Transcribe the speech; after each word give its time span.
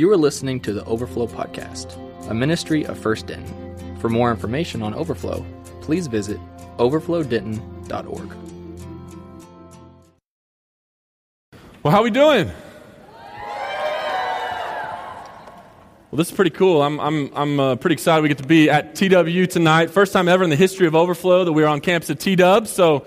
You 0.00 0.10
are 0.10 0.16
listening 0.16 0.60
to 0.60 0.72
the 0.72 0.82
Overflow 0.86 1.26
Podcast, 1.26 1.94
a 2.30 2.32
ministry 2.32 2.86
of 2.86 2.98
First 2.98 3.26
Denton. 3.26 3.98
For 3.98 4.08
more 4.08 4.30
information 4.30 4.82
on 4.82 4.94
Overflow, 4.94 5.44
please 5.82 6.06
visit 6.06 6.40
overflowdenton.org. 6.78 8.32
Well, 11.82 11.92
how 11.92 11.98
are 11.98 12.02
we 12.02 12.10
doing? 12.10 12.46
Well, 16.06 16.16
this 16.16 16.30
is 16.30 16.34
pretty 16.34 16.52
cool. 16.52 16.80
I'm, 16.80 16.98
I'm, 16.98 17.30
I'm 17.34 17.60
uh, 17.60 17.76
pretty 17.76 17.92
excited 17.92 18.22
we 18.22 18.28
get 18.28 18.38
to 18.38 18.46
be 18.46 18.70
at 18.70 18.94
TW 18.94 19.46
tonight. 19.50 19.90
First 19.90 20.14
time 20.14 20.28
ever 20.28 20.42
in 20.42 20.48
the 20.48 20.56
history 20.56 20.86
of 20.86 20.94
Overflow 20.94 21.44
that 21.44 21.52
we're 21.52 21.66
on 21.66 21.82
campus 21.82 22.08
at 22.08 22.20
TW. 22.20 22.66
So 22.66 23.04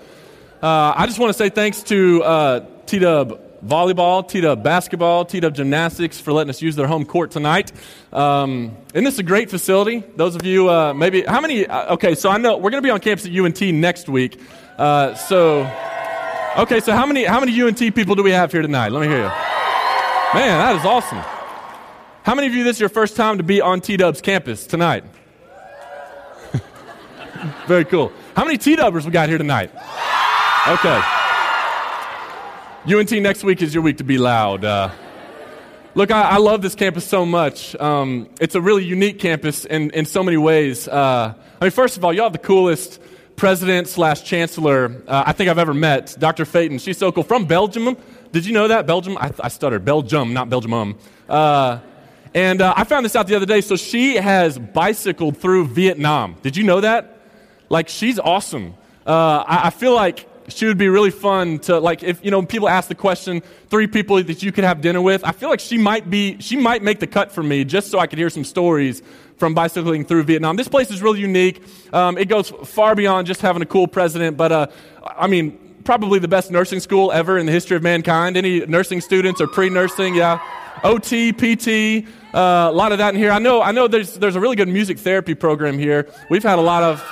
uh, 0.62 0.94
I 0.94 1.06
just 1.06 1.18
want 1.18 1.30
to 1.30 1.36
say 1.36 1.48
thanks 1.48 1.82
to 1.82 2.22
uh, 2.22 2.60
TW 2.86 3.40
volleyball, 3.64 4.26
TW 4.26 4.62
basketball, 4.62 5.24
TW 5.24 5.50
gymnastics 5.52 6.20
for 6.20 6.32
letting 6.32 6.50
us 6.50 6.60
use 6.60 6.76
their 6.76 6.86
home 6.86 7.04
court 7.04 7.30
tonight. 7.30 7.72
Um, 8.12 8.76
isn't 8.92 9.04
this 9.04 9.18
a 9.18 9.22
great 9.22 9.50
facility? 9.50 10.04
Those 10.16 10.36
of 10.36 10.44
you, 10.44 10.68
uh, 10.70 10.94
maybe, 10.94 11.22
how 11.22 11.40
many? 11.40 11.66
Uh, 11.66 11.94
okay, 11.94 12.14
so 12.14 12.30
I 12.30 12.38
know 12.38 12.56
we're 12.56 12.70
going 12.70 12.82
to 12.82 12.86
be 12.86 12.90
on 12.90 13.00
campus 13.00 13.26
at 13.26 13.32
UNT 13.32 13.60
next 13.74 14.08
week. 14.08 14.40
Uh, 14.76 15.14
so, 15.14 15.62
okay, 16.58 16.80
so 16.80 16.92
how 16.92 17.06
many, 17.06 17.24
how 17.24 17.40
many 17.40 17.60
UNT 17.60 17.78
people 17.94 18.14
do 18.14 18.22
we 18.22 18.32
have 18.32 18.52
here 18.52 18.62
tonight? 18.62 18.92
Let 18.92 19.00
me 19.00 19.08
hear 19.08 19.18
you. 19.18 19.32
Man, 20.34 20.58
that 20.58 20.76
is 20.76 20.84
awesome. 20.84 21.22
How 22.22 22.34
many 22.34 22.46
of 22.46 22.54
you, 22.54 22.64
this 22.64 22.76
is 22.76 22.80
your 22.80 22.88
first 22.88 23.16
time 23.16 23.38
to 23.38 23.44
be 23.44 23.60
on 23.60 23.80
T 23.80 23.96
Dub's 23.96 24.20
campus 24.20 24.66
tonight? 24.66 25.04
Very 27.66 27.84
cool. 27.84 28.12
How 28.36 28.44
many 28.44 28.58
T 28.58 28.76
Dubbers 28.76 29.04
we 29.04 29.10
got 29.10 29.28
here 29.28 29.38
tonight? 29.38 29.70
Okay. 30.66 31.23
UNT 32.86 33.10
next 33.12 33.42
week 33.42 33.62
is 33.62 33.72
your 33.72 33.82
week 33.82 33.96
to 33.96 34.04
be 34.04 34.18
loud. 34.18 34.62
Uh, 34.62 34.90
look, 35.94 36.10
I, 36.10 36.32
I, 36.32 36.36
love 36.36 36.60
this 36.60 36.74
campus 36.74 37.06
so 37.06 37.24
much. 37.24 37.74
Um, 37.76 38.28
it's 38.42 38.54
a 38.56 38.60
really 38.60 38.84
unique 38.84 39.18
campus 39.18 39.64
in, 39.64 39.90
in 39.92 40.04
so 40.04 40.22
many 40.22 40.36
ways. 40.36 40.86
Uh, 40.86 41.32
I 41.60 41.64
mean, 41.64 41.70
first 41.70 41.96
of 41.96 42.04
all, 42.04 42.12
y'all 42.12 42.24
have 42.24 42.34
the 42.34 42.38
coolest 42.38 43.00
president 43.36 43.88
slash 43.88 44.22
chancellor 44.22 45.02
uh, 45.08 45.24
I 45.26 45.32
think 45.32 45.48
I've 45.48 45.58
ever 45.58 45.72
met, 45.72 46.14
Dr. 46.18 46.44
Feyten. 46.44 46.78
She's 46.78 46.98
so 46.98 47.10
cool. 47.10 47.22
From 47.22 47.46
Belgium. 47.46 47.96
Did 48.32 48.44
you 48.44 48.52
know 48.52 48.68
that? 48.68 48.86
Belgium? 48.86 49.16
I, 49.16 49.32
I 49.40 49.48
stuttered. 49.48 49.86
Belgium, 49.86 50.34
not 50.34 50.50
Belgium. 50.50 50.74
Um. 50.74 50.98
Uh, 51.26 51.78
and 52.34 52.60
uh, 52.60 52.74
I 52.76 52.84
found 52.84 53.06
this 53.06 53.16
out 53.16 53.28
the 53.28 53.36
other 53.36 53.46
day. 53.46 53.62
So 53.62 53.76
she 53.76 54.16
has 54.16 54.58
bicycled 54.58 55.38
through 55.38 55.68
Vietnam. 55.68 56.36
Did 56.42 56.54
you 56.54 56.64
know 56.64 56.82
that? 56.82 57.18
Like, 57.70 57.88
she's 57.88 58.18
awesome. 58.18 58.74
Uh, 59.06 59.42
I, 59.46 59.68
I 59.68 59.70
feel 59.70 59.94
like 59.94 60.28
she 60.48 60.66
would 60.66 60.78
be 60.78 60.88
really 60.88 61.10
fun 61.10 61.58
to 61.58 61.78
like 61.78 62.02
if 62.02 62.24
you 62.24 62.30
know 62.30 62.42
people 62.44 62.68
ask 62.68 62.88
the 62.88 62.94
question 62.94 63.42
three 63.68 63.86
people 63.86 64.22
that 64.22 64.42
you 64.42 64.52
could 64.52 64.64
have 64.64 64.80
dinner 64.80 65.00
with 65.00 65.24
i 65.24 65.32
feel 65.32 65.48
like 65.48 65.60
she 65.60 65.78
might 65.78 66.10
be 66.10 66.38
she 66.40 66.56
might 66.56 66.82
make 66.82 67.00
the 67.00 67.06
cut 67.06 67.32
for 67.32 67.42
me 67.42 67.64
just 67.64 67.90
so 67.90 67.98
i 67.98 68.06
could 68.06 68.18
hear 68.18 68.30
some 68.30 68.44
stories 68.44 69.02
from 69.36 69.52
bicycling 69.52 70.04
through 70.04 70.22
vietnam. 70.22 70.56
This 70.56 70.68
place 70.68 70.92
is 70.92 71.02
really 71.02 71.18
unique. 71.18 71.60
Um, 71.92 72.16
it 72.16 72.26
goes 72.26 72.50
far 72.50 72.94
beyond 72.94 73.26
just 73.26 73.40
having 73.40 73.62
a 73.62 73.66
cool 73.66 73.86
president 73.86 74.36
but 74.36 74.52
uh, 74.52 74.66
i 75.02 75.26
mean 75.26 75.58
probably 75.84 76.18
the 76.18 76.28
best 76.28 76.50
nursing 76.50 76.80
school 76.80 77.12
ever 77.12 77.36
in 77.36 77.44
the 77.44 77.52
history 77.52 77.76
of 77.76 77.82
mankind. 77.82 78.38
Any 78.38 78.64
nursing 78.64 79.00
students 79.00 79.40
or 79.40 79.46
pre-nursing 79.46 80.14
yeah. 80.14 80.40
Ot 80.82 81.36
pt 81.38 82.06
uh, 82.34 82.68
a 82.70 82.72
lot 82.72 82.90
of 82.92 82.98
that 82.98 83.14
in 83.14 83.20
here. 83.20 83.30
I 83.30 83.38
know 83.38 83.62
i 83.62 83.72
know 83.72 83.88
there's 83.88 84.14
there's 84.14 84.36
a 84.36 84.40
really 84.40 84.56
good 84.56 84.68
music 84.68 84.98
therapy 84.98 85.34
program 85.34 85.78
here. 85.78 86.08
We've 86.28 86.42
had 86.42 86.58
a 86.58 86.62
lot 86.62 86.82
of 86.82 87.02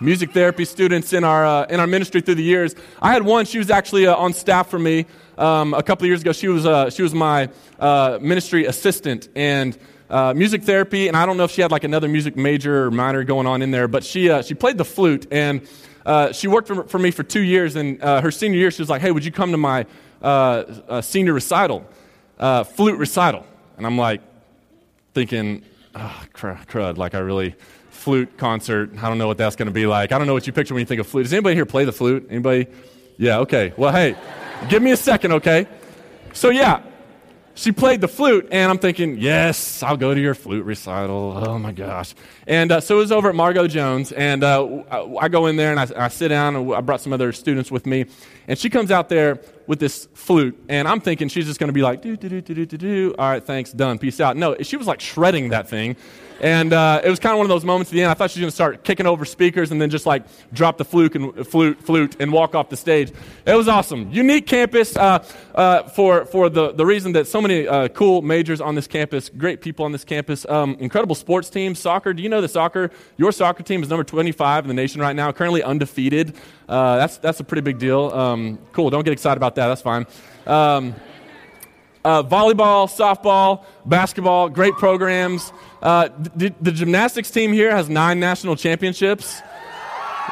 music 0.00 0.32
therapy 0.32 0.64
students 0.64 1.12
in 1.12 1.24
our, 1.24 1.44
uh, 1.44 1.66
in 1.66 1.80
our 1.80 1.86
ministry 1.86 2.20
through 2.20 2.36
the 2.36 2.42
years. 2.42 2.74
I 3.00 3.12
had 3.12 3.22
one, 3.22 3.44
she 3.46 3.58
was 3.58 3.70
actually 3.70 4.06
uh, 4.06 4.14
on 4.14 4.32
staff 4.32 4.68
for 4.68 4.78
me 4.78 5.06
um, 5.36 5.74
a 5.74 5.82
couple 5.82 6.04
of 6.04 6.08
years 6.08 6.20
ago. 6.20 6.32
She 6.32 6.48
was, 6.48 6.66
uh, 6.66 6.90
she 6.90 7.02
was 7.02 7.14
my 7.14 7.48
uh, 7.78 8.18
ministry 8.20 8.66
assistant 8.66 9.28
and 9.34 9.76
uh, 10.10 10.32
music 10.34 10.62
therapy, 10.62 11.08
and 11.08 11.16
I 11.16 11.26
don't 11.26 11.36
know 11.36 11.44
if 11.44 11.50
she 11.50 11.60
had 11.60 11.70
like 11.70 11.84
another 11.84 12.08
music 12.08 12.36
major 12.36 12.86
or 12.86 12.90
minor 12.90 13.24
going 13.24 13.46
on 13.46 13.60
in 13.60 13.70
there, 13.70 13.88
but 13.88 14.04
she, 14.04 14.30
uh, 14.30 14.42
she 14.42 14.54
played 14.54 14.78
the 14.78 14.84
flute, 14.84 15.26
and 15.30 15.62
she 16.32 16.48
worked 16.48 16.68
for, 16.68 16.84
for, 16.84 16.98
me 16.98 17.10
for 17.10 17.22
two 17.22 17.42
years, 17.42 17.76
and 17.76 18.00
her 18.00 18.30
senior 18.30 18.58
year, 18.58 18.70
she 18.70 18.80
was 18.80 18.88
like, 18.88 19.02
hey, 19.02 19.10
would 19.10 19.24
you 19.24 19.32
come 19.32 19.52
to 19.52 19.58
my 19.58 19.84
senior 21.02 21.34
recital, 21.34 21.86
flute 22.38 22.98
recital? 22.98 23.44
And 23.76 23.86
I'm 23.86 23.98
like, 23.98 24.22
thinking, 25.18 25.64
oh, 25.94 26.22
crud, 26.32 26.96
like 26.96 27.14
I 27.14 27.18
really 27.18 27.56
flute 27.98 28.38
concert. 28.38 28.90
I 28.98 29.08
don't 29.08 29.18
know 29.18 29.26
what 29.26 29.38
that's 29.38 29.56
going 29.56 29.66
to 29.66 29.72
be 29.72 29.86
like. 29.86 30.12
I 30.12 30.18
don't 30.18 30.26
know 30.26 30.34
what 30.34 30.46
you 30.46 30.52
picture 30.52 30.72
when 30.72 30.80
you 30.80 30.86
think 30.86 31.00
of 31.00 31.06
flute. 31.06 31.24
Does 31.24 31.32
anybody 31.32 31.56
here 31.56 31.66
play 31.66 31.84
the 31.84 31.92
flute? 31.92 32.28
Anybody? 32.30 32.68
Yeah, 33.16 33.40
okay. 33.40 33.72
Well, 33.76 33.92
hey, 33.92 34.16
give 34.68 34.82
me 34.82 34.92
a 34.92 34.96
second, 34.96 35.32
okay? 35.32 35.66
So, 36.32 36.50
yeah, 36.50 36.82
she 37.54 37.72
played 37.72 38.00
the 38.00 38.06
flute, 38.06 38.48
and 38.52 38.70
I'm 38.70 38.78
thinking, 38.78 39.18
yes, 39.18 39.82
I'll 39.82 39.96
go 39.96 40.14
to 40.14 40.20
your 40.20 40.34
flute 40.34 40.64
recital. 40.64 41.42
Oh 41.44 41.58
my 41.58 41.72
gosh. 41.72 42.14
And 42.46 42.70
uh, 42.70 42.80
so 42.80 42.96
it 42.96 43.00
was 43.00 43.10
over 43.10 43.30
at 43.30 43.34
Margo 43.34 43.66
Jones, 43.66 44.12
and 44.12 44.44
uh, 44.44 44.84
I 45.20 45.26
go 45.26 45.46
in 45.46 45.56
there 45.56 45.72
and 45.72 45.80
I, 45.80 46.04
I, 46.04 46.08
sit 46.08 46.28
down, 46.28 46.54
and 46.54 46.72
I 46.72 46.80
brought 46.80 47.00
some 47.00 47.12
other 47.12 47.32
students 47.32 47.68
with 47.72 47.84
me, 47.84 48.06
and 48.48 48.58
she 48.58 48.68
comes 48.70 48.90
out 48.90 49.08
there 49.08 49.40
with 49.68 49.78
this 49.78 50.08
flute, 50.14 50.58
and 50.68 50.88
I'm 50.88 51.00
thinking 51.00 51.28
she's 51.28 51.46
just 51.46 51.60
going 51.60 51.68
to 51.68 51.74
be 51.74 51.82
like, 51.82 52.00
do, 52.00 52.16
do, 52.16 52.28
do, 52.28 52.40
do, 52.40 52.66
do, 52.66 52.76
do. 52.76 53.14
All 53.18 53.28
right, 53.28 53.44
thanks, 53.44 53.70
done, 53.70 53.98
peace 53.98 54.20
out. 54.20 54.36
No, 54.36 54.56
she 54.62 54.76
was 54.76 54.86
like 54.86 55.00
shredding 55.00 55.50
that 55.50 55.68
thing. 55.68 55.96
And 56.40 56.72
uh, 56.72 57.00
it 57.02 57.10
was 57.10 57.18
kind 57.18 57.32
of 57.32 57.38
one 57.38 57.46
of 57.46 57.48
those 57.48 57.64
moments 57.64 57.90
at 57.90 57.94
the 57.94 58.02
end. 58.02 58.10
I 58.10 58.14
thought 58.14 58.30
she 58.30 58.38
was 58.38 58.42
going 58.42 58.50
to 58.50 58.54
start 58.54 58.84
kicking 58.84 59.06
over 59.06 59.24
speakers 59.24 59.72
and 59.72 59.82
then 59.82 59.90
just 59.90 60.06
like 60.06 60.24
drop 60.52 60.78
the 60.78 60.84
flute 60.84 61.16
and, 61.16 61.46
flute, 61.46 61.82
flute 61.82 62.16
and 62.20 62.32
walk 62.32 62.54
off 62.54 62.68
the 62.68 62.76
stage. 62.76 63.12
It 63.44 63.54
was 63.54 63.66
awesome. 63.66 64.10
Unique 64.12 64.46
campus 64.46 64.96
uh, 64.96 65.24
uh, 65.54 65.82
for, 65.88 66.26
for 66.26 66.48
the, 66.48 66.72
the 66.72 66.86
reason 66.86 67.12
that 67.12 67.26
so 67.26 67.40
many 67.40 67.66
uh, 67.66 67.88
cool 67.88 68.22
majors 68.22 68.60
on 68.60 68.76
this 68.76 68.86
campus, 68.86 69.28
great 69.28 69.60
people 69.60 69.84
on 69.84 69.90
this 69.90 70.04
campus, 70.04 70.46
um, 70.48 70.76
incredible 70.78 71.16
sports 71.16 71.50
teams. 71.50 71.80
Soccer, 71.80 72.14
do 72.14 72.22
you 72.22 72.28
know 72.28 72.40
that 72.40 72.48
soccer, 72.48 72.90
your 73.16 73.32
soccer 73.32 73.64
team 73.64 73.82
is 73.82 73.88
number 73.88 74.04
25 74.04 74.64
in 74.64 74.68
the 74.68 74.74
nation 74.74 75.00
right 75.00 75.16
now, 75.16 75.32
currently 75.32 75.62
undefeated. 75.62 76.36
Uh, 76.68 76.98
that's, 76.98 77.18
that's 77.18 77.40
a 77.40 77.44
pretty 77.44 77.62
big 77.62 77.78
deal. 77.78 78.10
Um, 78.10 78.37
cool, 78.72 78.90
don't 78.90 79.04
get 79.04 79.12
excited 79.12 79.36
about 79.36 79.54
that. 79.56 79.68
That's 79.68 79.82
fine. 79.82 80.06
Um, 80.46 80.94
uh, 82.04 82.22
volleyball, 82.22 82.88
softball, 82.88 83.64
basketball, 83.84 84.48
great 84.48 84.74
programs. 84.74 85.52
Uh, 85.82 86.08
the, 86.36 86.54
the 86.60 86.72
gymnastics 86.72 87.30
team 87.30 87.52
here 87.52 87.70
has 87.70 87.88
nine 87.88 88.18
national 88.20 88.56
championships. 88.56 89.40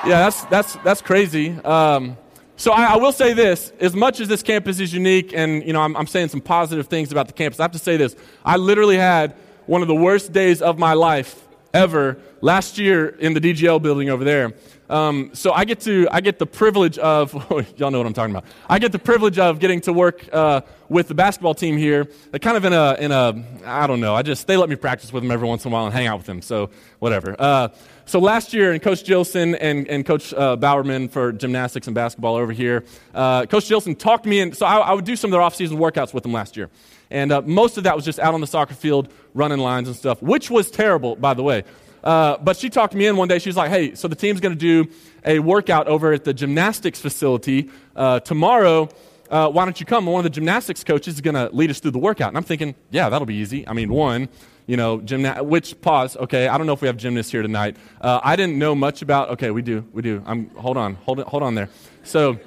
Yeah, 0.04 0.20
that's, 0.20 0.44
that's, 0.44 0.76
that's 0.76 1.02
crazy. 1.02 1.50
Um, 1.64 2.16
so 2.56 2.72
I, 2.72 2.94
I, 2.94 2.96
will 2.96 3.12
say 3.12 3.34
this: 3.34 3.72
as 3.80 3.94
much 3.94 4.20
as 4.20 4.28
this 4.28 4.42
campus 4.42 4.80
is 4.80 4.92
unique, 4.92 5.32
and 5.34 5.62
you 5.66 5.74
know, 5.74 5.82
I'm, 5.82 5.94
I'm 5.96 6.06
saying 6.06 6.28
some 6.28 6.40
positive 6.40 6.86
things 6.86 7.12
about 7.12 7.26
the 7.26 7.34
campus. 7.34 7.60
I 7.60 7.64
have 7.64 7.72
to 7.72 7.78
say 7.78 7.98
this: 7.98 8.16
I 8.44 8.56
literally 8.56 8.96
had 8.96 9.34
one 9.66 9.82
of 9.82 9.88
the 9.88 9.94
worst 9.94 10.32
days 10.32 10.62
of 10.62 10.78
my 10.78 10.94
life 10.94 11.46
ever 11.74 12.16
last 12.40 12.78
year 12.78 13.08
in 13.08 13.34
the 13.34 13.40
DGL 13.40 13.82
building 13.82 14.08
over 14.08 14.24
there. 14.24 14.54
Um, 14.88 15.30
so 15.32 15.52
I 15.52 15.64
get 15.64 15.80
to 15.80 16.08
I 16.10 16.20
get 16.20 16.38
the 16.38 16.46
privilege 16.46 16.98
of 16.98 17.32
y'all 17.78 17.90
know 17.90 17.98
what 17.98 18.06
I'm 18.06 18.12
talking 18.12 18.34
about. 18.34 18.44
I 18.68 18.78
get 18.78 18.92
the 18.92 18.98
privilege 18.98 19.38
of 19.38 19.58
getting 19.58 19.80
to 19.82 19.92
work 19.92 20.28
uh, 20.32 20.60
with 20.88 21.08
the 21.08 21.14
basketball 21.14 21.54
team 21.54 21.76
here. 21.76 22.06
kind 22.40 22.56
of 22.56 22.64
in 22.64 22.72
a 22.72 22.94
in 22.98 23.12
a 23.12 23.44
I 23.64 23.86
don't 23.86 24.00
know. 24.00 24.14
I 24.14 24.22
just 24.22 24.46
they 24.46 24.56
let 24.56 24.68
me 24.68 24.76
practice 24.76 25.12
with 25.12 25.22
them 25.22 25.32
every 25.32 25.48
once 25.48 25.64
in 25.64 25.72
a 25.72 25.74
while 25.74 25.86
and 25.86 25.94
hang 25.94 26.06
out 26.06 26.18
with 26.18 26.26
them. 26.26 26.42
So 26.42 26.70
whatever. 26.98 27.34
Uh, 27.38 27.68
so 28.08 28.20
last 28.20 28.54
year, 28.54 28.70
and 28.70 28.80
Coach 28.80 29.02
Jillson 29.02 29.56
and, 29.56 29.88
and 29.88 30.06
Coach 30.06 30.32
uh, 30.32 30.54
Bowerman 30.54 31.08
for 31.08 31.32
gymnastics 31.32 31.88
and 31.88 31.94
basketball 31.94 32.36
over 32.36 32.52
here, 32.52 32.84
uh, 33.12 33.46
Coach 33.46 33.68
Jillson 33.68 33.96
talked 33.96 34.26
me 34.26 34.38
in. 34.38 34.52
So 34.52 34.64
I, 34.64 34.76
I, 34.76 34.92
would 34.92 35.04
do 35.04 35.16
some 35.16 35.28
of 35.28 35.32
their 35.32 35.42
off-season 35.42 35.76
workouts 35.76 36.14
with 36.14 36.22
them 36.22 36.32
last 36.32 36.56
year, 36.56 36.70
and 37.10 37.32
uh, 37.32 37.42
most 37.42 37.78
of 37.78 37.84
that 37.84 37.96
was 37.96 38.04
just 38.04 38.20
out 38.20 38.32
on 38.32 38.40
the 38.40 38.46
soccer 38.46 38.74
field, 38.74 39.12
running 39.34 39.58
lines 39.58 39.88
and 39.88 39.96
stuff, 39.96 40.22
which 40.22 40.52
was 40.52 40.70
terrible, 40.70 41.16
by 41.16 41.34
the 41.34 41.42
way. 41.42 41.64
Uh, 42.06 42.38
but 42.38 42.56
she 42.56 42.70
talked 42.70 42.94
me 42.94 43.08
in 43.08 43.16
one 43.16 43.26
day. 43.26 43.40
She 43.40 43.48
was 43.48 43.56
like, 43.56 43.68
hey, 43.68 43.96
so 43.96 44.06
the 44.06 44.14
team's 44.14 44.38
going 44.38 44.56
to 44.56 44.58
do 44.58 44.88
a 45.24 45.40
workout 45.40 45.88
over 45.88 46.12
at 46.12 46.22
the 46.22 46.32
gymnastics 46.32 47.00
facility 47.00 47.68
uh, 47.96 48.20
tomorrow. 48.20 48.88
Uh, 49.28 49.50
why 49.50 49.64
don't 49.64 49.80
you 49.80 49.86
come? 49.86 50.06
one 50.06 50.20
of 50.20 50.22
the 50.22 50.30
gymnastics 50.30 50.84
coaches 50.84 51.14
is 51.14 51.20
going 51.20 51.34
to 51.34 51.52
lead 51.52 51.68
us 51.68 51.80
through 51.80 51.90
the 51.90 51.98
workout. 51.98 52.28
And 52.28 52.36
I'm 52.36 52.44
thinking, 52.44 52.76
yeah, 52.92 53.08
that'll 53.08 53.26
be 53.26 53.34
easy. 53.34 53.66
I 53.66 53.72
mean, 53.72 53.92
one, 53.92 54.28
you 54.68 54.76
know, 54.76 55.00
gymna- 55.00 55.44
which, 55.44 55.80
pause, 55.80 56.16
okay, 56.16 56.46
I 56.46 56.56
don't 56.56 56.68
know 56.68 56.74
if 56.74 56.80
we 56.80 56.86
have 56.86 56.96
gymnasts 56.96 57.32
here 57.32 57.42
tonight. 57.42 57.76
Uh, 58.00 58.20
I 58.22 58.36
didn't 58.36 58.56
know 58.56 58.76
much 58.76 59.02
about, 59.02 59.30
okay, 59.30 59.50
we 59.50 59.62
do, 59.62 59.84
we 59.92 60.00
do. 60.00 60.22
I'm, 60.26 60.50
hold 60.50 60.76
on, 60.76 60.94
hold, 60.94 61.18
hold 61.24 61.42
on 61.42 61.56
there. 61.56 61.70
So, 62.04 62.38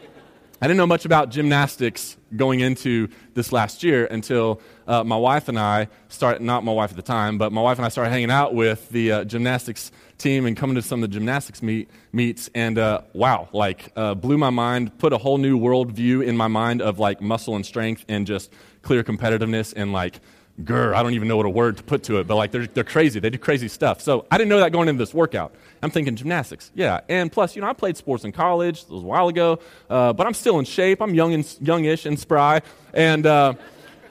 I 0.62 0.68
didn't 0.68 0.78
know 0.78 0.88
much 0.88 1.06
about 1.06 1.30
gymnastics 1.30 2.18
going 2.36 2.60
into 2.60 3.08
this 3.34 3.54
last 3.54 3.82
year 3.82 4.06
until 4.06 4.60
uh, 4.90 5.04
my 5.04 5.16
wife 5.16 5.48
and 5.48 5.60
I 5.60 5.88
started, 6.08 6.42
not 6.42 6.64
my 6.64 6.74
wife 6.74 6.90
at 6.90 6.96
the 6.96 7.04
time, 7.04 7.38
but 7.38 7.54
my 7.54 7.62
wife 7.62 7.78
and 7.78 7.86
I 7.86 7.90
started 7.90 8.10
hanging 8.10 8.32
out 8.32 8.56
with 8.56 8.90
the 8.90 9.12
uh, 9.12 9.24
gymnastics 9.24 9.92
team 10.18 10.48
and 10.48 10.58
coming 10.58 10.76
to 10.76 10.82
some 10.82 11.04
of 11.04 11.10
the 11.10 11.14
gymnastics 11.14 11.62
meet, 11.62 11.90
meets. 12.12 12.50
And 12.56 12.80
uh, 12.80 13.02
wow, 13.14 13.50
like 13.54 13.92
uh, 13.96 14.16
blew 14.16 14.40
my 14.40 14.50
mind, 14.50 14.98
put 14.98 15.14
a 15.14 15.20
whole 15.20 15.38
new 15.38 15.60
worldview 15.60 16.26
in 16.26 16.36
my 16.36 16.48
mind 16.48 16.82
of 16.82 16.98
like 16.98 17.22
muscle 17.22 17.56
and 17.56 17.64
strength 17.64 18.04
and 18.10 18.26
just 18.26 18.52
clear 18.82 19.04
competitiveness 19.04 19.74
and 19.78 19.94
like 19.94 20.20
grr, 20.64 20.94
I 20.94 21.04
don't 21.04 21.14
even 21.14 21.28
know 21.28 21.38
what 21.38 21.46
a 21.46 21.50
word 21.50 21.78
to 21.78 21.84
put 21.84 22.04
to 22.04 22.18
it, 22.18 22.28
but 22.28 22.36
like 22.36 22.52
they're, 22.52 22.68
they're 22.68 22.84
crazy. 22.84 23.20
They 23.20 23.30
do 23.30 23.38
crazy 23.38 23.68
stuff. 23.68 24.02
So 24.02 24.26
I 24.32 24.38
didn't 24.38 24.50
know 24.50 24.60
that 24.60 24.72
going 24.72 24.88
into 24.90 25.02
this 25.02 25.14
workout. 25.14 25.54
I'm 25.82 25.92
thinking 25.92 26.16
gymnastics, 26.16 26.72
yeah. 26.76 27.02
And 27.08 27.32
plus, 27.32 27.56
you 27.56 27.62
know, 27.62 27.70
I 27.70 27.74
played 27.74 27.96
sports 27.96 28.26
in 28.26 28.32
college. 28.32 28.82
It 28.82 28.90
was 28.90 29.04
a 29.04 29.06
while 29.06 29.28
ago, 29.30 29.60
uh, 29.90 30.14
but 30.14 30.28
I'm 30.28 30.34
still 30.34 30.60
in 30.60 30.66
shape. 30.66 31.02
I'm 31.02 31.14
young 31.14 31.34
and 31.34 31.58
youngish 31.62 32.06
and 32.06 32.20
spry. 32.20 32.62
And 32.94 33.26
uh, 33.26 33.54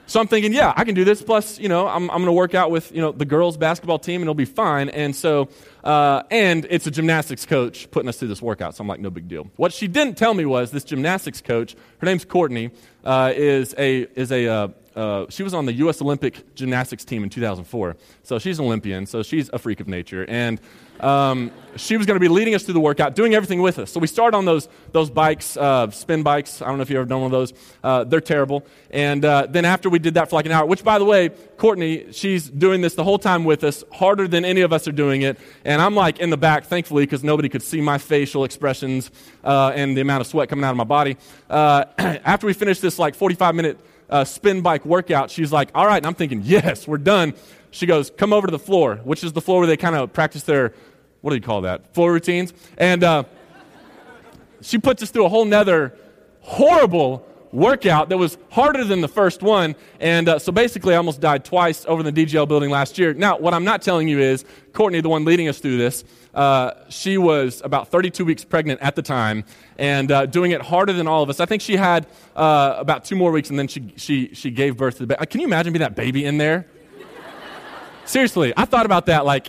So 0.09 0.21
I'm 0.21 0.27
thinking, 0.27 0.55
yeah, 0.55 0.73
I 0.75 0.85
can 0.85 0.95
do 0.95 1.05
this. 1.05 1.21
Plus, 1.21 1.59
you 1.59 1.69
know, 1.69 1.87
I'm, 1.87 2.11
I'm 2.11 2.17
going 2.17 2.27
to 2.27 2.33
work 2.33 2.55
out 2.55 2.71
with, 2.71 2.93
you 2.93 3.03
know, 3.03 3.13
the 3.13 3.27
girls 3.27 3.59
basketball 3.59 3.99
team 3.99 4.23
and 4.23 4.23
it'll 4.23 4.35
be 4.35 4.47
fine. 4.47 4.89
And 4.89 5.15
so, 5.15 5.51
uh, 5.85 6.23
and 6.31 6.67
it's 6.71 6.87
a 6.87 6.91
gymnastics 6.91 7.45
coach 7.45 7.91
putting 7.91 8.09
us 8.09 8.17
through 8.19 8.29
this 8.29 8.41
workout. 8.41 8.75
So 8.75 8.81
I'm 8.81 8.89
like, 8.89 9.01
no 9.01 9.11
big 9.11 9.29
deal. 9.29 9.51
What 9.57 9.75
she 9.75 9.87
didn't 9.87 10.17
tell 10.17 10.33
me 10.33 10.47
was 10.47 10.71
this 10.71 10.85
gymnastics 10.85 11.43
coach, 11.43 11.77
her 11.99 12.07
name's 12.07 12.25
Courtney, 12.25 12.71
uh, 13.05 13.35
is 13.37 13.75
a, 13.77 14.07
is 14.19 14.33
a, 14.33 14.49
uh, 14.49 14.69
uh, 14.99 15.27
she 15.29 15.45
was 15.45 15.55
on 15.55 15.65
the 15.65 15.73
U.S. 15.75 16.03
Olympic 16.03 16.57
gymnastics 16.57 17.05
team 17.05 17.23
in 17.23 17.31
2004. 17.31 17.97
So 18.25 18.41
she's 18.41 18.59
an 18.59 18.65
Olympian, 18.65 19.07
so 19.07 19.23
she's 19.23 19.49
a 19.53 19.59
freak 19.59 19.79
of 19.79 19.87
nature. 19.87 20.27
And 20.29 20.61
um, 20.99 21.53
she 21.77 21.97
was 21.97 22.05
going 22.05 22.17
to 22.17 22.21
be 22.21 22.27
leading 22.27 22.57
us 22.57 22.65
through 22.65 22.75
the 22.75 22.81
workout, 22.81 23.15
doing 23.15 23.33
everything 23.33 23.63
with 23.63 23.79
us. 23.79 23.93
So 23.93 24.01
we 24.01 24.09
start 24.09 24.35
on 24.35 24.45
those, 24.45 24.69
those 24.91 25.09
bikes, 25.09 25.57
uh, 25.57 25.89
spin 25.91 26.25
bikes. 26.25 26.61
I 26.61 26.67
don't 26.67 26.79
know 26.79 26.83
if 26.83 26.91
you've 26.91 26.97
ever 26.97 27.09
done 27.09 27.21
one 27.21 27.27
of 27.27 27.33
those. 27.33 27.53
Uh, 27.85 28.03
they're 28.03 28.21
terrible. 28.21 28.67
And 28.91 29.25
uh, 29.25 29.47
then 29.49 29.65
after 29.65 29.89
we 29.89 30.01
did 30.01 30.15
that 30.15 30.31
for 30.31 30.35
like 30.35 30.47
an 30.47 30.51
hour, 30.53 30.67
which, 30.67 30.83
by 30.83 30.99
the 30.99 31.05
way, 31.05 31.29
Courtney, 31.59 32.13
she's 32.13 32.51
doing 32.51 32.81
this 32.81 32.97
the 32.97 33.05
whole 33.05 33.21
time 33.21 33.45
with 33.45 33.63
us, 33.63 33.85
harder 33.93 34.27
than 34.27 34.45
any 34.45 34.63
of 34.63 34.73
us 34.73 34.89
are 34.89 34.93
doing 34.93 35.23
it. 35.23 35.39
And 35.65 35.81
I'm 35.81 35.95
like 35.95 36.19
in 36.19 36.31
the 36.31 36.37
back, 36.37 36.65
thankfully, 36.65 37.05
because 37.05 37.23
nobody 37.23 37.49
could 37.49 37.63
see 37.63 37.81
my 37.81 37.99
facial 37.99 38.43
expressions 38.43 39.13
uh, 39.45 39.73
and 39.77 39.97
the 39.97 40.01
amount 40.01 40.23
of 40.23 40.27
sweat 40.27 40.49
coming 40.49 40.65
out 40.65 40.73
of 40.73 40.77
my 40.77 40.83
body. 40.83 41.17
Uh, 41.49 41.85
after 41.99 42.49
we 42.49 42.53
finished 42.53 42.83
this 42.83 42.99
like 42.99 43.15
45 43.15 43.55
minute 43.55 43.79
uh, 44.11 44.25
spin 44.25 44.61
bike 44.63 44.85
workout, 44.85 45.31
she's 45.31 45.53
like, 45.53 45.71
all 45.75 45.87
right. 45.87 45.99
And 45.99 46.07
I'm 46.07 46.15
thinking, 46.15 46.43
yes, 46.45 46.87
we're 46.87 46.99
done. 46.99 47.35
She 47.71 47.87
goes, 47.87 48.11
come 48.11 48.33
over 48.33 48.47
to 48.47 48.51
the 48.51 48.59
floor, 48.59 48.97
which 49.05 49.23
is 49.23 49.33
the 49.33 49.41
floor 49.41 49.61
where 49.61 49.67
they 49.67 49.77
kind 49.77 49.95
of 49.95 50.13
practice 50.13 50.43
their, 50.45 50.73
what 51.21 51.31
do 51.31 51.37
you 51.37 51.43
call 51.43 51.63
that? 51.63 51.93
Floor 51.95 52.13
routines. 52.13 52.53
And 52.77 53.05
uh, 53.05 53.25
she 54.61 54.79
puts 54.79 55.03
us 55.03 55.11
through 55.11 55.27
a 55.27 55.29
whole 55.29 55.45
nother 55.45 55.97
horrible 56.41 57.27
workout 57.53 58.09
that 58.09 58.19
was 58.19 58.39
harder 58.51 58.85
than 58.85 59.01
the 59.01 59.09
first 59.09 59.43
one. 59.43 59.75
And 60.01 60.29
uh, 60.29 60.39
so 60.39 60.53
basically, 60.53 60.95
I 60.95 60.97
almost 60.97 61.21
died 61.21 61.45
twice 61.45 61.85
over 61.87 62.07
in 62.07 62.15
the 62.15 62.27
DGL 62.27 62.49
building 62.49 62.71
last 62.71 62.99
year. 62.99 63.15
Now, 63.15 63.39
what 63.39 63.55
I'm 63.55 63.65
not 63.65 63.83
telling 63.83 64.09
you 64.09 64.19
is, 64.19 64.45
Courtney, 64.73 65.01
the 65.01 65.09
one 65.09 65.25
leading 65.25 65.49
us 65.49 65.59
through 65.59 65.79
this, 65.79 66.05
uh, 66.39 66.85
she 66.89 67.19
was 67.19 67.61
about 67.65 67.89
32 67.89 68.25
weeks 68.25 68.45
pregnant 68.45 68.81
at 68.81 68.95
the 68.95 69.03
time 69.03 69.45
and 69.77 70.13
uh, 70.13 70.25
doing 70.25 70.53
it 70.53 70.63
harder 70.63 70.93
than 70.93 71.09
all 71.09 71.21
of 71.21 71.29
us. 71.29 71.41
I 71.41 71.47
think 71.47 71.61
she 71.61 71.75
had 71.75 72.07
uh, 72.37 72.77
about 72.79 73.05
two 73.05 73.17
more 73.17 73.33
weeks 73.33 73.51
and 73.51 73.59
then 73.59 73.67
she, 73.67 73.93
she, 73.97 74.33
she 74.35 74.53
gave 74.53 74.77
birth 74.77 74.99
to 74.99 75.01
the 75.01 75.09
baby. 75.09 75.27
Can 75.27 75.41
you 75.41 75.49
imagine 75.49 75.73
being 75.73 75.81
that 75.81 75.97
baby 75.97 76.25
in 76.25 76.39
there? 76.39 76.65
Seriously, 78.05 78.55
I 78.57 78.67
thought 78.67 78.87
about 78.87 79.07
that. 79.07 79.27
Like, 79.27 79.49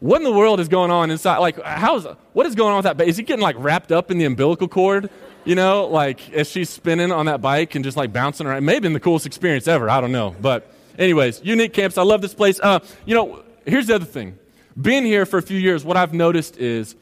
what 0.00 0.16
in 0.16 0.22
the 0.22 0.32
world 0.32 0.60
is 0.60 0.68
going 0.68 0.90
on 0.90 1.10
inside? 1.10 1.38
Like, 1.38 1.62
how's 1.62 2.06
what 2.32 2.46
is 2.46 2.54
going 2.54 2.70
on 2.70 2.76
with 2.76 2.84
that 2.84 2.96
baby? 2.96 3.10
Is 3.10 3.18
he 3.18 3.22
getting 3.22 3.42
like 3.42 3.56
wrapped 3.58 3.92
up 3.92 4.10
in 4.10 4.16
the 4.16 4.24
umbilical 4.24 4.66
cord? 4.66 5.10
You 5.44 5.56
know, 5.56 5.88
like 5.88 6.32
as 6.32 6.48
she's 6.48 6.70
spinning 6.70 7.12
on 7.12 7.26
that 7.26 7.42
bike 7.42 7.74
and 7.74 7.84
just 7.84 7.98
like 7.98 8.14
bouncing 8.14 8.46
around. 8.46 8.64
Maybe 8.64 8.80
been 8.80 8.94
the 8.94 9.00
coolest 9.00 9.26
experience 9.26 9.68
ever. 9.68 9.90
I 9.90 10.00
don't 10.00 10.12
know. 10.12 10.34
But, 10.40 10.72
anyways, 10.98 11.42
unique 11.44 11.74
camps. 11.74 11.98
I 11.98 12.02
love 12.02 12.22
this 12.22 12.34
place. 12.34 12.58
Uh, 12.62 12.78
you 13.04 13.14
know, 13.14 13.42
here's 13.66 13.88
the 13.88 13.94
other 13.94 14.06
thing. 14.06 14.38
Being 14.80 15.04
here 15.04 15.26
for 15.26 15.38
a 15.38 15.42
few 15.42 15.58
years, 15.58 15.84
what 15.84 15.96
I've 15.96 16.14
noticed 16.14 16.56
is, 16.56 16.94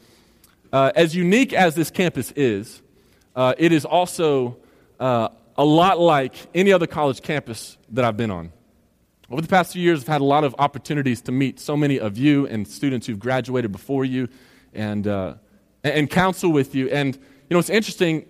uh, 0.73 0.91
as 0.95 1.15
unique 1.15 1.53
as 1.53 1.75
this 1.75 1.91
campus 1.91 2.31
is, 2.31 2.81
uh, 3.35 3.53
it 3.59 3.71
is 3.71 3.85
also 3.85 4.57
uh, 4.99 5.29
a 5.55 5.63
lot 5.63 5.99
like 5.99 6.33
any 6.55 6.73
other 6.73 6.87
college 6.87 7.21
campus 7.21 7.77
that 7.91 8.03
I've 8.03 8.17
been 8.17 8.31
on. 8.31 8.51
Over 9.29 9.41
the 9.41 9.47
past 9.47 9.73
few 9.73 9.81
years, 9.83 10.01
I've 10.01 10.07
had 10.07 10.21
a 10.21 10.23
lot 10.25 10.43
of 10.43 10.55
opportunities 10.57 11.21
to 11.23 11.31
meet 11.31 11.59
so 11.59 11.77
many 11.77 11.99
of 11.99 12.17
you 12.17 12.47
and 12.47 12.67
students 12.67 13.05
who've 13.05 13.19
graduated 13.19 13.71
before 13.71 14.05
you 14.05 14.27
and, 14.73 15.05
uh, 15.05 15.35
and 15.83 16.09
counsel 16.09 16.51
with 16.51 16.73
you. 16.73 16.89
And, 16.89 17.15
you 17.15 17.21
know, 17.51 17.59
it's 17.59 17.69
interesting, 17.69 18.25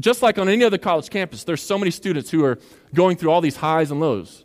just 0.00 0.22
like 0.22 0.38
on 0.38 0.48
any 0.48 0.64
other 0.64 0.78
college 0.78 1.08
campus, 1.08 1.44
there's 1.44 1.62
so 1.62 1.78
many 1.78 1.92
students 1.92 2.30
who 2.30 2.44
are 2.44 2.58
going 2.94 3.16
through 3.16 3.30
all 3.30 3.42
these 3.42 3.56
highs 3.56 3.92
and 3.92 4.00
lows, 4.00 4.44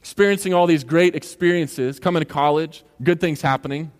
experiencing 0.00 0.54
all 0.54 0.68
these 0.68 0.84
great 0.84 1.16
experiences, 1.16 1.98
coming 1.98 2.20
to 2.20 2.26
college, 2.26 2.84
good 3.02 3.20
things 3.20 3.40
happening. 3.40 3.90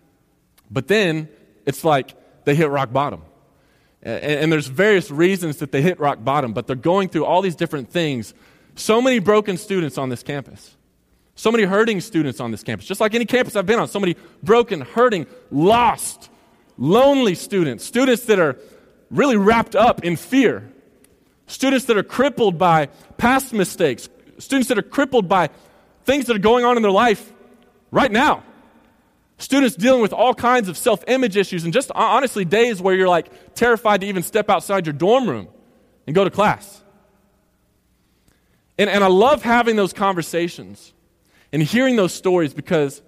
But 0.71 0.87
then 0.87 1.29
it's 1.65 1.83
like 1.83 2.15
they 2.45 2.55
hit 2.55 2.69
rock 2.69 2.91
bottom. 2.91 3.21
And, 4.01 4.23
and 4.23 4.51
there's 4.51 4.67
various 4.67 5.11
reasons 5.11 5.57
that 5.57 5.71
they 5.71 5.81
hit 5.81 5.99
rock 5.99 6.23
bottom, 6.23 6.53
but 6.53 6.67
they're 6.67 6.75
going 6.75 7.09
through 7.09 7.25
all 7.25 7.41
these 7.41 7.55
different 7.55 7.89
things. 7.89 8.33
So 8.75 9.01
many 9.01 9.19
broken 9.19 9.57
students 9.57 9.97
on 9.97 10.09
this 10.09 10.23
campus. 10.23 10.75
So 11.35 11.51
many 11.51 11.63
hurting 11.63 12.01
students 12.01 12.39
on 12.39 12.51
this 12.51 12.63
campus, 12.63 12.85
just 12.85 13.01
like 13.01 13.15
any 13.15 13.25
campus 13.25 13.55
I've 13.55 13.65
been 13.65 13.79
on. 13.79 13.87
So 13.87 13.99
many 13.99 14.15
broken, 14.43 14.81
hurting, 14.81 15.25
lost, 15.49 16.29
lonely 16.77 17.35
students. 17.35 17.83
Students 17.83 18.25
that 18.25 18.39
are 18.39 18.57
really 19.09 19.37
wrapped 19.37 19.75
up 19.75 20.03
in 20.03 20.15
fear. 20.15 20.69
Students 21.47 21.85
that 21.85 21.97
are 21.97 22.03
crippled 22.03 22.57
by 22.57 22.87
past 23.17 23.53
mistakes. 23.53 24.09
Students 24.37 24.69
that 24.69 24.77
are 24.77 24.83
crippled 24.83 25.27
by 25.27 25.49
things 26.05 26.25
that 26.25 26.35
are 26.35 26.39
going 26.39 26.65
on 26.65 26.77
in 26.77 26.83
their 26.83 26.91
life 26.91 27.31
right 27.91 28.11
now. 28.11 28.43
Students 29.37 29.75
dealing 29.75 30.01
with 30.01 30.13
all 30.13 30.33
kinds 30.33 30.69
of 30.69 30.77
self 30.77 31.03
image 31.07 31.35
issues 31.35 31.63
and 31.63 31.73
just 31.73 31.91
honestly 31.93 32.45
days 32.45 32.81
where 32.81 32.95
you're 32.95 33.09
like 33.09 33.53
terrified 33.55 34.01
to 34.01 34.07
even 34.07 34.23
step 34.23 34.49
outside 34.49 34.85
your 34.85 34.93
dorm 34.93 35.27
room 35.27 35.47
and 36.07 36.15
go 36.15 36.23
to 36.23 36.29
class. 36.29 36.81
And, 38.77 38.89
and 38.89 39.03
I 39.03 39.07
love 39.07 39.43
having 39.43 39.75
those 39.75 39.93
conversations 39.93 40.93
and 41.51 41.61
hearing 41.61 41.95
those 41.95 42.13
stories 42.13 42.53
because 42.53 43.01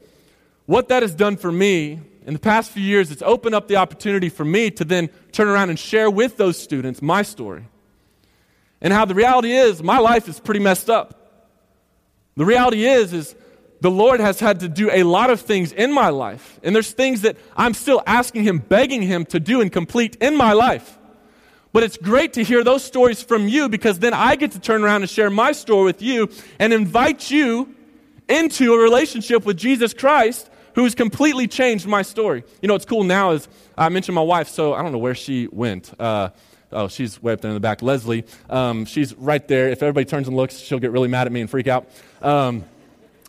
what 0.65 0.89
that 0.89 1.03
has 1.03 1.13
done 1.13 1.37
for 1.37 1.51
me 1.51 1.99
in 2.25 2.33
the 2.33 2.39
past 2.39 2.71
few 2.71 2.83
years, 2.83 3.11
it's 3.11 3.21
opened 3.21 3.55
up 3.55 3.67
the 3.67 3.75
opportunity 3.75 4.29
for 4.29 4.43
me 4.43 4.71
to 4.71 4.85
then 4.85 5.09
turn 5.31 5.47
around 5.47 5.69
and 5.69 5.77
share 5.77 6.09
with 6.09 6.37
those 6.37 6.57
students 6.57 7.01
my 7.01 7.21
story. 7.21 7.65
And 8.81 8.91
how 8.91 9.05
the 9.05 9.15
reality 9.15 9.51
is, 9.51 9.81
my 9.81 9.99
life 9.99 10.27
is 10.27 10.39
pretty 10.39 10.59
messed 10.59 10.89
up. 10.89 11.21
The 12.35 12.45
reality 12.45 12.85
is, 12.85 13.13
is 13.13 13.35
the 13.85 13.91
Lord 13.91 14.19
has 14.19 14.39
had 14.39 14.61
to 14.61 14.67
do 14.67 14.89
a 14.89 15.03
lot 15.03 15.29
of 15.29 15.41
things 15.41 15.71
in 15.71 15.93
my 15.93 16.09
life. 16.09 16.59
And 16.63 16.75
there's 16.75 16.91
things 16.91 17.21
that 17.21 17.37
I'm 17.55 17.75
still 17.75 18.01
asking 18.07 18.43
Him, 18.43 18.57
begging 18.57 19.03
Him 19.03 19.25
to 19.25 19.39
do 19.39 19.61
and 19.61 19.71
complete 19.71 20.15
in 20.19 20.35
my 20.35 20.53
life. 20.53 20.97
But 21.71 21.83
it's 21.83 21.95
great 21.95 22.33
to 22.33 22.43
hear 22.43 22.63
those 22.63 22.83
stories 22.83 23.21
from 23.21 23.47
you 23.47 23.69
because 23.69 23.99
then 23.99 24.11
I 24.11 24.37
get 24.37 24.53
to 24.53 24.59
turn 24.59 24.83
around 24.83 25.03
and 25.03 25.09
share 25.09 25.29
my 25.29 25.51
story 25.51 25.83
with 25.83 26.01
you 26.01 26.31
and 26.57 26.73
invite 26.73 27.29
you 27.29 27.75
into 28.27 28.73
a 28.73 28.77
relationship 28.79 29.45
with 29.45 29.55
Jesus 29.55 29.93
Christ 29.93 30.49
who 30.73 30.83
has 30.83 30.95
completely 30.95 31.47
changed 31.47 31.85
my 31.85 32.01
story. 32.01 32.43
You 32.63 32.67
know, 32.67 32.73
what's 32.73 32.85
cool 32.85 33.03
now 33.03 33.33
is 33.33 33.47
I 33.77 33.89
mentioned 33.89 34.15
my 34.15 34.23
wife, 34.23 34.47
so 34.47 34.73
I 34.73 34.81
don't 34.81 34.93
know 34.93 34.97
where 34.97 35.13
she 35.13 35.47
went. 35.51 35.93
Uh, 35.99 36.29
oh, 36.71 36.87
she's 36.87 37.21
way 37.21 37.33
up 37.33 37.41
there 37.41 37.51
in 37.51 37.55
the 37.55 37.59
back. 37.59 37.83
Leslie, 37.83 38.25
um, 38.49 38.85
she's 38.85 39.13
right 39.13 39.47
there. 39.47 39.69
If 39.69 39.83
everybody 39.83 40.05
turns 40.05 40.27
and 40.27 40.35
looks, 40.35 40.57
she'll 40.57 40.79
get 40.79 40.89
really 40.89 41.07
mad 41.07 41.27
at 41.27 41.31
me 41.31 41.41
and 41.41 41.49
freak 41.51 41.67
out. 41.67 41.87
Um, 42.23 42.63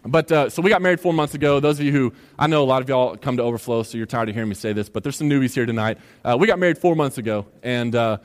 but 0.06 0.31
uh, 0.32 0.49
so 0.50 0.62
we 0.62 0.70
got 0.70 0.82
married 0.82 1.00
four 1.00 1.12
months 1.12 1.35
ago. 1.35 1.61
Those 1.61 1.79
of 1.79 1.85
you 1.87 1.93
who, 1.93 2.12
I 2.38 2.47
know 2.47 2.62
a 2.62 2.64
lot 2.64 2.83
of 2.83 2.88
y'all 2.88 3.16
come 3.16 3.37
to 3.37 3.42
Overflow, 3.42 3.83
so 3.83 3.99
you're 3.99 4.07
tired 4.07 4.28
of 4.28 4.35
hearing 4.35 4.49
me 4.49 4.54
say 4.54 4.73
this, 4.73 4.88
but 4.88 5.02
there's 5.02 5.16
some 5.16 5.28
newbies 5.28 5.54
here 5.54 5.66
tonight. 5.66 5.99
Uh, 6.25 6.37
we 6.38 6.47
got 6.47 6.59
married 6.59 6.78
four 6.78 6.97
months 6.97 7.19
ago, 7.19 7.47
and 7.62 7.95
uh, 7.95 8.19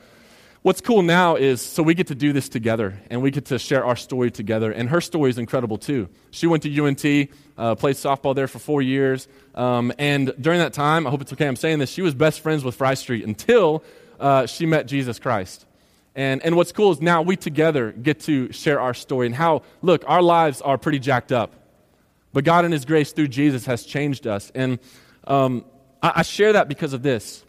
what's 0.62 0.80
cool 0.80 1.02
now 1.02 1.36
is 1.36 1.60
so 1.60 1.82
we 1.82 1.94
get 1.94 2.06
to 2.06 2.14
do 2.14 2.32
this 2.32 2.48
together 2.48 2.98
and 3.10 3.20
we 3.20 3.30
get 3.30 3.46
to 3.46 3.58
share 3.58 3.84
our 3.84 3.96
story 3.96 4.30
together. 4.30 4.72
And 4.72 4.88
her 4.88 5.00
story 5.00 5.30
is 5.30 5.38
incredible 5.38 5.78
too. 5.78 6.08
She 6.30 6.46
went 6.46 6.62
to 6.62 6.84
UNT, 6.84 7.30
uh, 7.58 7.74
played 7.74 7.96
softball 7.96 8.34
there 8.34 8.48
for 8.48 8.58
four 8.58 8.80
years. 8.80 9.28
Um, 9.54 9.92
and 9.98 10.32
during 10.40 10.60
that 10.60 10.72
time, 10.72 11.06
I 11.06 11.10
hope 11.10 11.20
it's 11.20 11.32
okay 11.32 11.46
I'm 11.46 11.56
saying 11.56 11.80
this, 11.80 11.90
she 11.90 12.02
was 12.02 12.14
best 12.14 12.40
friends 12.40 12.64
with 12.64 12.74
Fry 12.74 12.94
Street 12.94 13.24
until 13.24 13.82
uh, 14.20 14.46
she 14.46 14.66
met 14.66 14.86
Jesus 14.86 15.18
Christ. 15.18 15.66
And, 16.14 16.42
and 16.42 16.56
what's 16.56 16.72
cool 16.72 16.92
is 16.92 17.00
now 17.00 17.22
we 17.22 17.36
together 17.36 17.90
get 17.90 18.20
to 18.20 18.52
share 18.52 18.80
our 18.80 18.94
story 18.94 19.26
and 19.26 19.34
how, 19.34 19.62
look, 19.80 20.04
our 20.06 20.22
lives 20.22 20.60
are 20.60 20.76
pretty 20.76 20.98
jacked 20.98 21.32
up. 21.32 21.54
But 22.32 22.44
God, 22.44 22.64
in 22.64 22.72
His 22.72 22.84
grace 22.84 23.12
through 23.12 23.28
Jesus, 23.28 23.66
has 23.66 23.84
changed 23.84 24.26
us. 24.26 24.50
And 24.54 24.78
um, 25.26 25.64
I, 26.02 26.12
I 26.16 26.22
share 26.22 26.54
that 26.54 26.68
because 26.68 26.92
of 26.92 27.02
this. 27.02 27.44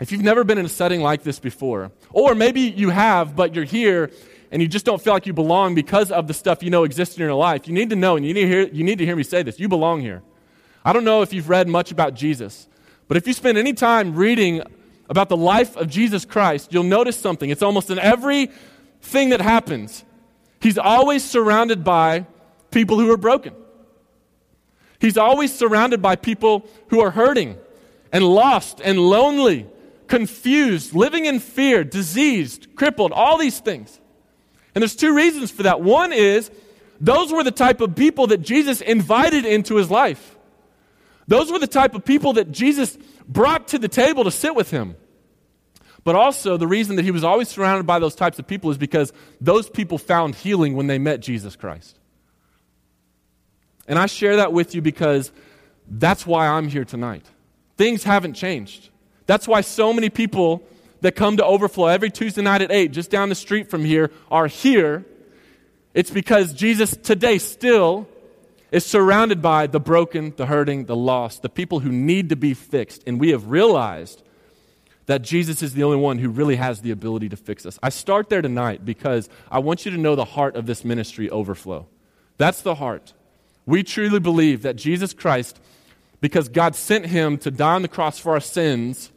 If 0.00 0.12
you've 0.12 0.22
never 0.22 0.44
been 0.44 0.58
in 0.58 0.64
a 0.64 0.70
setting 0.70 1.02
like 1.02 1.22
this 1.22 1.38
before, 1.38 1.92
or 2.10 2.34
maybe 2.34 2.62
you 2.62 2.90
have, 2.90 3.36
but 3.36 3.54
you're 3.54 3.64
here 3.64 4.10
and 4.50 4.60
you 4.60 4.66
just 4.66 4.84
don't 4.84 5.00
feel 5.00 5.12
like 5.12 5.26
you 5.26 5.32
belong 5.32 5.74
because 5.74 6.10
of 6.10 6.26
the 6.26 6.34
stuff 6.34 6.62
you 6.62 6.70
know 6.70 6.84
exists 6.84 7.16
in 7.16 7.20
your 7.20 7.34
life, 7.34 7.68
you 7.68 7.74
need 7.74 7.90
to 7.90 7.96
know 7.96 8.16
and 8.16 8.26
you 8.26 8.34
need 8.34 8.42
to 8.42 8.48
hear, 8.48 8.68
you 8.68 8.82
need 8.82 8.98
to 8.98 9.04
hear 9.04 9.14
me 9.14 9.22
say 9.22 9.42
this. 9.42 9.60
You 9.60 9.68
belong 9.68 10.00
here. 10.00 10.22
I 10.84 10.92
don't 10.92 11.04
know 11.04 11.22
if 11.22 11.32
you've 11.32 11.50
read 11.50 11.68
much 11.68 11.92
about 11.92 12.14
Jesus, 12.14 12.66
but 13.06 13.16
if 13.16 13.26
you 13.26 13.34
spend 13.34 13.58
any 13.58 13.74
time 13.74 14.14
reading 14.14 14.62
about 15.10 15.28
the 15.28 15.36
life 15.36 15.76
of 15.76 15.88
Jesus 15.88 16.24
Christ, 16.24 16.72
you'll 16.72 16.82
notice 16.84 17.18
something. 17.18 17.50
It's 17.50 17.62
almost 17.62 17.90
in 17.90 17.98
every 17.98 18.50
thing 19.02 19.30
that 19.30 19.40
happens. 19.40 20.04
He's 20.60 20.78
always 20.78 21.22
surrounded 21.22 21.84
by 21.84 22.26
people 22.70 22.98
who 22.98 23.10
are 23.12 23.16
broken. 23.16 23.54
He's 25.00 25.16
always 25.16 25.52
surrounded 25.52 26.02
by 26.02 26.16
people 26.16 26.68
who 26.88 27.00
are 27.00 27.10
hurting 27.10 27.56
and 28.12 28.24
lost 28.24 28.80
and 28.84 28.98
lonely 28.98 29.66
confused, 30.08 30.94
living 30.94 31.24
in 31.24 31.38
fear, 31.38 31.84
diseased, 31.84 32.74
crippled, 32.74 33.12
all 33.12 33.38
these 33.38 33.60
things. 33.60 33.98
And 34.74 34.82
there's 34.82 34.96
two 34.96 35.14
reasons 35.14 35.50
for 35.50 35.62
that. 35.62 35.80
One 35.80 36.12
is 36.12 36.50
those 37.00 37.32
were 37.32 37.44
the 37.44 37.50
type 37.50 37.80
of 37.80 37.96
people 37.96 38.26
that 38.26 38.42
Jesus 38.42 38.82
invited 38.82 39.46
into 39.46 39.76
his 39.76 39.90
life. 39.90 40.36
Those 41.28 41.50
were 41.50 41.58
the 41.58 41.66
type 41.66 41.94
of 41.94 42.04
people 42.04 42.34
that 42.34 42.50
Jesus 42.50 42.98
brought 43.26 43.68
to 43.68 43.78
the 43.78 43.88
table 43.88 44.24
to 44.24 44.30
sit 44.30 44.54
with 44.54 44.70
him. 44.70 44.96
But 46.02 46.16
also, 46.16 46.56
the 46.56 46.66
reason 46.66 46.96
that 46.96 47.04
he 47.04 47.10
was 47.10 47.24
always 47.24 47.48
surrounded 47.48 47.86
by 47.86 48.00
those 48.00 48.14
types 48.14 48.38
of 48.38 48.46
people 48.46 48.70
is 48.70 48.78
because 48.78 49.12
those 49.40 49.70
people 49.70 49.96
found 49.96 50.34
healing 50.34 50.74
when 50.74 50.88
they 50.88 50.98
met 50.98 51.20
Jesus 51.20 51.56
Christ. 51.56 51.99
And 53.90 53.98
I 53.98 54.06
share 54.06 54.36
that 54.36 54.52
with 54.52 54.74
you 54.76 54.80
because 54.80 55.32
that's 55.88 56.24
why 56.24 56.46
I'm 56.46 56.68
here 56.68 56.84
tonight. 56.84 57.26
Things 57.76 58.04
haven't 58.04 58.34
changed. 58.34 58.88
That's 59.26 59.48
why 59.48 59.62
so 59.62 59.92
many 59.92 60.08
people 60.10 60.62
that 61.00 61.16
come 61.16 61.36
to 61.38 61.44
Overflow 61.44 61.88
every 61.88 62.08
Tuesday 62.08 62.40
night 62.40 62.62
at 62.62 62.70
8, 62.70 62.92
just 62.92 63.10
down 63.10 63.30
the 63.30 63.34
street 63.34 63.68
from 63.68 63.84
here, 63.84 64.12
are 64.30 64.46
here. 64.46 65.04
It's 65.92 66.10
because 66.10 66.52
Jesus 66.52 66.96
today 66.96 67.38
still 67.38 68.06
is 68.70 68.86
surrounded 68.86 69.42
by 69.42 69.66
the 69.66 69.80
broken, 69.80 70.34
the 70.36 70.46
hurting, 70.46 70.84
the 70.84 70.94
lost, 70.94 71.42
the 71.42 71.48
people 71.48 71.80
who 71.80 71.90
need 71.90 72.28
to 72.28 72.36
be 72.36 72.54
fixed. 72.54 73.02
And 73.08 73.18
we 73.18 73.30
have 73.30 73.50
realized 73.50 74.22
that 75.06 75.22
Jesus 75.22 75.64
is 75.64 75.74
the 75.74 75.82
only 75.82 75.96
one 75.96 76.18
who 76.18 76.28
really 76.28 76.54
has 76.54 76.82
the 76.82 76.92
ability 76.92 77.28
to 77.30 77.36
fix 77.36 77.66
us. 77.66 77.76
I 77.82 77.88
start 77.88 78.28
there 78.28 78.40
tonight 78.40 78.84
because 78.84 79.28
I 79.50 79.58
want 79.58 79.84
you 79.84 79.90
to 79.90 79.98
know 79.98 80.14
the 80.14 80.24
heart 80.24 80.54
of 80.54 80.66
this 80.66 80.84
ministry, 80.84 81.28
Overflow. 81.28 81.88
That's 82.36 82.62
the 82.62 82.76
heart. 82.76 83.14
We 83.70 83.82
truly 83.82 84.20
believe 84.20 84.62
that 84.62 84.76
Jesus 84.76 85.14
Christ, 85.14 85.58
because 86.20 86.48
God 86.48 86.74
sent 86.74 87.06
him 87.06 87.38
to 87.38 87.50
die 87.50 87.74
on 87.74 87.82
the 87.82 87.88
cross 87.88 88.18
for 88.18 88.32
our 88.32 88.40
sins, 88.40 89.10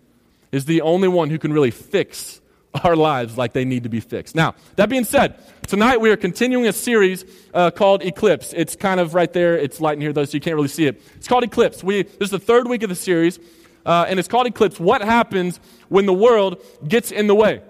is 0.52 0.66
the 0.66 0.82
only 0.82 1.08
one 1.08 1.30
who 1.30 1.40
can 1.40 1.52
really 1.52 1.72
fix 1.72 2.40
our 2.84 2.96
lives 2.96 3.38
like 3.38 3.54
they 3.54 3.66
need 3.66 3.84
to 3.84 3.90
be 3.90 4.00
fixed. 4.00 4.36
Now, 4.36 4.56
that 4.78 4.90
being 4.90 5.04
said, 5.04 5.36
tonight 5.68 6.00
we 6.00 6.10
are 6.12 6.18
continuing 6.18 6.68
a 6.68 6.74
series 6.74 7.26
uh, 7.54 7.72
called 7.72 8.04
Eclipse. 8.04 8.54
It's 8.56 8.76
kind 8.76 9.00
of 9.00 9.14
right 9.14 9.32
there. 9.34 9.58
It's 9.58 9.82
light 9.82 9.96
in 9.96 10.02
here, 10.02 10.14
though, 10.14 10.26
so 10.26 10.34
you 10.34 10.42
can't 10.42 10.56
really 10.56 10.68
see 10.68 10.86
it. 10.86 11.02
It's 11.16 11.28
called 11.28 11.44
Eclipse. 11.44 11.84
We, 11.84 12.04
this 12.04 12.22
is 12.22 12.30
the 12.30 12.40
third 12.40 12.68
week 12.68 12.84
of 12.84 12.90
the 12.90 12.96
series 12.96 13.40
uh, 13.86 14.06
and 14.08 14.20
it's 14.20 14.28
called 14.28 14.48
eclipse. 14.48 14.80
What 14.80 15.02
happens 15.02 15.60
when 15.90 16.06
the 16.06 16.14
world 16.14 16.62
gets 16.88 17.12
in 17.12 17.28
the 17.28 17.36
way? 17.36 17.62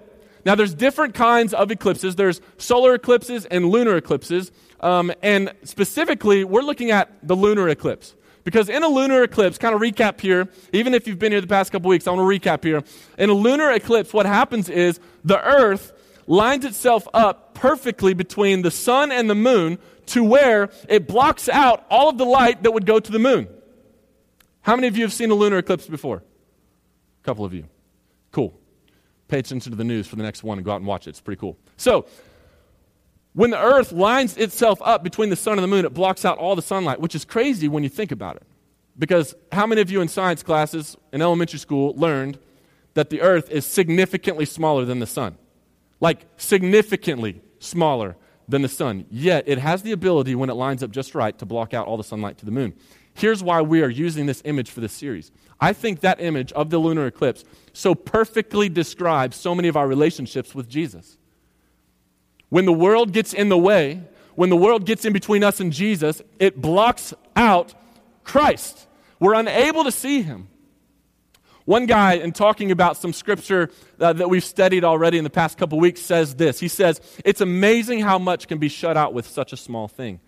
Now, 0.45 0.55
there's 0.55 0.73
different 0.73 1.13
kinds 1.13 1.53
of 1.53 1.71
eclipses. 1.71 2.15
There's 2.15 2.41
solar 2.57 2.93
eclipses 2.95 3.45
and 3.45 3.69
lunar 3.69 3.95
eclipses. 3.95 4.51
Um, 4.83 5.13
and 5.21 5.53
specifically, 5.63 6.43
we're 6.43 6.61
looking 6.61 6.91
at 6.91 7.09
the 7.25 7.35
lunar 7.35 7.69
eclipse. 7.69 8.15
Because 8.43 8.67
in 8.67 8.83
a 8.83 8.89
lunar 8.89 9.23
eclipse, 9.23 9.57
kind 9.57 9.73
of 9.73 9.79
recap 9.79 10.19
here, 10.19 10.49
even 10.73 10.93
if 10.93 11.07
you've 11.07 11.17
been 11.17 11.31
here 11.31 11.39
the 11.39 11.47
past 11.47 11.71
couple 11.71 11.89
weeks, 11.89 12.05
I 12.05 12.11
want 12.11 12.19
to 12.19 12.49
recap 12.49 12.65
here. 12.65 12.83
In 13.17 13.29
a 13.29 13.33
lunar 13.33 13.71
eclipse, 13.71 14.13
what 14.13 14.25
happens 14.25 14.67
is 14.67 14.99
the 15.23 15.41
Earth 15.41 15.93
lines 16.27 16.65
itself 16.65 17.07
up 17.13 17.53
perfectly 17.53 18.13
between 18.13 18.61
the 18.61 18.71
sun 18.71 19.13
and 19.13 19.29
the 19.29 19.35
moon 19.35 19.79
to 20.07 20.21
where 20.21 20.69
it 20.89 21.07
blocks 21.07 21.47
out 21.47 21.85
all 21.89 22.09
of 22.09 22.17
the 22.17 22.25
light 22.25 22.63
that 22.63 22.71
would 22.71 22.85
go 22.85 22.99
to 22.99 23.11
the 23.11 23.19
moon. 23.19 23.47
How 24.63 24.75
many 24.75 24.87
of 24.87 24.97
you 24.97 25.03
have 25.03 25.13
seen 25.13 25.31
a 25.31 25.35
lunar 25.35 25.59
eclipse 25.59 25.87
before? 25.87 26.17
A 26.17 27.25
couple 27.25 27.45
of 27.45 27.53
you. 27.53 27.63
Cool. 28.33 28.53
Pay 29.29 29.39
attention 29.39 29.71
to 29.71 29.77
the 29.77 29.85
news 29.85 30.07
for 30.07 30.17
the 30.17 30.23
next 30.23 30.43
one 30.43 30.57
and 30.57 30.65
go 30.65 30.73
out 30.73 30.77
and 30.77 30.85
watch 30.85 31.07
it. 31.07 31.11
It's 31.11 31.21
pretty 31.21 31.39
cool. 31.39 31.57
So, 31.77 32.05
when 33.33 33.49
the 33.49 33.59
earth 33.59 33.91
lines 33.91 34.37
itself 34.37 34.79
up 34.83 35.03
between 35.03 35.29
the 35.29 35.35
sun 35.35 35.53
and 35.53 35.63
the 35.63 35.67
moon, 35.67 35.85
it 35.85 35.93
blocks 35.93 36.23
out 36.23 36.37
all 36.37 36.55
the 36.55 36.61
sunlight, 36.61 36.99
which 36.99 37.15
is 37.15 37.25
crazy 37.25 37.67
when 37.67 37.83
you 37.83 37.89
think 37.89 38.11
about 38.11 38.35
it. 38.35 38.43
Because 38.97 39.33
how 39.51 39.65
many 39.65 39.81
of 39.81 39.89
you 39.89 40.01
in 40.01 40.07
science 40.07 40.43
classes 40.43 40.95
in 41.11 41.21
elementary 41.21 41.59
school 41.59 41.95
learned 41.95 42.37
that 42.93 43.09
the 43.09 43.21
earth 43.21 43.49
is 43.49 43.65
significantly 43.65 44.45
smaller 44.45 44.85
than 44.85 44.99
the 44.99 45.07
sun? 45.07 45.35
Like, 45.99 46.25
significantly 46.37 47.41
smaller 47.57 48.15
than 48.47 48.61
the 48.61 48.69
sun. 48.69 49.05
Yet, 49.09 49.45
it 49.47 49.57
has 49.57 49.81
the 49.81 49.93
ability, 49.93 50.35
when 50.35 50.49
it 50.49 50.55
lines 50.55 50.83
up 50.83 50.91
just 50.91 51.15
right, 51.15 51.35
to 51.39 51.45
block 51.45 51.73
out 51.73 51.87
all 51.87 51.97
the 51.97 52.03
sunlight 52.03 52.37
to 52.39 52.45
the 52.45 52.51
moon. 52.51 52.73
Here's 53.15 53.41
why 53.41 53.61
we 53.61 53.81
are 53.81 53.89
using 53.89 54.27
this 54.27 54.41
image 54.45 54.69
for 54.69 54.81
this 54.81 54.93
series. 54.93 55.31
I 55.59 55.73
think 55.73 56.01
that 56.01 56.19
image 56.19 56.51
of 56.51 56.69
the 56.69 56.77
lunar 56.77 57.07
eclipse 57.07 57.45
so 57.71 57.95
perfectly 57.95 58.69
describes 58.69 59.37
so 59.37 59.55
many 59.55 59.69
of 59.69 59.77
our 59.77 59.87
relationships 59.87 60.53
with 60.53 60.67
Jesus. 60.67 61.17
When 62.53 62.65
the 62.65 62.71
world 62.71 63.13
gets 63.13 63.33
in 63.33 63.49
the 63.49 63.57
way, 63.57 63.99
when 64.35 64.51
the 64.51 64.55
world 64.55 64.85
gets 64.85 65.05
in 65.05 65.11
between 65.11 65.43
us 65.43 65.59
and 65.59 65.73
Jesus, 65.73 66.21
it 66.37 66.61
blocks 66.61 67.11
out 67.35 67.73
Christ. 68.23 68.87
We're 69.19 69.33
unable 69.33 69.85
to 69.85 69.91
see 69.91 70.21
him. 70.21 70.49
One 71.65 71.87
guy, 71.87 72.13
in 72.13 72.31
talking 72.31 72.69
about 72.69 72.95
some 72.95 73.11
scripture 73.11 73.71
uh, 73.99 74.13
that 74.13 74.29
we've 74.29 74.43
studied 74.43 74.83
already 74.83 75.17
in 75.17 75.23
the 75.23 75.31
past 75.31 75.57
couple 75.57 75.79
weeks, 75.79 75.99
says 76.01 76.35
this. 76.35 76.59
He 76.59 76.67
says, 76.67 77.01
It's 77.25 77.41
amazing 77.41 78.01
how 78.01 78.19
much 78.19 78.47
can 78.47 78.59
be 78.59 78.69
shut 78.69 78.97
out 78.97 79.15
with 79.15 79.25
such 79.25 79.51
a 79.51 79.57
small 79.57 79.87
thing. 79.87 80.19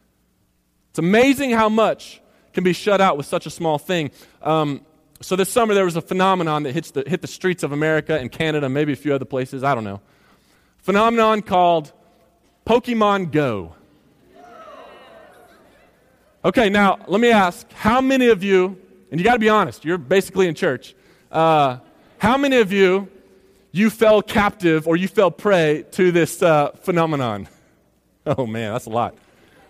It's 0.90 0.98
amazing 0.98 1.52
how 1.52 1.70
much 1.70 2.24
can 2.54 2.64
be 2.64 2.74
shut 2.74 3.02
out 3.02 3.18
with 3.18 3.28
such 3.28 3.46
a 3.46 3.52
small 3.52 3.78
thing. 3.78 4.10
Um, 4.42 4.84
so 5.22 5.36
this 5.36 5.50
summer 5.50 5.76
there 5.76 5.86
was 5.86 5.96
a 5.96 6.02
phenomenon 6.02 6.64
that 6.64 6.74
hits 6.74 6.90
the, 6.90 7.04
hit 7.06 7.22
the 7.22 7.28
streets 7.28 7.62
of 7.62 7.72
America 7.72 8.18
and 8.18 8.32
Canada, 8.32 8.68
maybe 8.68 8.94
a 8.94 8.96
few 8.96 9.14
other 9.14 9.26
places, 9.26 9.64
I 9.64 9.76
don't 9.76 9.84
know. 9.84 10.02
Phenomenon 10.80 11.44
called 11.44 11.92
Pokemon 12.66 13.32
Go. 13.32 13.76
Okay, 16.44 16.70
now 16.70 17.00
let 17.08 17.22
me 17.22 17.30
ask 17.30 17.72
how 17.74 18.02
many 18.02 18.28
of 18.28 18.44
you, 18.44 18.80
and 19.12 19.20
you 19.20 19.24
got 19.24 19.34
to 19.34 19.40
be 19.40 19.50
honest, 19.50 19.86
you're 19.86 20.00
basically 20.00 20.48
in 20.48 20.56
church. 20.56 20.96
Uh, 21.32 21.78
how 22.18 22.38
many 22.38 22.58
of 22.58 22.72
you, 22.72 23.08
you 23.72 23.90
fell 23.92 24.22
captive 24.22 24.88
or 24.88 24.96
you 24.96 25.08
fell 25.08 25.30
prey 25.30 25.86
to 25.92 26.12
this 26.12 26.42
uh, 26.42 26.72
phenomenon? 26.82 27.48
Oh 28.28 28.48
man, 28.48 28.74
that's 28.74 28.88
a 28.88 28.90
lot. 28.90 29.14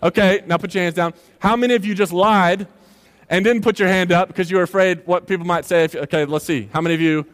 Okay, 0.02 0.42
now 0.46 0.56
put 0.56 0.74
your 0.74 0.82
hands 0.82 0.94
down. 0.94 1.12
How 1.40 1.56
many 1.56 1.74
of 1.74 1.84
you 1.84 1.94
just 1.94 2.10
lied 2.10 2.66
and 3.28 3.44
didn't 3.44 3.60
put 3.60 3.78
your 3.78 3.88
hand 3.88 4.12
up 4.12 4.28
because 4.28 4.50
you 4.50 4.56
were 4.56 4.62
afraid 4.62 5.02
what 5.04 5.26
people 5.26 5.44
might 5.44 5.66
say? 5.66 5.84
If, 5.84 5.94
okay, 5.94 6.24
let's 6.24 6.46
see. 6.46 6.70
How 6.72 6.80
many 6.80 6.94
of 6.94 7.02
you? 7.02 7.26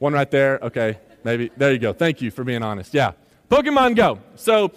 One 0.00 0.12
right 0.12 0.30
there. 0.30 0.58
Okay, 0.64 0.98
maybe. 1.24 1.50
There 1.56 1.72
you 1.72 1.78
go. 1.78 1.94
Thank 1.94 2.20
you 2.20 2.30
for 2.30 2.44
being 2.44 2.62
honest. 2.62 2.92
Yeah. 2.92 3.12
Pokemon 3.52 3.96
Go. 3.96 4.18
So, 4.34 4.72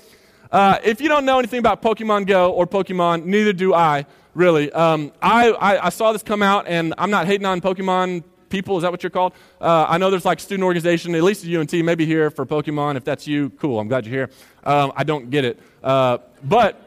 uh, 0.51 0.79
if 0.83 0.99
you 0.99 1.07
don't 1.07 1.23
know 1.23 1.39
anything 1.39 1.59
about 1.59 1.81
Pokemon 1.81 2.27
Go 2.27 2.51
or 2.51 2.67
Pokemon, 2.67 3.23
neither 3.23 3.53
do 3.53 3.73
I, 3.73 4.05
really. 4.33 4.69
Um, 4.73 5.13
I, 5.21 5.51
I, 5.51 5.85
I, 5.85 5.89
saw 5.89 6.11
this 6.11 6.23
come 6.23 6.43
out, 6.43 6.67
and 6.67 6.93
I'm 6.97 7.09
not 7.09 7.25
hating 7.25 7.45
on 7.45 7.61
Pokemon 7.61 8.25
people. 8.49 8.75
Is 8.75 8.81
that 8.81 8.91
what 8.91 9.01
you're 9.01 9.11
called? 9.11 9.31
Uh, 9.61 9.85
I 9.87 9.97
know 9.97 10.09
there's 10.09 10.25
like 10.25 10.41
student 10.41 10.65
organization, 10.65 11.15
at 11.15 11.23
least 11.23 11.45
at 11.45 11.53
UNT, 11.53 11.71
maybe 11.85 12.05
here 12.05 12.29
for 12.29 12.45
Pokemon. 12.45 12.97
If 12.97 13.05
that's 13.05 13.25
you, 13.25 13.49
cool. 13.51 13.79
I'm 13.79 13.87
glad 13.87 14.05
you're 14.05 14.27
here. 14.27 14.29
Um, 14.65 14.91
I 14.93 15.05
don't 15.05 15.29
get 15.29 15.45
it. 15.45 15.57
Uh, 15.81 16.17
but 16.43 16.81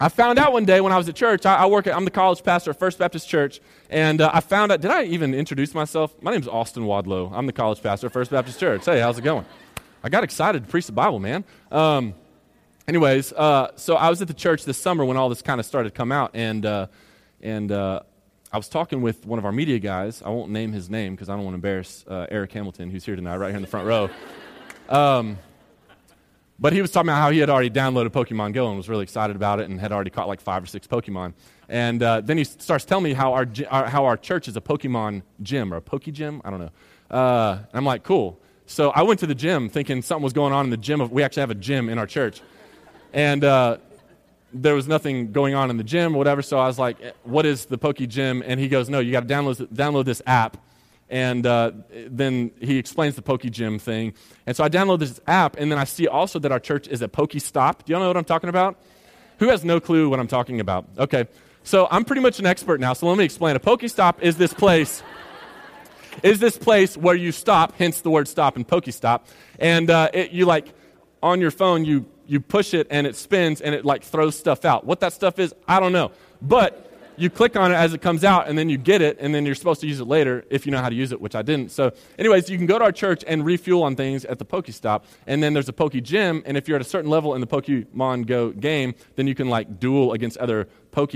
I 0.00 0.08
found 0.08 0.38
out 0.38 0.54
one 0.54 0.64
day 0.64 0.80
when 0.80 0.90
I 0.90 0.96
was 0.96 1.06
at 1.10 1.16
church, 1.16 1.44
I, 1.44 1.56
I 1.56 1.66
work 1.66 1.86
at, 1.86 1.94
I'm 1.94 2.06
the 2.06 2.10
college 2.10 2.42
pastor 2.42 2.70
at 2.70 2.78
First 2.78 2.98
Baptist 2.98 3.28
Church, 3.28 3.60
and 3.90 4.22
uh, 4.22 4.30
I 4.32 4.40
found 4.40 4.72
out, 4.72 4.80
did 4.80 4.90
I 4.90 5.02
even 5.02 5.34
introduce 5.34 5.74
myself? 5.74 6.14
My 6.22 6.30
name's 6.32 6.48
Austin 6.48 6.84
Wadlow. 6.84 7.30
I'm 7.34 7.44
the 7.44 7.52
college 7.52 7.82
pastor 7.82 8.06
at 8.06 8.14
First 8.14 8.30
Baptist 8.30 8.58
Church. 8.58 8.86
Hey, 8.86 9.00
how's 9.00 9.18
it 9.18 9.22
going? 9.22 9.44
I 10.02 10.08
got 10.08 10.24
excited 10.24 10.64
to 10.64 10.70
preach 10.70 10.86
the 10.86 10.92
Bible, 10.92 11.18
man. 11.18 11.44
Um, 11.70 12.14
anyways, 12.88 13.34
uh, 13.34 13.72
so 13.76 13.96
I 13.96 14.08
was 14.08 14.22
at 14.22 14.28
the 14.28 14.34
church 14.34 14.64
this 14.64 14.78
summer 14.78 15.04
when 15.04 15.18
all 15.18 15.28
this 15.28 15.42
kind 15.42 15.60
of 15.60 15.66
started 15.66 15.90
to 15.90 15.94
come 15.94 16.10
out, 16.10 16.30
and, 16.32 16.64
uh, 16.64 16.86
and 17.42 17.70
uh, 17.70 18.00
I 18.50 18.56
was 18.56 18.68
talking 18.68 19.02
with 19.02 19.26
one 19.26 19.38
of 19.38 19.44
our 19.44 19.52
media 19.52 19.78
guys. 19.78 20.22
I 20.24 20.30
won't 20.30 20.50
name 20.50 20.72
his 20.72 20.88
name 20.88 21.14
because 21.14 21.28
I 21.28 21.34
don't 21.34 21.44
want 21.44 21.52
to 21.52 21.56
embarrass 21.56 22.04
uh, 22.08 22.26
Eric 22.30 22.52
Hamilton, 22.52 22.90
who's 22.90 23.04
here 23.04 23.14
tonight, 23.14 23.36
right 23.36 23.48
here 23.48 23.56
in 23.56 23.62
the 23.62 23.68
front 23.68 23.86
row. 23.86 24.10
Um, 24.88 25.38
but 26.58 26.72
he 26.72 26.82
was 26.82 26.90
talking 26.90 27.08
about 27.08 27.20
how 27.20 27.30
he 27.30 27.38
had 27.38 27.48
already 27.48 27.70
downloaded 27.70 28.08
Pokemon 28.08 28.54
Go 28.54 28.66
and 28.68 28.76
was 28.76 28.88
really 28.88 29.04
excited 29.04 29.36
about 29.36 29.60
it 29.60 29.70
and 29.70 29.80
had 29.80 29.92
already 29.92 30.10
caught 30.10 30.26
like 30.26 30.40
five 30.40 30.64
or 30.64 30.66
six 30.66 30.84
Pokemon. 30.86 31.32
And 31.68 32.02
uh, 32.02 32.22
then 32.22 32.38
he 32.38 32.42
starts 32.44 32.84
telling 32.84 33.04
me 33.04 33.12
how 33.12 33.34
our, 33.34 33.46
our, 33.70 33.86
how 33.86 34.04
our 34.06 34.16
church 34.16 34.48
is 34.48 34.56
a 34.56 34.60
Pokemon 34.60 35.22
gym 35.42 35.72
or 35.72 35.76
a 35.76 35.80
Poke 35.80 36.02
gym. 36.02 36.42
I 36.44 36.50
don't 36.50 36.58
know. 36.58 37.16
Uh, 37.16 37.60
I'm 37.72 37.84
like, 37.84 38.02
cool. 38.02 38.40
So 38.70 38.90
I 38.90 39.02
went 39.02 39.18
to 39.18 39.26
the 39.26 39.34
gym 39.34 39.68
thinking 39.68 40.00
something 40.00 40.22
was 40.22 40.32
going 40.32 40.52
on 40.52 40.64
in 40.64 40.70
the 40.70 40.76
gym. 40.76 41.10
We 41.10 41.24
actually 41.24 41.40
have 41.40 41.50
a 41.50 41.56
gym 41.56 41.88
in 41.88 41.98
our 41.98 42.06
church. 42.06 42.40
And 43.12 43.42
uh, 43.42 43.78
there 44.52 44.76
was 44.76 44.86
nothing 44.86 45.32
going 45.32 45.54
on 45.54 45.70
in 45.70 45.76
the 45.76 45.82
gym 45.82 46.14
whatever. 46.14 46.40
So 46.40 46.56
I 46.56 46.68
was 46.68 46.78
like, 46.78 46.96
what 47.24 47.46
is 47.46 47.66
the 47.66 47.78
Poke 47.78 47.96
gym? 47.96 48.44
And 48.46 48.60
he 48.60 48.68
goes, 48.68 48.88
no, 48.88 49.00
you 49.00 49.10
got 49.10 49.26
to 49.26 49.34
download, 49.34 49.66
download 49.74 50.04
this 50.04 50.22
app 50.24 50.56
and 51.08 51.44
uh, 51.44 51.72
then 52.06 52.52
he 52.60 52.78
explains 52.78 53.16
the 53.16 53.22
Poke 53.22 53.42
Gym 53.42 53.80
thing. 53.80 54.14
And 54.46 54.56
so 54.56 54.62
I 54.62 54.68
download 54.68 55.00
this 55.00 55.20
app, 55.26 55.56
and 55.58 55.68
then 55.68 55.76
I 55.76 55.82
see 55.82 56.06
also 56.06 56.38
that 56.38 56.52
our 56.52 56.60
church 56.60 56.86
is 56.86 57.02
a 57.02 57.08
Poke 57.08 57.32
Stop. 57.38 57.84
Do 57.84 57.92
y'all 57.92 58.00
know 58.00 58.06
what 58.06 58.16
I'm 58.16 58.22
talking 58.22 58.48
about? 58.48 58.78
Who 59.40 59.48
has 59.48 59.64
no 59.64 59.80
clue 59.80 60.08
what 60.08 60.20
I'm 60.20 60.28
talking 60.28 60.60
about? 60.60 60.86
Okay, 60.96 61.26
so 61.64 61.88
I'm 61.90 62.04
pretty 62.04 62.22
much 62.22 62.38
an 62.38 62.46
expert 62.46 62.78
now, 62.78 62.92
so 62.92 63.08
let 63.08 63.18
me 63.18 63.24
explain. 63.24 63.56
A 63.56 63.58
Poke 63.58 63.88
Stop 63.88 64.22
is 64.22 64.36
this 64.36 64.54
place. 64.54 65.02
Is 66.22 66.40
this 66.40 66.56
place 66.56 66.96
where 66.96 67.14
you 67.14 67.32
stop, 67.32 67.74
hence 67.76 68.00
the 68.00 68.10
word 68.10 68.28
stop 68.28 68.56
and 68.56 68.66
Poke 68.66 68.90
Stop, 68.90 69.26
and 69.58 69.90
uh, 69.90 70.10
it, 70.12 70.30
you 70.30 70.46
like 70.46 70.66
on 71.22 71.40
your 71.40 71.50
phone 71.50 71.84
you 71.84 72.06
you 72.26 72.40
push 72.40 72.74
it 72.74 72.86
and 72.90 73.06
it 73.06 73.16
spins 73.16 73.60
and 73.60 73.74
it 73.74 73.84
like 73.84 74.04
throws 74.04 74.38
stuff 74.38 74.64
out. 74.64 74.84
What 74.84 75.00
that 75.00 75.12
stuff 75.12 75.38
is, 75.38 75.52
I 75.66 75.80
don't 75.80 75.92
know, 75.92 76.12
but 76.40 76.90
you 77.20 77.28
click 77.28 77.54
on 77.54 77.70
it 77.70 77.74
as 77.74 77.92
it 77.92 78.00
comes 78.00 78.24
out, 78.24 78.48
and 78.48 78.56
then 78.56 78.70
you 78.70 78.78
get 78.78 79.02
it, 79.02 79.18
and 79.20 79.34
then 79.34 79.44
you're 79.44 79.54
supposed 79.54 79.82
to 79.82 79.86
use 79.86 80.00
it 80.00 80.06
later 80.06 80.42
if 80.48 80.64
you 80.64 80.72
know 80.72 80.80
how 80.80 80.88
to 80.88 80.94
use 80.94 81.12
it, 81.12 81.20
which 81.20 81.34
I 81.34 81.42
didn't. 81.42 81.70
So, 81.70 81.92
anyways, 82.18 82.48
you 82.48 82.56
can 82.56 82.66
go 82.66 82.78
to 82.78 82.84
our 82.84 82.92
church 82.92 83.22
and 83.26 83.44
refuel 83.44 83.82
on 83.82 83.94
things 83.94 84.24
at 84.24 84.38
the 84.38 84.44
Pokestop, 84.46 85.02
and 85.26 85.42
then 85.42 85.52
there's 85.52 85.68
a 85.68 85.72
Poke 85.72 85.92
Gym, 85.92 86.42
and 86.46 86.56
if 86.56 86.66
you're 86.66 86.76
at 86.76 86.80
a 86.80 86.88
certain 86.88 87.10
level 87.10 87.34
in 87.34 87.42
the 87.42 87.46
Pokemon 87.46 88.26
Go 88.26 88.50
game, 88.52 88.94
then 89.16 89.26
you 89.26 89.34
can 89.34 89.50
like 89.50 89.78
duel 89.78 90.14
against 90.14 90.38
other 90.38 90.66
Poke 90.92 91.12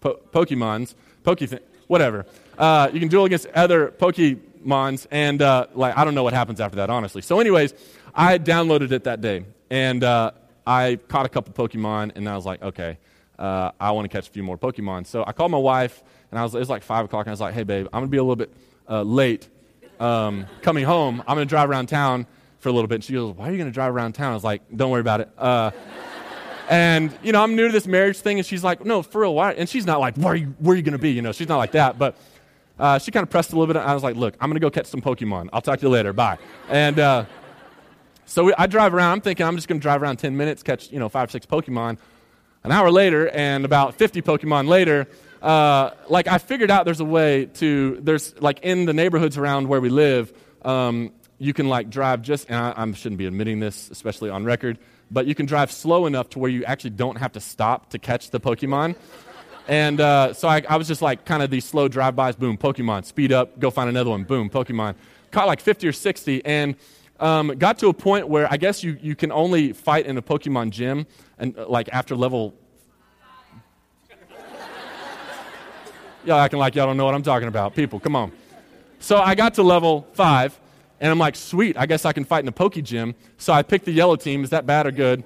po- 0.00 0.20
Pokemons, 0.32 0.94
Poke 1.22 1.40
th- 1.40 1.62
whatever. 1.86 2.24
Uh, 2.58 2.90
you 2.92 3.00
can 3.00 3.08
duel 3.08 3.24
against 3.24 3.46
other 3.48 3.88
Pokemons, 3.88 5.06
and 5.10 5.42
uh, 5.42 5.66
like 5.74 5.96
I 5.96 6.04
don't 6.04 6.14
know 6.14 6.22
what 6.22 6.34
happens 6.34 6.60
after 6.60 6.76
that, 6.76 6.90
honestly. 6.90 7.22
So, 7.22 7.40
anyways, 7.40 7.74
I 8.14 8.38
downloaded 8.38 8.92
it 8.92 9.04
that 9.04 9.20
day, 9.20 9.44
and 9.70 10.04
uh, 10.04 10.32
I 10.66 10.98
caught 11.08 11.26
a 11.26 11.28
couple 11.28 11.52
Pokemon, 11.52 12.12
and 12.16 12.28
I 12.28 12.36
was 12.36 12.46
like, 12.46 12.62
okay, 12.62 12.98
uh, 13.38 13.72
I 13.80 13.90
want 13.90 14.04
to 14.04 14.08
catch 14.08 14.28
a 14.28 14.30
few 14.30 14.42
more 14.42 14.56
Pokemon. 14.56 15.06
So 15.06 15.24
I 15.26 15.32
called 15.32 15.50
my 15.50 15.58
wife, 15.58 16.02
and 16.30 16.38
I 16.38 16.42
was 16.42 16.54
it 16.54 16.58
was 16.58 16.70
like 16.70 16.82
five 16.82 17.04
o'clock, 17.04 17.26
and 17.26 17.30
I 17.30 17.32
was 17.32 17.40
like, 17.40 17.54
hey 17.54 17.64
babe, 17.64 17.86
I'm 17.92 18.00
gonna 18.00 18.06
be 18.08 18.18
a 18.18 18.22
little 18.22 18.36
bit 18.36 18.52
uh, 18.88 19.02
late 19.02 19.48
um, 20.00 20.46
coming 20.62 20.84
home. 20.84 21.20
I'm 21.26 21.36
gonna 21.36 21.44
drive 21.44 21.70
around 21.70 21.86
town 21.86 22.26
for 22.58 22.68
a 22.68 22.72
little 22.72 22.88
bit. 22.88 22.96
And 22.96 23.04
she 23.04 23.12
goes, 23.12 23.34
why 23.34 23.48
are 23.48 23.52
you 23.52 23.58
gonna 23.58 23.70
drive 23.70 23.94
around 23.94 24.14
town? 24.14 24.32
I 24.32 24.34
was 24.34 24.44
like, 24.44 24.62
don't 24.74 24.90
worry 24.90 25.00
about 25.00 25.20
it. 25.20 25.30
Uh, 25.36 25.70
and 26.70 27.16
you 27.22 27.32
know, 27.32 27.42
I'm 27.42 27.56
new 27.56 27.66
to 27.66 27.72
this 27.72 27.86
marriage 27.86 28.18
thing, 28.18 28.38
and 28.38 28.46
she's 28.46 28.64
like, 28.64 28.84
no, 28.84 29.02
for 29.02 29.22
real, 29.22 29.34
why? 29.34 29.52
And 29.52 29.68
she's 29.68 29.86
not 29.86 30.00
like, 30.00 30.16
where 30.16 30.32
are 30.32 30.36
you, 30.36 30.54
where 30.58 30.74
are 30.74 30.76
you 30.76 30.82
gonna 30.82 30.98
be? 30.98 31.10
You 31.10 31.22
know, 31.22 31.32
she's 31.32 31.48
not 31.48 31.58
like 31.58 31.72
that, 31.72 31.98
but. 31.98 32.16
Uh, 32.78 32.98
she 32.98 33.10
kind 33.10 33.22
of 33.22 33.30
pressed 33.30 33.52
a 33.52 33.56
little 33.56 33.72
bit. 33.72 33.80
And 33.80 33.88
I 33.88 33.94
was 33.94 34.02
like, 34.02 34.16
look, 34.16 34.34
I'm 34.40 34.48
going 34.50 34.56
to 34.56 34.60
go 34.60 34.70
catch 34.70 34.86
some 34.86 35.00
Pokemon. 35.00 35.48
I'll 35.52 35.60
talk 35.60 35.78
to 35.80 35.86
you 35.86 35.90
later. 35.90 36.12
Bye. 36.12 36.38
And 36.68 36.98
uh, 36.98 37.24
so 38.26 38.44
we, 38.44 38.54
I 38.56 38.66
drive 38.66 38.94
around. 38.94 39.12
I'm 39.12 39.20
thinking 39.20 39.46
I'm 39.46 39.56
just 39.56 39.68
going 39.68 39.80
to 39.80 39.82
drive 39.82 40.02
around 40.02 40.16
10 40.16 40.36
minutes, 40.36 40.62
catch, 40.62 40.90
you 40.90 40.98
know, 40.98 41.08
five, 41.08 41.28
or 41.28 41.30
six 41.30 41.46
Pokemon. 41.46 41.98
An 42.64 42.72
hour 42.72 42.90
later, 42.90 43.28
and 43.28 43.66
about 43.66 43.94
50 43.96 44.22
Pokemon 44.22 44.68
later, 44.68 45.06
uh, 45.42 45.90
like 46.08 46.26
I 46.26 46.38
figured 46.38 46.70
out 46.70 46.86
there's 46.86 47.00
a 47.00 47.04
way 47.04 47.44
to, 47.56 47.98
there's 48.00 48.34
like 48.40 48.60
in 48.60 48.86
the 48.86 48.94
neighborhoods 48.94 49.36
around 49.36 49.68
where 49.68 49.82
we 49.82 49.90
live, 49.90 50.32
um, 50.64 51.12
you 51.38 51.52
can 51.52 51.68
like 51.68 51.90
drive 51.90 52.22
just, 52.22 52.48
and 52.48 52.56
I, 52.56 52.72
I 52.74 52.92
shouldn't 52.92 53.18
be 53.18 53.26
admitting 53.26 53.60
this, 53.60 53.90
especially 53.90 54.30
on 54.30 54.46
record, 54.46 54.78
but 55.10 55.26
you 55.26 55.34
can 55.34 55.44
drive 55.44 55.70
slow 55.70 56.06
enough 56.06 56.30
to 56.30 56.38
where 56.38 56.50
you 56.50 56.64
actually 56.64 56.90
don't 56.90 57.16
have 57.16 57.32
to 57.32 57.40
stop 57.40 57.90
to 57.90 57.98
catch 57.98 58.30
the 58.30 58.40
Pokemon. 58.40 58.96
And 59.66 60.00
uh, 60.00 60.34
so 60.34 60.46
I, 60.46 60.62
I, 60.68 60.76
was 60.76 60.86
just 60.86 61.00
like 61.00 61.24
kind 61.24 61.42
of 61.42 61.50
these 61.50 61.64
slow 61.64 61.88
drive-bys, 61.88 62.36
boom, 62.36 62.58
Pokemon, 62.58 63.06
speed 63.06 63.32
up, 63.32 63.58
go 63.58 63.70
find 63.70 63.88
another 63.88 64.10
one, 64.10 64.24
boom, 64.24 64.50
Pokemon. 64.50 64.94
Caught 65.30 65.46
like 65.46 65.60
50 65.60 65.88
or 65.88 65.92
60, 65.92 66.44
and 66.44 66.76
um, 67.18 67.48
got 67.58 67.78
to 67.78 67.88
a 67.88 67.94
point 67.94 68.28
where 68.28 68.50
I 68.52 68.58
guess 68.58 68.84
you, 68.84 68.98
you 69.00 69.16
can 69.16 69.32
only 69.32 69.72
fight 69.72 70.04
in 70.04 70.18
a 70.18 70.22
Pokemon 70.22 70.70
gym 70.70 71.06
and 71.38 71.56
uh, 71.58 71.66
like 71.66 71.88
after 71.92 72.14
level. 72.14 72.54
y'all 76.24 76.38
acting 76.38 76.58
like 76.58 76.74
y'all 76.74 76.86
don't 76.86 76.96
know 76.96 77.06
what 77.06 77.14
I'm 77.14 77.22
talking 77.22 77.48
about. 77.48 77.74
People, 77.74 78.00
come 78.00 78.16
on. 78.16 78.32
So 79.00 79.18
I 79.18 79.34
got 79.34 79.54
to 79.54 79.62
level 79.62 80.06
five, 80.12 80.58
and 81.00 81.10
I'm 81.10 81.18
like, 81.18 81.36
sweet, 81.36 81.76
I 81.78 81.86
guess 81.86 82.04
I 82.04 82.12
can 82.12 82.24
fight 82.24 82.44
in 82.44 82.48
a 82.48 82.52
Poke 82.52 82.74
Gym. 82.74 83.14
So 83.38 83.52
I 83.52 83.62
picked 83.62 83.86
the 83.86 83.92
yellow 83.92 84.16
team. 84.16 84.44
Is 84.44 84.50
that 84.50 84.66
bad 84.66 84.86
or 84.86 84.90
good? 84.90 85.24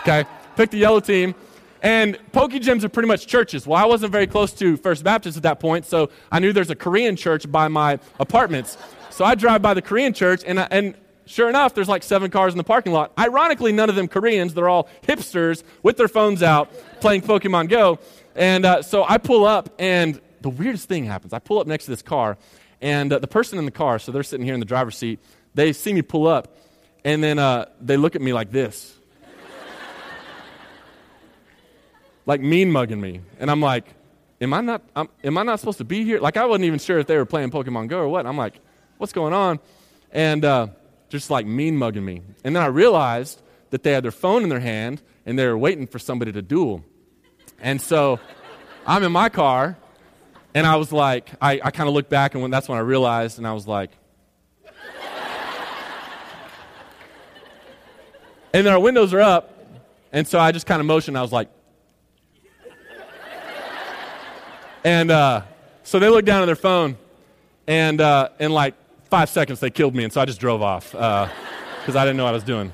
Okay. 0.00 0.24
Picked 0.56 0.72
the 0.72 0.78
yellow 0.78 1.00
team. 1.00 1.34
And 1.82 2.18
Poke 2.32 2.52
Gyms 2.52 2.82
are 2.82 2.88
pretty 2.88 3.06
much 3.06 3.26
churches. 3.26 3.66
Well, 3.66 3.80
I 3.80 3.86
wasn't 3.86 4.12
very 4.12 4.26
close 4.26 4.52
to 4.54 4.76
First 4.76 5.04
Baptist 5.04 5.36
at 5.36 5.44
that 5.44 5.60
point, 5.60 5.86
so 5.86 6.10
I 6.32 6.40
knew 6.40 6.52
there's 6.52 6.70
a 6.70 6.76
Korean 6.76 7.14
church 7.16 7.50
by 7.50 7.68
my 7.68 8.00
apartments. 8.18 8.76
So 9.10 9.24
I 9.24 9.34
drive 9.34 9.62
by 9.62 9.74
the 9.74 9.82
Korean 9.82 10.12
church, 10.12 10.42
and, 10.46 10.58
and 10.58 10.94
sure 11.26 11.48
enough, 11.48 11.74
there's 11.74 11.88
like 11.88 12.02
seven 12.02 12.30
cars 12.30 12.52
in 12.52 12.58
the 12.58 12.64
parking 12.64 12.92
lot. 12.92 13.12
Ironically, 13.18 13.72
none 13.72 13.88
of 13.88 13.96
them 13.96 14.08
Koreans. 14.08 14.54
They're 14.54 14.68
all 14.68 14.88
hipsters 15.02 15.62
with 15.82 15.96
their 15.96 16.08
phones 16.08 16.42
out 16.42 16.72
playing 17.00 17.22
Pokemon 17.22 17.68
Go. 17.68 18.00
And 18.34 18.64
uh, 18.64 18.82
so 18.82 19.04
I 19.04 19.18
pull 19.18 19.44
up, 19.44 19.70
and 19.78 20.20
the 20.40 20.50
weirdest 20.50 20.88
thing 20.88 21.04
happens. 21.04 21.32
I 21.32 21.38
pull 21.38 21.60
up 21.60 21.66
next 21.66 21.84
to 21.84 21.90
this 21.90 22.02
car, 22.02 22.38
and 22.80 23.12
uh, 23.12 23.18
the 23.18 23.28
person 23.28 23.58
in 23.58 23.64
the 23.64 23.70
car, 23.70 23.98
so 23.98 24.12
they're 24.12 24.22
sitting 24.22 24.44
here 24.44 24.54
in 24.54 24.60
the 24.60 24.66
driver's 24.66 24.96
seat, 24.96 25.20
they 25.54 25.72
see 25.72 25.92
me 25.92 26.02
pull 26.02 26.26
up, 26.26 26.56
and 27.04 27.22
then 27.22 27.38
uh, 27.38 27.66
they 27.80 27.96
look 27.96 28.14
at 28.14 28.22
me 28.22 28.32
like 28.32 28.50
this. 28.50 28.97
Like 32.28 32.40
mean 32.42 32.70
mugging 32.70 33.00
me. 33.00 33.22
And 33.40 33.50
I'm 33.50 33.60
like, 33.62 33.86
am 34.40 34.52
I 34.52 34.60
not, 34.60 34.82
I'm, 34.94 35.08
am 35.24 35.38
I 35.38 35.42
not 35.42 35.58
supposed 35.60 35.78
to 35.78 35.84
be 35.84 36.04
here? 36.04 36.20
Like, 36.20 36.36
I 36.36 36.44
wasn't 36.44 36.66
even 36.66 36.78
sure 36.78 36.98
if 36.98 37.06
they 37.06 37.16
were 37.16 37.24
playing 37.24 37.50
Pokemon 37.50 37.88
Go 37.88 38.00
or 38.00 38.08
what. 38.08 38.26
I'm 38.26 38.36
like, 38.36 38.60
what's 38.98 39.14
going 39.14 39.32
on? 39.32 39.58
And 40.12 40.44
uh, 40.44 40.66
just 41.08 41.30
like 41.30 41.46
mean 41.46 41.76
mugging 41.76 42.04
me. 42.04 42.20
And 42.44 42.54
then 42.54 42.62
I 42.62 42.66
realized 42.66 43.40
that 43.70 43.82
they 43.82 43.92
had 43.92 44.04
their 44.04 44.12
phone 44.12 44.42
in 44.42 44.50
their 44.50 44.60
hand 44.60 45.00
and 45.24 45.38
they 45.38 45.46
were 45.46 45.56
waiting 45.56 45.86
for 45.86 45.98
somebody 45.98 46.30
to 46.32 46.42
duel. 46.42 46.84
And 47.60 47.80
so 47.80 48.20
I'm 48.86 49.02
in 49.02 49.12
my 49.12 49.30
car 49.30 49.78
and 50.54 50.66
I 50.66 50.76
was 50.76 50.92
like, 50.92 51.30
I, 51.40 51.60
I 51.64 51.70
kind 51.70 51.88
of 51.88 51.94
looked 51.94 52.10
back 52.10 52.34
and 52.34 52.42
when, 52.42 52.50
that's 52.50 52.68
when 52.68 52.76
I 52.76 52.82
realized 52.82 53.38
and 53.38 53.46
I 53.46 53.54
was 53.54 53.66
like, 53.66 53.90
and 58.52 58.66
then 58.66 58.72
our 58.72 58.80
windows 58.80 59.14
are 59.14 59.20
up. 59.20 59.54
And 60.12 60.28
so 60.28 60.38
I 60.38 60.52
just 60.52 60.66
kind 60.66 60.80
of 60.80 60.86
motioned. 60.86 61.16
I 61.16 61.22
was 61.22 61.32
like, 61.32 61.48
and 64.88 65.10
uh, 65.10 65.42
so 65.82 65.98
they 65.98 66.08
looked 66.08 66.24
down 66.24 66.40
at 66.42 66.46
their 66.46 66.56
phone 66.56 66.96
and 67.66 68.00
uh, 68.00 68.30
in 68.40 68.52
like 68.52 68.74
five 69.10 69.28
seconds, 69.28 69.60
they 69.60 69.68
killed 69.68 69.94
me, 69.94 70.02
and 70.02 70.10
so 70.10 70.18
I 70.18 70.24
just 70.24 70.40
drove 70.40 70.62
off 70.62 70.92
because 70.92 71.30
uh, 71.94 71.98
I 71.98 72.04
didn't 72.06 72.16
know 72.16 72.24
what 72.24 72.30
I 72.30 72.32
was 72.32 72.42
doing. 72.42 72.72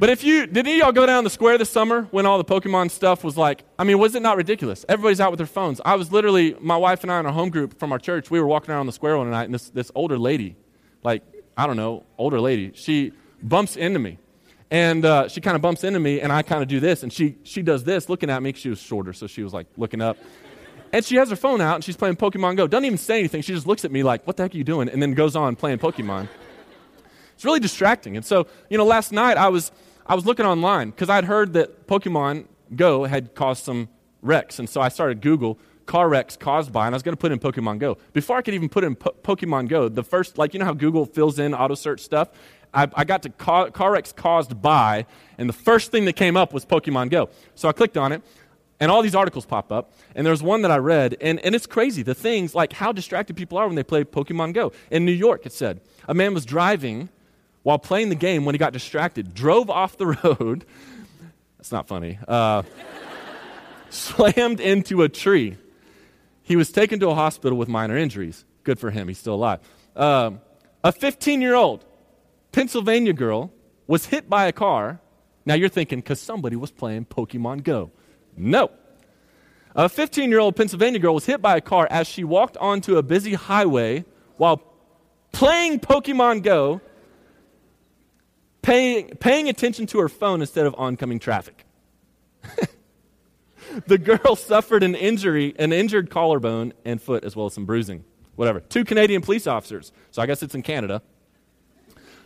But 0.00 0.10
if 0.10 0.24
you, 0.24 0.46
did 0.46 0.66
any 0.66 0.72
of 0.72 0.78
y'all 0.78 0.92
go 0.92 1.06
down 1.06 1.22
the 1.22 1.30
square 1.30 1.56
this 1.56 1.70
summer 1.70 2.02
when 2.10 2.26
all 2.26 2.36
the 2.36 2.44
Pokemon 2.44 2.90
stuff 2.90 3.22
was 3.22 3.36
like, 3.36 3.62
I 3.78 3.84
mean, 3.84 4.00
was 4.00 4.16
it 4.16 4.22
not 4.22 4.36
ridiculous? 4.36 4.84
Everybody's 4.88 5.20
out 5.20 5.30
with 5.30 5.38
their 5.38 5.46
phones. 5.46 5.80
I 5.84 5.94
was 5.94 6.10
literally, 6.10 6.56
my 6.58 6.76
wife 6.76 7.04
and 7.04 7.12
I 7.12 7.20
in 7.20 7.26
our 7.26 7.32
home 7.32 7.50
group 7.50 7.78
from 7.78 7.92
our 7.92 7.98
church, 8.00 8.28
we 8.28 8.40
were 8.40 8.46
walking 8.46 8.74
around 8.74 8.86
the 8.86 8.92
square 8.92 9.16
one 9.18 9.30
night, 9.30 9.44
and 9.44 9.54
this, 9.54 9.70
this 9.70 9.92
older 9.94 10.18
lady, 10.18 10.56
like, 11.04 11.22
I 11.56 11.68
don't 11.68 11.76
know, 11.76 12.06
older 12.18 12.40
lady, 12.40 12.72
she 12.74 13.12
bumps 13.40 13.76
into 13.76 14.00
me. 14.00 14.18
And 14.70 15.04
uh, 15.04 15.28
she 15.28 15.40
kind 15.40 15.56
of 15.56 15.62
bumps 15.62 15.82
into 15.82 15.98
me, 15.98 16.20
and 16.20 16.32
I 16.32 16.42
kind 16.42 16.62
of 16.62 16.68
do 16.68 16.78
this, 16.78 17.02
and 17.02 17.12
she, 17.12 17.36
she 17.42 17.60
does 17.60 17.82
this, 17.82 18.08
looking 18.08 18.30
at 18.30 18.40
me, 18.40 18.50
because 18.50 18.62
she 18.62 18.68
was 18.68 18.80
shorter, 18.80 19.12
so 19.12 19.26
she 19.26 19.42
was 19.42 19.52
like 19.52 19.66
looking 19.76 20.00
up. 20.00 20.16
And 20.92 21.04
she 21.04 21.16
has 21.16 21.30
her 21.30 21.36
phone 21.36 21.60
out 21.60 21.76
and 21.76 21.84
she's 21.84 21.96
playing 21.96 22.16
Pokemon 22.16 22.56
Go. 22.56 22.66
Doesn't 22.66 22.84
even 22.84 22.98
say 22.98 23.20
anything. 23.20 23.42
She 23.42 23.52
just 23.52 23.66
looks 23.66 23.84
at 23.84 23.92
me 23.92 24.02
like, 24.02 24.26
what 24.26 24.36
the 24.36 24.42
heck 24.42 24.54
are 24.54 24.58
you 24.58 24.64
doing? 24.64 24.88
And 24.88 25.00
then 25.00 25.14
goes 25.14 25.36
on 25.36 25.54
playing 25.54 25.78
Pokemon. 25.78 26.28
It's 27.34 27.44
really 27.44 27.60
distracting. 27.60 28.16
And 28.16 28.24
so, 28.26 28.48
you 28.68 28.76
know, 28.76 28.84
last 28.84 29.12
night 29.12 29.36
I 29.36 29.48
was, 29.48 29.70
I 30.04 30.14
was 30.14 30.26
looking 30.26 30.46
online 30.46 30.90
because 30.90 31.08
I'd 31.08 31.24
heard 31.24 31.52
that 31.52 31.86
Pokemon 31.86 32.46
Go 32.74 33.04
had 33.04 33.34
caused 33.34 33.64
some 33.64 33.88
wrecks. 34.20 34.58
And 34.58 34.68
so 34.68 34.80
I 34.80 34.88
started 34.88 35.20
Google 35.20 35.58
car 35.86 36.08
wrecks 36.08 36.36
caused 36.36 36.72
by, 36.72 36.86
and 36.86 36.94
I 36.94 36.96
was 36.96 37.02
going 37.02 37.16
to 37.16 37.20
put 37.20 37.32
in 37.32 37.38
Pokemon 37.38 37.78
Go. 37.78 37.98
Before 38.12 38.36
I 38.36 38.42
could 38.42 38.54
even 38.54 38.68
put 38.68 38.84
in 38.84 38.94
po- 38.94 39.14
Pokemon 39.22 39.68
Go, 39.68 39.88
the 39.88 40.04
first, 40.04 40.38
like, 40.38 40.54
you 40.54 40.60
know 40.60 40.66
how 40.66 40.74
Google 40.74 41.06
fills 41.06 41.38
in 41.38 41.54
auto 41.54 41.74
search 41.74 42.00
stuff? 42.00 42.30
I, 42.72 42.88
I 42.94 43.04
got 43.04 43.22
to 43.22 43.30
car, 43.30 43.70
car 43.70 43.92
wrecks 43.92 44.12
caused 44.12 44.60
by, 44.60 45.06
and 45.38 45.48
the 45.48 45.54
first 45.54 45.90
thing 45.90 46.04
that 46.04 46.14
came 46.14 46.36
up 46.36 46.52
was 46.52 46.64
Pokemon 46.64 47.10
Go. 47.10 47.30
So 47.54 47.68
I 47.68 47.72
clicked 47.72 47.96
on 47.96 48.12
it, 48.12 48.22
and 48.78 48.90
all 48.90 49.02
these 49.02 49.14
articles 49.14 49.44
pop 49.44 49.70
up. 49.72 49.92
And 50.14 50.26
there's 50.26 50.42
one 50.42 50.62
that 50.62 50.70
I 50.70 50.78
read, 50.78 51.16
and, 51.20 51.40
and 51.40 51.54
it's 51.54 51.66
crazy. 51.66 52.02
The 52.02 52.14
things 52.14 52.54
like 52.54 52.72
how 52.72 52.92
distracted 52.92 53.36
people 53.36 53.58
are 53.58 53.66
when 53.66 53.76
they 53.76 53.82
play 53.82 54.04
Pokemon 54.04 54.54
Go. 54.54 54.72
In 54.90 55.04
New 55.04 55.12
York, 55.12 55.46
it 55.46 55.52
said 55.52 55.80
a 56.08 56.14
man 56.14 56.34
was 56.34 56.44
driving 56.44 57.08
while 57.62 57.78
playing 57.78 58.08
the 58.08 58.14
game 58.14 58.44
when 58.44 58.54
he 58.54 58.58
got 58.58 58.72
distracted, 58.72 59.34
drove 59.34 59.68
off 59.68 59.96
the 59.98 60.06
road. 60.24 60.64
That's 61.58 61.72
not 61.72 61.88
funny. 61.88 62.18
Uh, 62.26 62.62
slammed 63.90 64.60
into 64.60 65.02
a 65.02 65.08
tree. 65.08 65.56
He 66.42 66.56
was 66.56 66.72
taken 66.72 66.98
to 67.00 67.10
a 67.10 67.14
hospital 67.14 67.58
with 67.58 67.68
minor 67.68 67.96
injuries. 67.96 68.44
Good 68.64 68.78
for 68.78 68.90
him, 68.90 69.08
he's 69.08 69.18
still 69.18 69.34
alive. 69.34 69.60
Uh, 69.94 70.32
a 70.82 70.92
15 70.92 71.42
year 71.42 71.54
old 71.54 71.84
Pennsylvania 72.52 73.12
girl 73.12 73.52
was 73.86 74.06
hit 74.06 74.28
by 74.28 74.46
a 74.46 74.52
car. 74.52 75.00
Now 75.44 75.54
you're 75.54 75.68
thinking, 75.68 76.00
because 76.00 76.20
somebody 76.20 76.56
was 76.56 76.70
playing 76.70 77.06
Pokemon 77.06 77.64
Go. 77.64 77.90
No. 78.36 78.70
A 79.74 79.88
15 79.88 80.30
year 80.30 80.40
old 80.40 80.56
Pennsylvania 80.56 80.98
girl 80.98 81.14
was 81.14 81.26
hit 81.26 81.40
by 81.40 81.56
a 81.56 81.60
car 81.60 81.86
as 81.90 82.06
she 82.06 82.24
walked 82.24 82.56
onto 82.56 82.96
a 82.96 83.02
busy 83.02 83.34
highway 83.34 84.04
while 84.36 84.62
playing 85.32 85.80
Pokemon 85.80 86.42
Go, 86.42 86.80
paying, 88.62 89.08
paying 89.16 89.48
attention 89.48 89.86
to 89.86 90.00
her 90.00 90.08
phone 90.08 90.40
instead 90.40 90.66
of 90.66 90.74
oncoming 90.76 91.18
traffic. 91.18 91.64
the 93.86 93.98
girl 93.98 94.34
suffered 94.34 94.82
an 94.82 94.94
injury, 94.94 95.54
an 95.58 95.72
injured 95.72 96.10
collarbone 96.10 96.72
and 96.84 97.00
foot, 97.00 97.24
as 97.24 97.36
well 97.36 97.46
as 97.46 97.54
some 97.54 97.66
bruising. 97.66 98.04
Whatever. 98.34 98.60
Two 98.60 98.84
Canadian 98.84 99.22
police 99.22 99.46
officers, 99.46 99.92
so 100.10 100.22
I 100.22 100.26
guess 100.26 100.42
it's 100.42 100.54
in 100.54 100.62
Canada, 100.62 101.02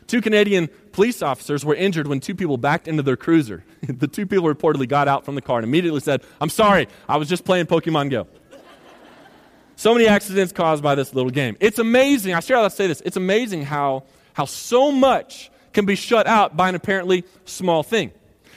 Two 0.07 0.21
Canadian 0.21 0.69
police 0.93 1.23
officers 1.23 1.65
were 1.65 1.75
injured 1.75 2.07
when 2.07 2.21
two 2.21 2.35
people 2.35 2.57
backed 2.57 2.89
into 2.89 3.03
their 3.03 3.17
cruiser. 3.17 3.65
the 3.83 4.07
two 4.07 4.27
people 4.27 4.53
reportedly 4.53 4.89
got 4.89 5.09
out 5.09 5.25
from 5.25 5.35
the 5.35 5.43
car 5.43 5.59
and 5.59 5.65
immediately 5.65 6.01
said, 6.01 6.23
I'm 6.41 6.51
sorry, 6.51 6.89
I 7.09 7.17
was 7.17 7.29
just 7.29 7.45
playing 7.45 7.67
Pokemon 7.67 8.11
Go. 8.11 8.27
so 9.77 9.95
many 9.95 10.07
accidents 10.07 10.53
caused 10.53 10.83
by 10.83 10.95
this 10.95 11.15
little 11.15 11.31
game. 11.31 11.57
It's 11.61 11.79
amazing. 11.79 12.35
I 12.35 12.41
share 12.41 12.63
to 12.63 12.71
say 12.71 12.87
this. 12.87 13.01
It's 13.05 13.17
amazing 13.17 13.63
how, 13.63 14.05
how 14.35 14.45
so 14.45 14.93
much 14.93 15.51
can 15.73 15.87
be 15.87 15.97
shut 15.97 16.27
out 16.27 16.57
by 16.57 16.69
an 16.69 16.75
apparently 16.75 17.25
small 17.45 17.83
thing. 17.83 18.13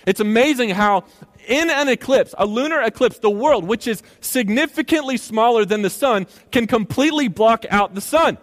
It's 0.05 0.19
amazing 0.19 0.69
how, 0.69 1.03
in 1.47 1.69
an 1.69 1.89
eclipse, 1.89 2.33
a 2.37 2.45
lunar 2.45 2.81
eclipse, 2.81 3.19
the 3.19 3.29
world, 3.29 3.65
which 3.65 3.87
is 3.87 4.03
significantly 4.21 5.17
smaller 5.17 5.65
than 5.65 5.81
the 5.81 5.89
sun, 5.89 6.27
can 6.51 6.67
completely 6.67 7.27
block 7.27 7.65
out 7.69 7.93
the 7.93 8.01
sun. 8.01 8.37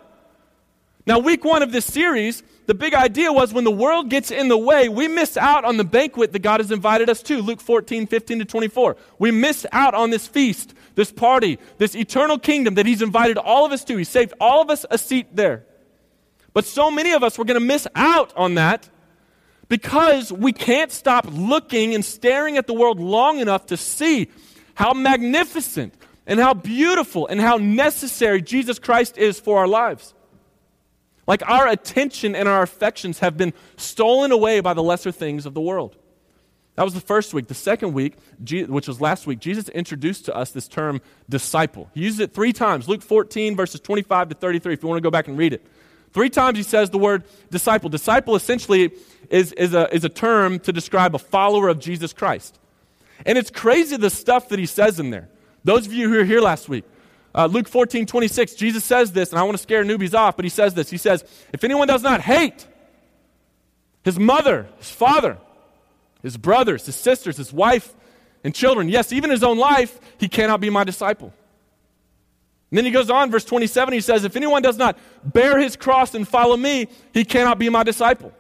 Now, 1.06 1.18
week 1.18 1.44
one 1.44 1.62
of 1.62 1.70
this 1.70 1.84
series, 1.84 2.42
the 2.66 2.74
big 2.74 2.94
idea 2.94 3.30
was 3.30 3.52
when 3.52 3.64
the 3.64 3.70
world 3.70 4.08
gets 4.08 4.30
in 4.30 4.48
the 4.48 4.56
way, 4.56 4.88
we 4.88 5.06
miss 5.06 5.36
out 5.36 5.64
on 5.64 5.76
the 5.76 5.84
banquet 5.84 6.32
that 6.32 6.38
God 6.40 6.60
has 6.60 6.70
invited 6.70 7.10
us 7.10 7.22
to. 7.24 7.42
Luke 7.42 7.60
14, 7.60 8.06
15 8.06 8.38
to 8.38 8.44
24. 8.46 8.96
We 9.18 9.30
miss 9.30 9.66
out 9.70 9.94
on 9.94 10.08
this 10.08 10.26
feast, 10.26 10.72
this 10.94 11.12
party, 11.12 11.58
this 11.76 11.94
eternal 11.94 12.38
kingdom 12.38 12.74
that 12.74 12.86
He's 12.86 13.02
invited 13.02 13.36
all 13.36 13.66
of 13.66 13.72
us 13.72 13.84
to. 13.84 13.96
He 13.96 14.04
saved 14.04 14.32
all 14.40 14.62
of 14.62 14.70
us 14.70 14.86
a 14.90 14.96
seat 14.96 15.36
there. 15.36 15.66
But 16.54 16.64
so 16.64 16.90
many 16.90 17.12
of 17.12 17.22
us 17.22 17.36
were 17.36 17.44
going 17.44 17.60
to 17.60 17.66
miss 17.66 17.86
out 17.94 18.32
on 18.34 18.54
that 18.54 18.88
because 19.68 20.32
we 20.32 20.52
can't 20.52 20.90
stop 20.90 21.26
looking 21.30 21.94
and 21.94 22.04
staring 22.04 22.56
at 22.56 22.66
the 22.66 22.74
world 22.74 22.98
long 22.98 23.40
enough 23.40 23.66
to 23.66 23.76
see 23.76 24.30
how 24.74 24.94
magnificent 24.94 25.94
and 26.26 26.40
how 26.40 26.54
beautiful 26.54 27.26
and 27.26 27.40
how 27.40 27.56
necessary 27.56 28.40
Jesus 28.40 28.78
Christ 28.78 29.18
is 29.18 29.38
for 29.38 29.58
our 29.58 29.68
lives. 29.68 30.14
Like 31.26 31.42
our 31.48 31.66
attention 31.68 32.34
and 32.34 32.48
our 32.48 32.62
affections 32.62 33.20
have 33.20 33.36
been 33.36 33.52
stolen 33.76 34.30
away 34.30 34.60
by 34.60 34.74
the 34.74 34.82
lesser 34.82 35.12
things 35.12 35.46
of 35.46 35.54
the 35.54 35.60
world. 35.60 35.96
That 36.76 36.82
was 36.82 36.94
the 36.94 37.00
first 37.00 37.32
week. 37.32 37.46
The 37.46 37.54
second 37.54 37.92
week, 37.92 38.14
which 38.48 38.88
was 38.88 39.00
last 39.00 39.26
week, 39.26 39.38
Jesus 39.38 39.68
introduced 39.68 40.24
to 40.24 40.36
us 40.36 40.50
this 40.50 40.66
term 40.66 41.00
disciple. 41.28 41.88
He 41.94 42.02
used 42.02 42.20
it 42.20 42.34
three 42.34 42.52
times 42.52 42.88
Luke 42.88 43.02
14, 43.02 43.56
verses 43.56 43.80
25 43.80 44.30
to 44.30 44.34
33, 44.34 44.74
if 44.74 44.82
you 44.82 44.88
want 44.88 44.98
to 44.98 45.02
go 45.02 45.10
back 45.10 45.28
and 45.28 45.38
read 45.38 45.52
it. 45.52 45.64
Three 46.12 46.30
times 46.30 46.56
he 46.56 46.62
says 46.62 46.90
the 46.90 46.98
word 46.98 47.24
disciple. 47.50 47.88
Disciple 47.88 48.36
essentially 48.36 48.92
is, 49.30 49.52
is, 49.52 49.74
a, 49.74 49.92
is 49.94 50.04
a 50.04 50.08
term 50.08 50.58
to 50.60 50.72
describe 50.72 51.14
a 51.14 51.18
follower 51.18 51.68
of 51.68 51.80
Jesus 51.80 52.12
Christ. 52.12 52.58
And 53.26 53.38
it's 53.38 53.50
crazy 53.50 53.96
the 53.96 54.10
stuff 54.10 54.48
that 54.48 54.58
he 54.58 54.66
says 54.66 55.00
in 55.00 55.10
there. 55.10 55.28
Those 55.64 55.86
of 55.86 55.92
you 55.92 56.08
who 56.08 56.18
were 56.18 56.24
here 56.24 56.40
last 56.40 56.68
week, 56.68 56.84
uh, 57.34 57.46
Luke 57.46 57.68
14, 57.68 58.06
26, 58.06 58.54
Jesus 58.54 58.84
says 58.84 59.12
this, 59.12 59.30
and 59.30 59.38
I 59.38 59.42
want 59.42 59.56
to 59.56 59.62
scare 59.62 59.84
newbies 59.84 60.14
off, 60.14 60.36
but 60.36 60.44
he 60.44 60.48
says 60.48 60.74
this. 60.74 60.88
He 60.88 60.96
says, 60.96 61.24
If 61.52 61.64
anyone 61.64 61.88
does 61.88 62.02
not 62.02 62.20
hate 62.20 62.66
his 64.04 64.18
mother, 64.18 64.68
his 64.78 64.90
father, 64.90 65.38
his 66.22 66.36
brothers, 66.36 66.86
his 66.86 66.94
sisters, 66.94 67.36
his 67.36 67.52
wife, 67.52 67.92
and 68.44 68.54
children, 68.54 68.88
yes, 68.88 69.12
even 69.12 69.30
his 69.30 69.42
own 69.42 69.58
life, 69.58 69.98
he 70.18 70.28
cannot 70.28 70.60
be 70.60 70.70
my 70.70 70.84
disciple. 70.84 71.32
And 72.70 72.78
then 72.78 72.84
he 72.84 72.90
goes 72.90 73.10
on, 73.10 73.30
verse 73.30 73.44
27, 73.44 73.94
he 73.94 74.00
says, 74.00 74.24
If 74.24 74.36
anyone 74.36 74.62
does 74.62 74.76
not 74.76 74.98
bear 75.24 75.58
his 75.58 75.76
cross 75.76 76.14
and 76.14 76.26
follow 76.26 76.56
me, 76.56 76.88
he 77.12 77.24
cannot 77.24 77.58
be 77.58 77.68
my 77.68 77.82
disciple. 77.82 78.32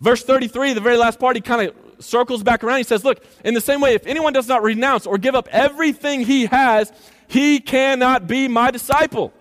Verse 0.00 0.22
33, 0.22 0.74
the 0.74 0.80
very 0.80 0.96
last 0.96 1.18
part, 1.18 1.36
he 1.36 1.42
kind 1.42 1.68
of 1.68 1.74
circles 1.98 2.42
back 2.42 2.62
around. 2.64 2.78
He 2.78 2.84
says, 2.84 3.04
Look, 3.04 3.24
in 3.44 3.54
the 3.54 3.60
same 3.60 3.80
way, 3.80 3.94
if 3.94 4.06
anyone 4.06 4.32
does 4.32 4.48
not 4.48 4.62
renounce 4.62 5.06
or 5.06 5.18
give 5.18 5.34
up 5.34 5.48
everything 5.50 6.22
he 6.22 6.46
has, 6.46 6.92
he 7.28 7.60
cannot 7.60 8.26
be 8.26 8.48
my 8.48 8.70
disciple. 8.70 9.32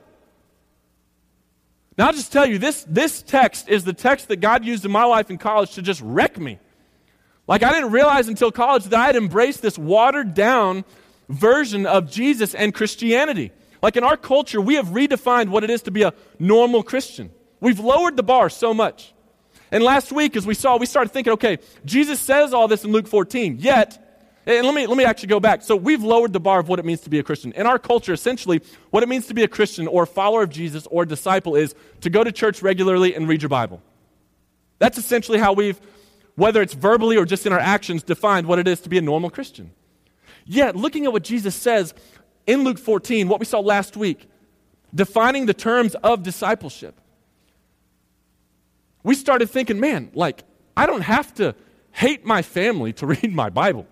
Now, 1.97 2.07
I'll 2.07 2.13
just 2.13 2.31
tell 2.31 2.45
you, 2.45 2.57
this, 2.57 2.85
this 2.89 3.21
text 3.21 3.69
is 3.69 3.85
the 3.85 3.93
text 3.93 4.27
that 4.27 4.37
God 4.37 4.65
used 4.65 4.83
in 4.83 4.91
my 4.91 5.05
life 5.05 5.29
in 5.29 5.37
college 5.37 5.75
to 5.75 5.81
just 5.81 6.01
wreck 6.01 6.37
me. 6.37 6.59
Like, 7.47 7.63
I 7.63 7.71
didn't 7.71 7.91
realize 7.91 8.27
until 8.27 8.51
college 8.51 8.85
that 8.85 8.99
I 8.99 9.05
had 9.05 9.15
embraced 9.15 9.61
this 9.61 9.77
watered 9.77 10.33
down 10.33 10.83
version 11.29 11.85
of 11.85 12.11
Jesus 12.11 12.53
and 12.53 12.73
Christianity. 12.73 13.51
Like, 13.81 13.95
in 13.95 14.03
our 14.03 14.17
culture, 14.17 14.59
we 14.59 14.75
have 14.75 14.87
redefined 14.87 15.49
what 15.49 15.63
it 15.63 15.69
is 15.69 15.83
to 15.83 15.91
be 15.91 16.03
a 16.03 16.13
normal 16.37 16.83
Christian. 16.83 17.31
We've 17.61 17.79
lowered 17.79 18.17
the 18.17 18.23
bar 18.23 18.49
so 18.49 18.73
much. 18.73 19.13
And 19.75 19.83
last 19.83 20.13
week, 20.13 20.37
as 20.37 20.47
we 20.47 20.53
saw, 20.53 20.77
we 20.77 20.85
started 20.85 21.09
thinking, 21.09 21.33
okay, 21.33 21.57
Jesus 21.83 22.21
says 22.21 22.53
all 22.53 22.69
this 22.69 22.85
in 22.85 22.93
Luke 22.93 23.07
14, 23.07 23.57
yet 23.59 24.01
and 24.45 24.65
let 24.65 24.73
me, 24.73 24.87
let 24.87 24.95
me 24.95 25.03
actually 25.03 25.27
go 25.27 25.41
back. 25.41 25.63
So 25.63 25.75
we've 25.75 26.01
lowered 26.01 26.31
the 26.31 26.39
bar 26.39 26.59
of 26.59 26.69
what 26.69 26.79
it 26.79 26.85
means 26.85 27.01
to 27.01 27.09
be 27.09 27.19
a 27.19 27.23
Christian. 27.23 27.51
In 27.51 27.65
our 27.65 27.77
culture, 27.77 28.13
essentially, 28.13 28.61
what 28.91 29.03
it 29.03 29.09
means 29.09 29.27
to 29.27 29.33
be 29.33 29.43
a 29.43 29.49
Christian 29.49 29.85
or 29.87 30.03
a 30.03 30.07
follower 30.07 30.43
of 30.43 30.49
Jesus 30.49 30.87
or 30.89 31.03
a 31.03 31.05
disciple 31.05 31.57
is 31.57 31.75
to 31.99 32.09
go 32.09 32.23
to 32.23 32.31
church 32.31 32.61
regularly 32.61 33.13
and 33.15 33.27
read 33.27 33.41
your 33.41 33.49
Bible. 33.49 33.81
That's 34.79 34.97
essentially 34.97 35.39
how 35.39 35.51
we've, 35.51 35.77
whether 36.35 36.61
it's 36.61 36.73
verbally 36.73 37.17
or 37.17 37.25
just 37.25 37.45
in 37.45 37.51
our 37.51 37.59
actions, 37.59 38.01
defined 38.01 38.47
what 38.47 38.59
it 38.59 38.69
is 38.69 38.79
to 38.81 38.89
be 38.89 38.97
a 38.97 39.01
normal 39.01 39.29
Christian. 39.29 39.71
Yet, 40.45 40.77
looking 40.77 41.03
at 41.03 41.11
what 41.11 41.25
Jesus 41.25 41.53
says 41.53 41.93
in 42.47 42.63
Luke 42.63 42.79
14, 42.79 43.27
what 43.27 43.41
we 43.41 43.45
saw 43.45 43.59
last 43.59 43.97
week, 43.97 44.29
defining 44.93 45.47
the 45.47 45.53
terms 45.53 45.95
of 45.95 46.23
discipleship, 46.23 47.01
we 49.05 49.13
started 49.13 49.51
thinking, 49.51 49.79
man, 49.79 50.09
like, 50.15 50.43
I 50.75 50.87
don't 50.87 51.01
have 51.01 51.31
to 51.35 51.53
hate 51.91 52.25
my 52.25 52.41
family 52.41 52.91
to 52.93 53.05
read 53.13 53.31
my 53.31 53.51
Bible. 53.51 53.85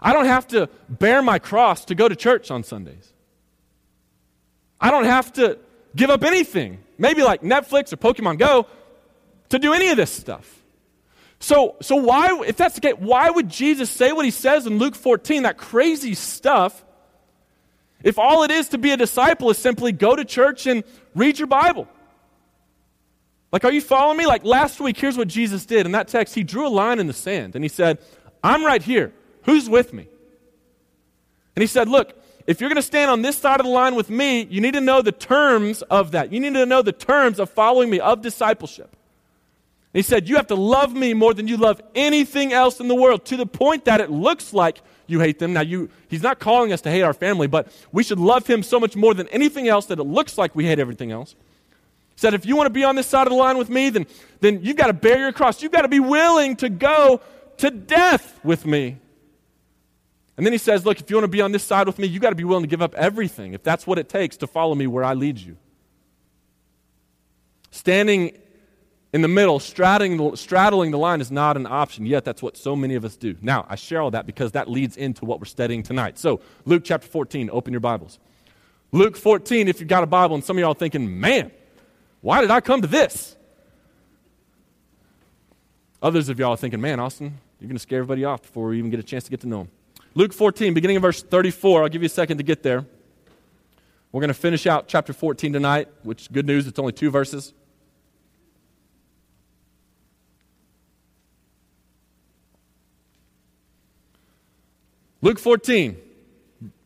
I 0.00 0.12
don't 0.12 0.26
have 0.26 0.46
to 0.48 0.68
bear 0.88 1.20
my 1.20 1.40
cross 1.40 1.84
to 1.86 1.96
go 1.96 2.08
to 2.08 2.14
church 2.14 2.52
on 2.52 2.62
Sundays. 2.62 3.12
I 4.80 4.92
don't 4.92 5.04
have 5.04 5.32
to 5.32 5.58
give 5.96 6.10
up 6.10 6.22
anything, 6.22 6.78
maybe 6.96 7.24
like 7.24 7.42
Netflix 7.42 7.92
or 7.92 7.96
Pokemon 7.96 8.38
Go, 8.38 8.68
to 9.48 9.58
do 9.58 9.72
any 9.72 9.88
of 9.88 9.96
this 9.96 10.12
stuff. 10.12 10.62
So, 11.40 11.74
so 11.82 11.96
why, 11.96 12.40
if 12.46 12.56
that's 12.56 12.76
the 12.76 12.80
case, 12.82 12.94
why 12.98 13.30
would 13.30 13.48
Jesus 13.48 13.90
say 13.90 14.12
what 14.12 14.24
he 14.24 14.30
says 14.30 14.66
in 14.66 14.78
Luke 14.78 14.94
14, 14.94 15.42
that 15.42 15.58
crazy 15.58 16.14
stuff, 16.14 16.84
if 18.04 18.16
all 18.16 18.44
it 18.44 18.52
is 18.52 18.68
to 18.68 18.78
be 18.78 18.92
a 18.92 18.96
disciple 18.96 19.50
is 19.50 19.58
simply 19.58 19.90
go 19.90 20.14
to 20.14 20.24
church 20.24 20.68
and 20.68 20.84
read 21.16 21.38
your 21.38 21.48
Bible? 21.48 21.88
Like, 23.54 23.64
are 23.64 23.70
you 23.70 23.80
following 23.80 24.18
me? 24.18 24.26
Like 24.26 24.44
last 24.44 24.80
week, 24.80 24.98
here's 24.98 25.16
what 25.16 25.28
Jesus 25.28 25.64
did 25.64 25.86
in 25.86 25.92
that 25.92 26.08
text. 26.08 26.34
He 26.34 26.42
drew 26.42 26.66
a 26.66 26.68
line 26.68 26.98
in 26.98 27.06
the 27.06 27.12
sand 27.12 27.54
and 27.54 27.64
he 27.64 27.68
said, 27.68 27.98
I'm 28.42 28.64
right 28.64 28.82
here. 28.82 29.12
Who's 29.44 29.70
with 29.70 29.92
me? 29.92 30.08
And 31.54 31.62
he 31.62 31.68
said, 31.68 31.88
Look, 31.88 32.20
if 32.48 32.60
you're 32.60 32.68
going 32.68 32.74
to 32.74 32.82
stand 32.82 33.12
on 33.12 33.22
this 33.22 33.38
side 33.38 33.60
of 33.60 33.66
the 33.66 33.70
line 33.70 33.94
with 33.94 34.10
me, 34.10 34.42
you 34.42 34.60
need 34.60 34.74
to 34.74 34.80
know 34.80 35.02
the 35.02 35.12
terms 35.12 35.82
of 35.82 36.10
that. 36.10 36.32
You 36.32 36.40
need 36.40 36.54
to 36.54 36.66
know 36.66 36.82
the 36.82 36.90
terms 36.90 37.38
of 37.38 37.48
following 37.48 37.90
me, 37.90 38.00
of 38.00 38.22
discipleship. 38.22 38.90
And 38.90 39.98
he 39.98 40.02
said, 40.02 40.28
You 40.28 40.34
have 40.34 40.48
to 40.48 40.56
love 40.56 40.92
me 40.92 41.14
more 41.14 41.32
than 41.32 41.46
you 41.46 41.56
love 41.56 41.80
anything 41.94 42.52
else 42.52 42.80
in 42.80 42.88
the 42.88 42.96
world, 42.96 43.24
to 43.26 43.36
the 43.36 43.46
point 43.46 43.84
that 43.84 44.00
it 44.00 44.10
looks 44.10 44.52
like 44.52 44.80
you 45.06 45.20
hate 45.20 45.38
them. 45.38 45.52
Now, 45.52 45.60
you, 45.60 45.90
he's 46.08 46.24
not 46.24 46.40
calling 46.40 46.72
us 46.72 46.80
to 46.80 46.90
hate 46.90 47.02
our 47.02 47.14
family, 47.14 47.46
but 47.46 47.68
we 47.92 48.02
should 48.02 48.18
love 48.18 48.48
him 48.48 48.64
so 48.64 48.80
much 48.80 48.96
more 48.96 49.14
than 49.14 49.28
anything 49.28 49.68
else 49.68 49.86
that 49.86 50.00
it 50.00 50.04
looks 50.04 50.36
like 50.36 50.56
we 50.56 50.64
hate 50.64 50.80
everything 50.80 51.12
else. 51.12 51.36
He 52.14 52.20
said, 52.20 52.34
If 52.34 52.46
you 52.46 52.56
want 52.56 52.66
to 52.66 52.72
be 52.72 52.84
on 52.84 52.96
this 52.96 53.06
side 53.06 53.26
of 53.26 53.32
the 53.32 53.36
line 53.36 53.58
with 53.58 53.68
me, 53.68 53.90
then, 53.90 54.06
then 54.40 54.60
you've 54.62 54.76
got 54.76 54.86
to 54.88 54.92
bear 54.92 55.18
your 55.18 55.32
cross. 55.32 55.62
You've 55.62 55.72
got 55.72 55.82
to 55.82 55.88
be 55.88 56.00
willing 56.00 56.56
to 56.56 56.68
go 56.68 57.20
to 57.58 57.70
death 57.70 58.40
with 58.44 58.66
me. 58.66 58.98
And 60.36 60.44
then 60.44 60.52
he 60.52 60.58
says, 60.58 60.84
Look, 60.84 61.00
if 61.00 61.10
you 61.10 61.16
want 61.16 61.24
to 61.24 61.28
be 61.28 61.40
on 61.40 61.52
this 61.52 61.64
side 61.64 61.86
with 61.86 61.98
me, 61.98 62.06
you've 62.06 62.22
got 62.22 62.30
to 62.30 62.36
be 62.36 62.44
willing 62.44 62.64
to 62.64 62.68
give 62.68 62.82
up 62.82 62.94
everything 62.94 63.54
if 63.54 63.62
that's 63.62 63.86
what 63.86 63.98
it 63.98 64.08
takes 64.08 64.36
to 64.38 64.46
follow 64.46 64.74
me 64.74 64.86
where 64.86 65.04
I 65.04 65.14
lead 65.14 65.38
you. 65.38 65.56
Standing 67.70 68.36
in 69.12 69.22
the 69.22 69.28
middle, 69.28 69.60
straddling 69.60 70.34
straddling 70.36 70.90
the 70.90 70.98
line 70.98 71.20
is 71.20 71.30
not 71.30 71.56
an 71.56 71.66
option, 71.66 72.04
yet 72.04 72.24
that's 72.24 72.42
what 72.42 72.56
so 72.56 72.74
many 72.74 72.96
of 72.96 73.04
us 73.04 73.16
do. 73.16 73.36
Now, 73.40 73.64
I 73.68 73.76
share 73.76 74.00
all 74.00 74.10
that 74.10 74.26
because 74.26 74.52
that 74.52 74.68
leads 74.68 74.96
into 74.96 75.24
what 75.24 75.38
we're 75.38 75.46
studying 75.46 75.84
tonight. 75.84 76.18
So, 76.18 76.40
Luke 76.64 76.82
chapter 76.84 77.06
14, 77.06 77.48
open 77.52 77.72
your 77.72 77.80
Bibles. 77.80 78.18
Luke 78.90 79.16
14, 79.16 79.68
if 79.68 79.78
you've 79.78 79.88
got 79.88 80.02
a 80.02 80.06
Bible, 80.06 80.34
and 80.34 80.42
some 80.42 80.56
of 80.56 80.60
y'all 80.60 80.72
are 80.72 80.74
thinking, 80.74 81.20
man, 81.20 81.52
why 82.24 82.40
did 82.40 82.50
I 82.50 82.62
come 82.62 82.80
to 82.80 82.88
this? 82.88 83.36
Others 86.00 86.30
of 86.30 86.38
y'all 86.38 86.52
are 86.52 86.56
thinking, 86.56 86.80
man, 86.80 86.98
Austin, 86.98 87.38
you're 87.60 87.68
going 87.68 87.76
to 87.76 87.82
scare 87.82 87.98
everybody 87.98 88.24
off 88.24 88.40
before 88.40 88.68
we 88.68 88.78
even 88.78 88.90
get 88.90 88.98
a 88.98 89.02
chance 89.02 89.24
to 89.24 89.30
get 89.30 89.42
to 89.42 89.46
know 89.46 89.60
him. 89.60 89.68
Luke 90.14 90.32
14, 90.32 90.72
beginning 90.72 90.96
of 90.96 91.02
verse 91.02 91.22
34. 91.22 91.82
I'll 91.82 91.88
give 91.90 92.00
you 92.00 92.06
a 92.06 92.08
second 92.08 92.38
to 92.38 92.42
get 92.42 92.62
there. 92.62 92.86
We're 94.10 94.22
going 94.22 94.28
to 94.28 94.32
finish 94.32 94.66
out 94.66 94.88
chapter 94.88 95.12
14 95.12 95.52
tonight, 95.52 95.88
which 96.02 96.32
good 96.32 96.46
news, 96.46 96.66
it's 96.66 96.78
only 96.78 96.94
two 96.94 97.10
verses. 97.10 97.52
Luke 105.20 105.38
14, 105.38 105.98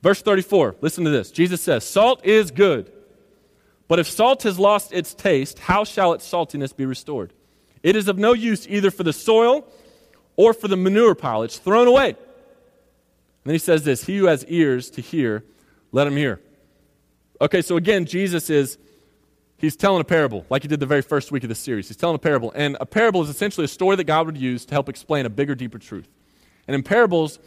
verse 0.03 0.21
34. 0.21 0.75
Listen 0.81 1.05
to 1.05 1.11
this. 1.11 1.31
Jesus 1.31 1.61
says, 1.61 1.85
Salt 1.85 2.27
is 2.27 2.51
good, 2.51 2.91
but 3.89 3.99
if 3.99 4.09
salt 4.09 4.43
has 4.43 4.59
lost 4.59 4.93
its 4.93 5.15
taste, 5.15 5.59
how 5.59 5.83
shall 5.83 6.13
its 6.13 6.31
saltiness 6.31 6.77
be 6.77 6.85
restored? 6.85 7.33
It 7.83 7.97
is 7.97 8.07
of 8.07 8.19
no 8.19 8.35
use 8.35 8.69
either 8.69 8.91
for 8.91 9.03
the 9.03 9.13
soil 9.13 9.67
or 10.37 10.53
for 10.53 10.69
the 10.69 10.77
manure 10.77 11.15
pile. 11.15 11.43
It's 11.43 11.59
thrown 11.59 11.89
away 11.89 12.11
And 12.11 12.17
then 13.45 13.55
he 13.55 13.59
says 13.59 13.85
this 13.85 14.05
He 14.05 14.19
who 14.19 14.27
has 14.27 14.45
ears 14.47 14.91
to 14.91 15.01
hear, 15.01 15.45
let 15.91 16.07
him 16.07 16.17
hear. 16.17 16.41
Okay, 17.41 17.63
so 17.63 17.77
again, 17.77 18.05
Jesus 18.05 18.51
is, 18.51 18.79
he's 19.59 19.77
telling 19.77 20.01
a 20.01 20.05
parable, 20.05 20.45
like 20.51 20.63
he 20.63 20.69
did 20.69 20.81
the 20.81 20.87
very 20.87 21.03
first 21.03 21.31
week 21.31 21.45
of 21.45 21.49
this 21.49 21.61
series. 21.61 21.89
He's 21.89 21.97
telling 21.97 22.17
a 22.17 22.19
parable. 22.19 22.53
And 22.55 22.77
a 22.81 22.87
parable 22.87 23.23
is 23.23 23.29
essentially 23.29 23.65
a 23.65 23.69
story 23.69 23.97
that 23.97 24.05
God 24.05 24.27
would 24.27 24.37
use 24.37 24.65
to 24.67 24.75
help 24.75 24.89
explain 24.89 25.25
a 25.25 25.31
bigger, 25.31 25.55
deeper 25.55 25.79
truth. 25.79 26.09
And 26.67 26.75
in 26.75 26.83
parables, 26.83 27.39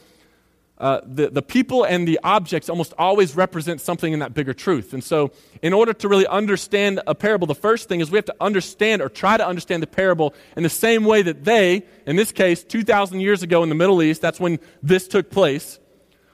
uh, 0.81 0.99
the, 1.05 1.29
the 1.29 1.43
people 1.43 1.83
and 1.83 2.07
the 2.07 2.19
objects 2.23 2.67
almost 2.67 2.91
always 2.97 3.35
represent 3.35 3.79
something 3.79 4.13
in 4.13 4.19
that 4.19 4.33
bigger 4.33 4.51
truth. 4.51 4.93
And 4.93 5.03
so, 5.03 5.31
in 5.61 5.73
order 5.73 5.93
to 5.93 6.07
really 6.07 6.25
understand 6.25 6.99
a 7.05 7.13
parable, 7.13 7.45
the 7.45 7.53
first 7.53 7.87
thing 7.87 7.99
is 7.99 8.09
we 8.09 8.17
have 8.17 8.25
to 8.25 8.35
understand 8.41 9.03
or 9.03 9.07
try 9.07 9.37
to 9.37 9.45
understand 9.47 9.83
the 9.83 9.87
parable 9.87 10.33
in 10.57 10.63
the 10.63 10.69
same 10.69 11.05
way 11.05 11.21
that 11.21 11.43
they, 11.43 11.83
in 12.07 12.15
this 12.15 12.31
case, 12.31 12.63
2,000 12.63 13.19
years 13.19 13.43
ago 13.43 13.61
in 13.61 13.69
the 13.69 13.75
Middle 13.75 14.01
East, 14.01 14.21
that's 14.21 14.39
when 14.39 14.59
this 14.81 15.07
took 15.07 15.29
place, 15.29 15.79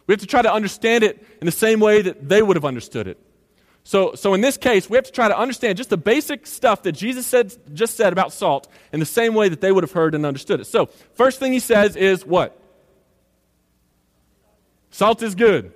we 0.08 0.14
have 0.14 0.22
to 0.22 0.28
try 0.28 0.42
to 0.42 0.54
understand 0.54 1.04
it 1.04 1.22
in 1.42 1.46
the 1.46 1.52
same 1.52 1.82
way 1.82 2.02
that 2.02 2.30
they 2.30 2.42
would 2.42 2.56
have 2.56 2.64
understood 2.64 3.10
it. 3.10 3.20
So, 3.84 4.16
so 4.16 4.34
in 4.34 4.40
this 4.40 4.56
case, 4.56 4.90
we 4.90 4.96
have 4.96 5.06
to 5.06 5.12
try 5.12 5.28
to 5.28 5.38
understand 5.38 5.78
just 5.78 5.90
the 5.90 5.98
basic 5.98 6.48
stuff 6.48 6.84
that 6.84 6.94
Jesus 6.94 7.28
said, 7.28 7.54
just 7.74 7.98
said 7.98 8.14
about 8.14 8.32
salt 8.32 8.70
in 8.94 9.02
the 9.02 9.06
same 9.06 9.34
way 9.34 9.50
that 9.50 9.60
they 9.60 9.74
would 9.74 9.84
have 9.84 9.92
heard 9.92 10.16
and 10.16 10.26
understood 10.26 10.62
it. 10.62 10.66
So, 10.66 10.86
first 11.16 11.38
thing 11.38 11.52
he 11.52 11.60
says 11.60 11.98
is 11.98 12.26
what? 12.26 12.62
Salt 14.98 15.22
is 15.22 15.36
good. 15.36 15.72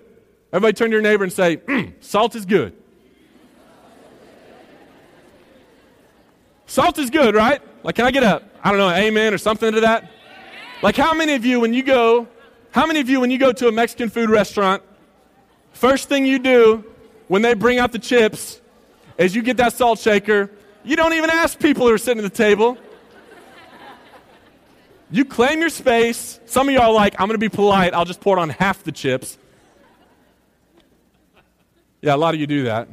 Everybody 0.51 0.73
turn 0.73 0.89
to 0.89 0.95
your 0.95 1.03
neighbor 1.03 1.23
and 1.23 1.31
say, 1.31 1.57
mm, 1.57 1.93
salt 1.99 2.35
is 2.35 2.43
good. 2.43 2.73
Salt 6.65 6.97
is 6.97 7.11
good, 7.11 7.35
right? 7.35 7.61
Like, 7.83 7.93
can 7.93 8.05
I 8.05 8.09
get 8.09 8.23
a, 8.23 8.41
I 8.63 8.69
don't 8.71 8.79
know, 8.79 8.89
amen 8.89 9.31
or 9.31 9.37
something 9.37 9.73
to 9.73 9.81
that? 9.81 10.09
Like, 10.81 10.97
how 10.97 11.13
many 11.13 11.35
of 11.35 11.45
you, 11.45 11.59
when 11.59 11.71
you 11.71 11.83
go, 11.83 12.27
how 12.71 12.87
many 12.87 12.99
of 12.99 13.09
you, 13.09 13.19
when 13.19 13.29
you 13.29 13.37
go 13.37 13.51
to 13.51 13.67
a 13.67 13.71
Mexican 13.71 14.09
food 14.09 14.31
restaurant, 14.31 14.81
first 15.71 16.09
thing 16.09 16.25
you 16.25 16.39
do 16.39 16.83
when 17.27 17.43
they 17.43 17.53
bring 17.53 17.77
out 17.77 17.91
the 17.91 17.99
chips 17.99 18.59
is 19.19 19.35
you 19.35 19.43
get 19.43 19.57
that 19.57 19.73
salt 19.73 19.99
shaker. 19.99 20.49
You 20.83 20.95
don't 20.95 21.13
even 21.13 21.29
ask 21.29 21.59
people 21.59 21.85
who 21.85 21.93
are 21.93 21.99
sitting 21.99 22.25
at 22.25 22.33
the 22.33 22.35
table. 22.35 22.75
You 25.11 25.25
claim 25.25 25.59
your 25.59 25.69
space. 25.69 26.39
Some 26.45 26.69
of 26.69 26.73
y'all 26.73 26.83
are 26.85 26.93
like, 26.93 27.19
I'm 27.19 27.27
going 27.27 27.35
to 27.35 27.37
be 27.37 27.49
polite. 27.49 27.93
I'll 27.93 28.05
just 28.05 28.21
pour 28.21 28.37
it 28.37 28.41
on 28.41 28.49
half 28.49 28.83
the 28.83 28.93
chips. 28.93 29.37
Yeah, 32.01 32.15
a 32.15 32.17
lot 32.17 32.33
of 32.33 32.39
you 32.39 32.47
do 32.47 32.63
that. 32.63 32.87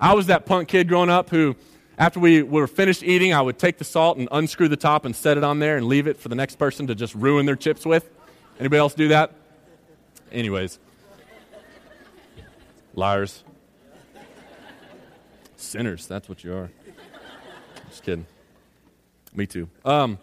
I 0.00 0.14
was 0.14 0.26
that 0.26 0.46
punk 0.46 0.68
kid 0.68 0.88
growing 0.88 1.10
up 1.10 1.28
who 1.28 1.56
after 1.98 2.20
we 2.20 2.42
were 2.42 2.66
finished 2.66 3.02
eating, 3.02 3.34
I 3.34 3.42
would 3.42 3.58
take 3.58 3.78
the 3.78 3.84
salt 3.84 4.16
and 4.16 4.28
unscrew 4.32 4.68
the 4.68 4.76
top 4.76 5.04
and 5.04 5.14
set 5.14 5.36
it 5.36 5.44
on 5.44 5.58
there 5.58 5.76
and 5.76 5.86
leave 5.86 6.06
it 6.06 6.18
for 6.18 6.28
the 6.28 6.34
next 6.34 6.56
person 6.56 6.86
to 6.86 6.94
just 6.94 7.14
ruin 7.14 7.44
their 7.46 7.56
chips 7.56 7.84
with. 7.84 8.08
Anybody 8.58 8.78
else 8.78 8.94
do 8.94 9.08
that? 9.08 9.34
Anyways. 10.32 10.78
Liars. 12.94 13.44
Sinners, 15.56 16.06
that's 16.06 16.28
what 16.28 16.42
you 16.42 16.54
are. 16.54 16.70
Just 17.90 18.04
kidding. 18.04 18.26
Me 19.34 19.46
too. 19.46 19.68
Um, 19.84 20.18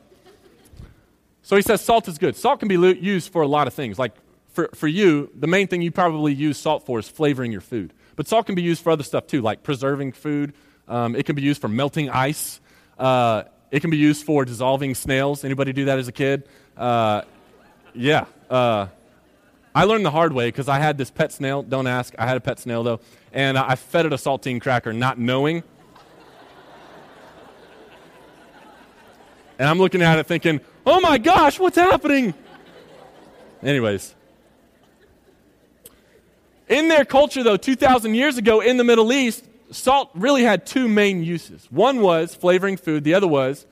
so 1.47 1.55
he 1.55 1.61
says 1.61 1.79
salt 1.79 2.09
is 2.09 2.17
good. 2.17 2.35
Salt 2.35 2.59
can 2.59 2.67
be 2.67 2.75
used 2.75 3.31
for 3.31 3.41
a 3.41 3.47
lot 3.47 3.67
of 3.67 3.73
things. 3.73 3.97
Like 3.97 4.11
for, 4.49 4.67
for 4.75 4.85
you, 4.85 5.31
the 5.33 5.47
main 5.47 5.67
thing 5.67 5.81
you 5.81 5.91
probably 5.91 6.33
use 6.33 6.57
salt 6.57 6.85
for 6.85 6.99
is 6.99 7.07
flavoring 7.07 7.53
your 7.53 7.61
food. 7.61 7.93
But 8.17 8.27
salt 8.27 8.47
can 8.47 8.55
be 8.55 8.61
used 8.61 8.83
for 8.83 8.91
other 8.91 9.03
stuff 9.03 9.27
too, 9.27 9.41
like 9.41 9.63
preserving 9.63 10.11
food, 10.11 10.55
um, 10.89 11.15
it 11.15 11.25
can 11.25 11.37
be 11.37 11.41
used 11.41 11.61
for 11.61 11.69
melting 11.69 12.09
ice. 12.09 12.59
Uh, 12.99 13.43
it 13.71 13.79
can 13.79 13.91
be 13.91 13.95
used 13.95 14.25
for 14.25 14.43
dissolving 14.43 14.93
snails. 14.93 15.45
Anybody 15.45 15.71
do 15.71 15.85
that 15.85 15.97
as 15.99 16.09
a 16.09 16.11
kid? 16.11 16.49
Uh, 16.75 17.21
yeah. 17.93 18.25
Uh, 18.49 18.87
I 19.73 19.85
learned 19.85 20.05
the 20.05 20.11
hard 20.11 20.33
way 20.33 20.49
because 20.49 20.67
I 20.67 20.79
had 20.79 20.97
this 20.97 21.09
pet 21.09 21.31
snail. 21.31 21.63
Don't 21.63 21.87
ask. 21.87 22.13
I 22.19 22.27
had 22.27 22.35
a 22.35 22.41
pet 22.41 22.59
snail 22.59 22.83
though, 22.83 22.99
and 23.31 23.57
I 23.57 23.75
fed 23.75 24.05
it 24.05 24.11
a 24.11 24.17
saltine 24.17 24.59
cracker, 24.59 24.91
not 24.91 25.17
knowing. 25.17 25.63
And 29.59 29.67
I'm 29.67 29.79
looking 29.79 30.01
at 30.01 30.19
it 30.19 30.27
thinking, 30.27 30.61
"Oh 30.87 30.99
my 31.01 31.17
gosh, 31.17 31.59
what's 31.59 31.77
happening?" 31.77 32.33
Anyways, 33.61 34.15
in 36.67 36.87
their 36.87 37.05
culture 37.05 37.43
though, 37.43 37.57
2,000 37.57 38.15
years 38.15 38.37
ago 38.37 38.61
in 38.61 38.77
the 38.77 38.83
Middle 38.83 39.11
East, 39.11 39.45
salt 39.71 40.09
really 40.15 40.43
had 40.43 40.65
two 40.65 40.87
main 40.87 41.23
uses. 41.23 41.67
One 41.71 42.01
was 42.01 42.33
flavoring 42.33 42.77
food, 42.77 43.03
the 43.03 43.13
other 43.13 43.27
was 43.27 43.65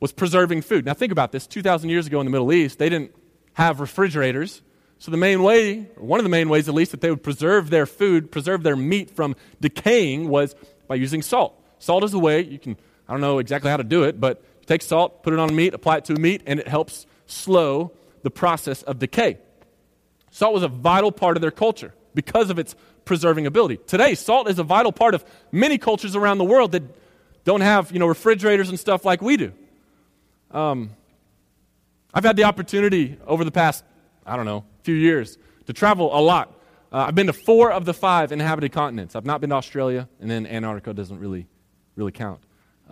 was 0.00 0.12
preserving 0.12 0.62
food. 0.62 0.84
Now 0.84 0.94
think 0.94 1.12
about 1.12 1.30
this, 1.30 1.46
2000 1.46 1.88
years 1.88 2.08
ago 2.08 2.18
in 2.20 2.26
the 2.26 2.32
Middle 2.32 2.52
East, 2.52 2.80
they 2.80 2.88
didn't 2.88 3.14
have 3.54 3.78
refrigerators. 3.78 4.62
So 4.98 5.10
the 5.10 5.16
main 5.16 5.42
way, 5.42 5.82
one 5.96 6.18
of 6.18 6.24
the 6.24 6.30
main 6.30 6.48
ways 6.48 6.68
at 6.68 6.74
least 6.74 6.90
that 6.90 7.00
they 7.00 7.10
would 7.10 7.22
preserve 7.22 7.70
their 7.70 7.86
food, 7.86 8.32
preserve 8.32 8.62
their 8.62 8.76
meat 8.76 9.10
from 9.10 9.36
decaying 9.60 10.28
was 10.28 10.56
by 10.88 10.96
using 10.96 11.22
salt. 11.22 11.54
Salt 11.78 12.04
is 12.04 12.14
a 12.14 12.18
way 12.18 12.40
you 12.40 12.58
can 12.58 12.76
I 13.08 13.12
don't 13.12 13.20
know 13.20 13.38
exactly 13.38 13.70
how 13.70 13.76
to 13.76 13.84
do 13.84 14.04
it, 14.04 14.20
but 14.20 14.42
take 14.66 14.82
salt, 14.82 15.22
put 15.22 15.32
it 15.32 15.38
on 15.38 15.54
meat, 15.54 15.74
apply 15.74 15.98
it 15.98 16.04
to 16.06 16.14
meat 16.14 16.42
and 16.46 16.60
it 16.60 16.68
helps 16.68 17.06
slow 17.26 17.92
the 18.22 18.30
process 18.30 18.82
of 18.82 18.98
decay. 18.98 19.38
Salt 20.30 20.54
was 20.54 20.62
a 20.62 20.68
vital 20.68 21.12
part 21.12 21.36
of 21.36 21.40
their 21.40 21.50
culture 21.50 21.94
because 22.14 22.50
of 22.50 22.58
its 22.58 22.74
preserving 23.04 23.46
ability. 23.46 23.78
Today, 23.86 24.14
salt 24.14 24.48
is 24.48 24.58
a 24.58 24.62
vital 24.62 24.92
part 24.92 25.14
of 25.14 25.24
many 25.50 25.78
cultures 25.78 26.16
around 26.16 26.38
the 26.38 26.44
world 26.44 26.72
that 26.72 26.82
don't 27.44 27.60
have, 27.60 27.92
you 27.92 27.98
know, 27.98 28.06
refrigerators 28.06 28.68
and 28.68 28.78
stuff 28.78 29.04
like 29.04 29.20
we 29.20 29.36
do. 29.36 29.52
Um, 30.50 30.90
I've 32.14 32.24
had 32.24 32.36
the 32.36 32.44
opportunity 32.44 33.18
over 33.26 33.44
the 33.44 33.50
past, 33.50 33.84
I 34.24 34.36
don't 34.36 34.46
know, 34.46 34.64
few 34.82 34.94
years 34.94 35.38
to 35.66 35.72
travel 35.72 36.16
a 36.16 36.20
lot. 36.20 36.58
Uh, 36.92 37.06
I've 37.08 37.14
been 37.14 37.26
to 37.26 37.32
four 37.32 37.72
of 37.72 37.84
the 37.84 37.94
five 37.94 38.32
inhabited 38.32 38.72
continents. 38.72 39.16
I've 39.16 39.24
not 39.24 39.40
been 39.40 39.50
to 39.50 39.56
Australia, 39.56 40.08
and 40.20 40.30
then 40.30 40.46
Antarctica 40.46 40.92
doesn't 40.92 41.18
really, 41.18 41.46
really 41.96 42.12
count. 42.12 42.40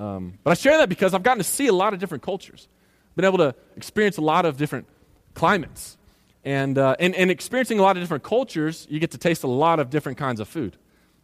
Um, 0.01 0.39
but 0.43 0.53
I 0.53 0.55
share 0.55 0.79
that 0.79 0.89
because 0.89 1.13
I've 1.13 1.23
gotten 1.23 1.39
to 1.39 1.45
see 1.45 1.67
a 1.67 1.75
lot 1.75 1.93
of 1.93 2.01
different 2.01 2.23
cultures, 2.23 2.69
been 3.17 3.27
able 3.27 3.37
to 3.39 3.55
experience 3.77 4.17
a 4.17 4.23
lot 4.23 4.47
of 4.47 4.57
different 4.57 4.87
climates, 5.35 5.99
and, 6.43 6.79
uh, 6.79 6.97
and, 6.99 7.15
and, 7.15 7.31
experiencing 7.31 7.79
a 7.79 7.83
lot 7.83 7.99
of 7.99 8.03
different 8.03 8.25
cultures, 8.25 8.87
you 8.89 8.99
get 8.99 9.11
to 9.11 9.19
taste 9.19 9.45
a 9.45 9.47
lot 9.47 9.79
of 9.79 9.91
different 9.91 10.17
kinds 10.17 10.41
of 10.41 10.49
food. 10.49 10.79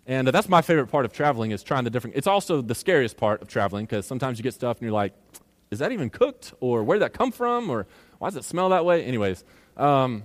And 0.07 0.29
uh, 0.29 0.31
that's 0.31 0.47
my 0.47 0.61
favorite 0.61 0.89
part 0.89 1.07
of 1.07 1.15
traveling 1.15 1.53
is 1.53 1.62
trying 1.62 1.85
the 1.85 1.91
different. 1.91 2.17
It's 2.17 2.27
also 2.27 2.61
the 2.61 2.75
scariest 2.75 3.17
part 3.17 3.41
of 3.41 3.49
traveling 3.49 3.87
because 3.87 4.05
sometimes 4.05 4.39
you 4.39 4.43
get 4.43 4.53
stuff 4.53 4.77
and 4.77 4.83
you're 4.83 4.93
like, 4.93 5.15
is 5.71 5.79
that 5.79 5.91
even 5.93 6.11
cooked? 6.11 6.53
Or 6.61 6.85
where 6.85 6.99
did 6.99 7.03
that 7.03 7.15
come 7.15 7.33
from? 7.33 7.71
Or 7.71 7.87
why 8.19 8.29
does 8.29 8.37
it 8.37 8.45
smell 8.45 8.69
that 8.69 8.85
way? 8.85 9.05
Anyways, 9.05 9.43
um, 9.79 10.23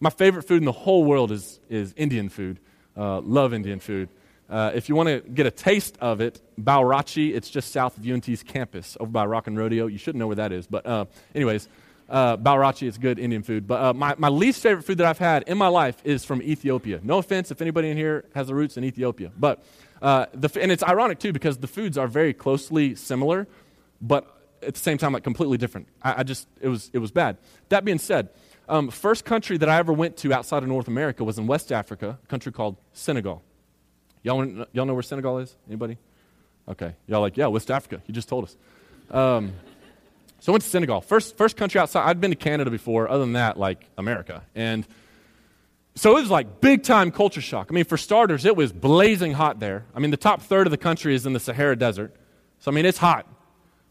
my 0.00 0.10
favorite 0.10 0.44
food 0.44 0.62
in 0.62 0.64
the 0.64 0.72
whole 0.72 1.04
world 1.04 1.30
is, 1.30 1.60
is 1.68 1.92
Indian 1.94 2.30
food. 2.30 2.58
Uh, 2.96 3.20
love 3.20 3.52
Indian 3.52 3.80
food. 3.80 4.08
Uh, 4.52 4.70
if 4.74 4.90
you 4.90 4.94
want 4.94 5.08
to 5.08 5.20
get 5.30 5.46
a 5.46 5.50
taste 5.50 5.96
of 6.02 6.20
it, 6.20 6.38
Baorachi, 6.60 7.34
it's 7.34 7.48
just 7.48 7.72
south 7.72 7.96
of 7.96 8.06
UNT's 8.06 8.42
campus 8.42 8.98
over 9.00 9.10
by 9.10 9.24
Rockin' 9.24 9.56
Rodeo. 9.56 9.86
You 9.86 9.96
shouldn't 9.96 10.18
know 10.18 10.26
where 10.26 10.36
that 10.36 10.52
is. 10.52 10.66
But, 10.66 10.84
uh, 10.84 11.06
anyways, 11.34 11.70
uh, 12.10 12.36
Baorachi 12.36 12.86
is 12.86 12.98
good 12.98 13.18
Indian 13.18 13.42
food. 13.42 13.66
But 13.66 13.80
uh, 13.82 13.94
my, 13.94 14.14
my 14.18 14.28
least 14.28 14.62
favorite 14.62 14.82
food 14.82 14.98
that 14.98 15.06
I've 15.06 15.16
had 15.16 15.44
in 15.44 15.56
my 15.56 15.68
life 15.68 15.96
is 16.04 16.26
from 16.26 16.42
Ethiopia. 16.42 17.00
No 17.02 17.16
offense 17.16 17.50
if 17.50 17.62
anybody 17.62 17.88
in 17.88 17.96
here 17.96 18.26
has 18.34 18.48
the 18.48 18.54
roots 18.54 18.76
in 18.76 18.84
Ethiopia. 18.84 19.32
But, 19.40 19.64
uh, 20.02 20.26
the, 20.34 20.50
and 20.60 20.70
it's 20.70 20.82
ironic 20.82 21.18
too 21.18 21.32
because 21.32 21.56
the 21.56 21.66
foods 21.66 21.96
are 21.96 22.06
very 22.06 22.34
closely 22.34 22.94
similar, 22.94 23.48
but 24.02 24.26
at 24.62 24.74
the 24.74 24.80
same 24.80 24.98
time, 24.98 25.14
like 25.14 25.24
completely 25.24 25.56
different. 25.56 25.88
I, 26.02 26.16
I 26.18 26.22
just, 26.24 26.46
it 26.60 26.68
was, 26.68 26.90
it 26.92 26.98
was 26.98 27.10
bad. 27.10 27.38
That 27.70 27.86
being 27.86 27.98
said, 27.98 28.28
um, 28.68 28.90
first 28.90 29.24
country 29.24 29.56
that 29.56 29.70
I 29.70 29.78
ever 29.78 29.94
went 29.94 30.18
to 30.18 30.34
outside 30.34 30.62
of 30.62 30.68
North 30.68 30.88
America 30.88 31.24
was 31.24 31.38
in 31.38 31.46
West 31.46 31.72
Africa, 31.72 32.18
a 32.22 32.26
country 32.26 32.52
called 32.52 32.76
Senegal. 32.92 33.42
Y'all, 34.22 34.66
y'all 34.72 34.86
know 34.86 34.94
where 34.94 35.02
Senegal 35.02 35.38
is? 35.38 35.54
Anybody? 35.68 35.98
Okay. 36.68 36.94
Y'all 37.06 37.20
like, 37.20 37.36
yeah, 37.36 37.46
West 37.48 37.70
Africa. 37.70 38.02
You 38.06 38.14
just 38.14 38.28
told 38.28 38.44
us. 38.44 38.56
Um, 39.10 39.52
so 40.40 40.52
I 40.52 40.54
went 40.54 40.64
to 40.64 40.70
Senegal. 40.70 41.00
First, 41.00 41.36
first 41.36 41.56
country 41.56 41.80
outside. 41.80 42.08
I'd 42.08 42.20
been 42.20 42.30
to 42.30 42.36
Canada 42.36 42.70
before, 42.70 43.08
other 43.08 43.24
than 43.24 43.34
that, 43.34 43.58
like 43.58 43.84
America. 43.98 44.42
And 44.54 44.86
so 45.94 46.16
it 46.16 46.20
was 46.20 46.30
like 46.30 46.60
big 46.60 46.82
time 46.82 47.10
culture 47.10 47.40
shock. 47.40 47.68
I 47.70 47.74
mean, 47.74 47.84
for 47.84 47.96
starters, 47.96 48.44
it 48.44 48.56
was 48.56 48.72
blazing 48.72 49.32
hot 49.32 49.60
there. 49.60 49.84
I 49.94 50.00
mean, 50.00 50.10
the 50.10 50.16
top 50.16 50.42
third 50.42 50.66
of 50.66 50.70
the 50.70 50.78
country 50.78 51.14
is 51.14 51.26
in 51.26 51.32
the 51.32 51.40
Sahara 51.40 51.76
Desert. 51.76 52.14
So, 52.60 52.70
I 52.70 52.74
mean, 52.74 52.86
it's 52.86 52.98
hot. 52.98 53.26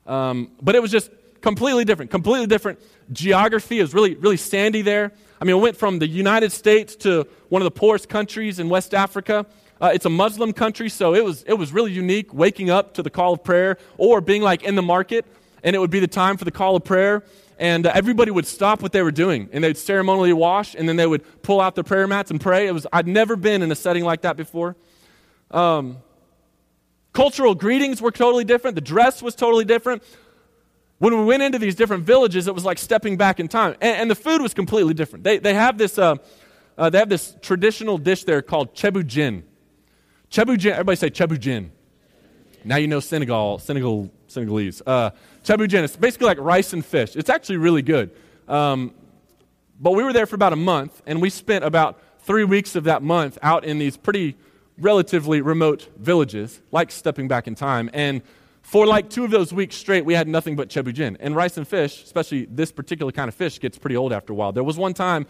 Um, 0.08 0.52
but 0.62 0.76
it 0.76 0.82
was 0.82 0.92
just 0.92 1.12
completely 1.42 1.86
different, 1.86 2.10
completely 2.10 2.48
different 2.48 2.80
geography. 3.12 3.80
It 3.80 3.84
was 3.84 3.94
really, 3.94 4.16
really 4.16 4.38
sandy 4.38 4.82
there. 4.82 5.12
I 5.40 5.46
mean, 5.46 5.56
I 5.56 5.60
went 5.60 5.78
from 5.78 6.00
the 6.00 6.08
United 6.08 6.52
States 6.52 6.96
to 6.98 7.28
one 7.50 7.62
of 7.62 7.66
the 7.66 7.72
poorest 7.72 8.10
countries 8.10 8.60
in 8.60 8.70
West 8.70 8.94
Africa. 8.94 9.46
Uh, 9.82 9.90
it's 9.94 10.06
a 10.06 10.10
Muslim 10.10 10.54
country, 10.54 10.88
so 10.88 11.16
it 11.16 11.26
was, 11.26 11.44
it 11.44 11.54
was 11.54 11.74
really 11.74 11.92
unique 11.92 12.34
waking 12.34 12.70
up 12.70 12.94
to 12.94 13.02
the 13.02 13.10
call 13.10 13.34
of 13.34 13.44
prayer 13.44 13.78
or 13.98 14.22
being 14.22 14.44
like 14.44 14.64
in 14.64 14.76
the 14.76 14.82
market 14.82 15.26
and 15.64 15.76
it 15.76 15.80
would 15.80 15.92
be 15.92 16.00
the 16.00 16.08
time 16.08 16.38
for 16.38 16.46
the 16.46 16.52
call 16.52 16.76
of 16.76 16.84
prayer. 16.84 17.24
And 17.60 17.86
uh, 17.86 17.92
everybody 17.94 18.32
would 18.32 18.48
stop 18.48 18.82
what 18.82 18.92
they 18.92 19.04
were 19.04 19.12
doing, 19.12 19.48
and 19.52 19.64
they'd 19.64 19.78
ceremonially 19.78 20.34
wash, 20.34 20.74
and 20.74 20.90
then 20.90 20.96
they 20.96 21.06
would 21.06 21.44
pull 21.44 21.62
out 21.62 21.76
their 21.76 21.84
prayer 21.84 22.08
mats 22.08 22.32
and 22.32 22.42
pray. 22.42 22.68
It 22.68 22.72
was, 22.72 22.88
I'd 22.92 23.08
never 23.08 23.36
been 23.36 23.62
in 23.62 23.72
a 23.72 23.76
setting 23.76 24.04
like 24.04 24.22
that 24.22 24.36
before. 24.36 24.76
Um, 25.52 25.98
cultural 27.14 27.54
greetings 27.54 28.02
were 28.02 28.12
totally 28.12 28.46
different, 28.46 28.76
the 28.76 28.82
dress 28.82 29.22
was 29.22 29.36
totally 29.36 29.66
different. 29.66 30.02
When 30.98 31.18
we 31.18 31.26
went 31.26 31.44
into 31.44 31.60
these 31.60 31.76
different 31.76 32.04
villages, 32.04 32.48
it 32.48 32.54
was 32.54 32.66
like 32.66 32.78
stepping 32.78 33.18
back 33.18 33.40
in 33.40 33.48
time. 33.48 33.76
And, 33.82 34.02
and 34.02 34.12
the 34.12 34.16
food 34.16 34.42
was 34.42 34.54
completely 34.54 34.94
different. 34.94 35.24
They, 35.24 35.38
they, 35.38 35.54
have 35.54 35.78
this, 35.78 35.98
uh, 35.98 36.16
uh, 36.78 36.90
they 36.90 37.00
have 37.00 37.10
this 37.10 37.36
traditional 37.42 37.98
dish 37.98 38.24
there 38.24 38.42
called 38.42 38.76
chebujin. 38.76 39.44
Chebujin, 40.32 40.72
everybody 40.72 40.96
say 40.96 41.10
chebujin. 41.10 41.72
Now 42.64 42.78
you 42.78 42.88
know 42.88 43.02
Senegal, 43.02 43.60
Senegal, 43.60 44.10
Senegalese. 44.28 44.82
Uh, 44.88 45.10
Chebujin. 45.44 45.84
It's 45.84 45.98
basically 45.98 46.28
like 46.28 46.40
rice 46.40 46.72
and 46.72 46.86
fish. 46.86 47.18
It's 47.18 47.30
actually 47.30 47.58
really 47.58 47.82
good. 47.82 48.12
Um, 48.48 48.94
but 49.78 49.92
we 49.92 50.06
were 50.06 50.14
there 50.14 50.26
for 50.26 50.36
about 50.36 50.54
a 50.54 50.58
month, 50.58 51.02
and 51.06 51.22
we 51.22 51.30
spent 51.30 51.66
about 51.66 52.00
three 52.20 52.46
weeks 52.46 52.78
of 52.78 52.86
that 52.86 53.04
month 53.04 53.38
out 53.42 53.66
in 53.66 53.78
these 53.78 53.98
pretty 53.98 54.38
relatively 54.78 55.42
remote 55.42 55.90
villages, 55.98 56.62
like 56.72 56.92
stepping 56.92 57.28
back 57.28 57.46
in 57.46 57.56
time. 57.56 57.90
And 57.92 58.22
for 58.62 58.88
like 58.88 59.10
two 59.10 59.26
of 59.26 59.32
those 59.32 59.52
weeks 59.52 59.76
straight, 59.76 60.06
we 60.06 60.14
had 60.14 60.30
nothing 60.30 60.56
but 60.56 60.70
chebujin. 60.70 61.18
And 61.20 61.36
rice 61.36 61.58
and 61.58 61.68
fish, 61.68 62.04
especially 62.04 62.46
this 62.46 62.72
particular 62.72 63.12
kind 63.12 63.28
of 63.28 63.36
fish, 63.36 63.60
gets 63.60 63.78
pretty 63.78 63.98
old 63.98 64.14
after 64.14 64.32
a 64.32 64.36
while. 64.38 64.54
There 64.54 64.64
was 64.64 64.78
one 64.78 64.94
time 64.94 65.26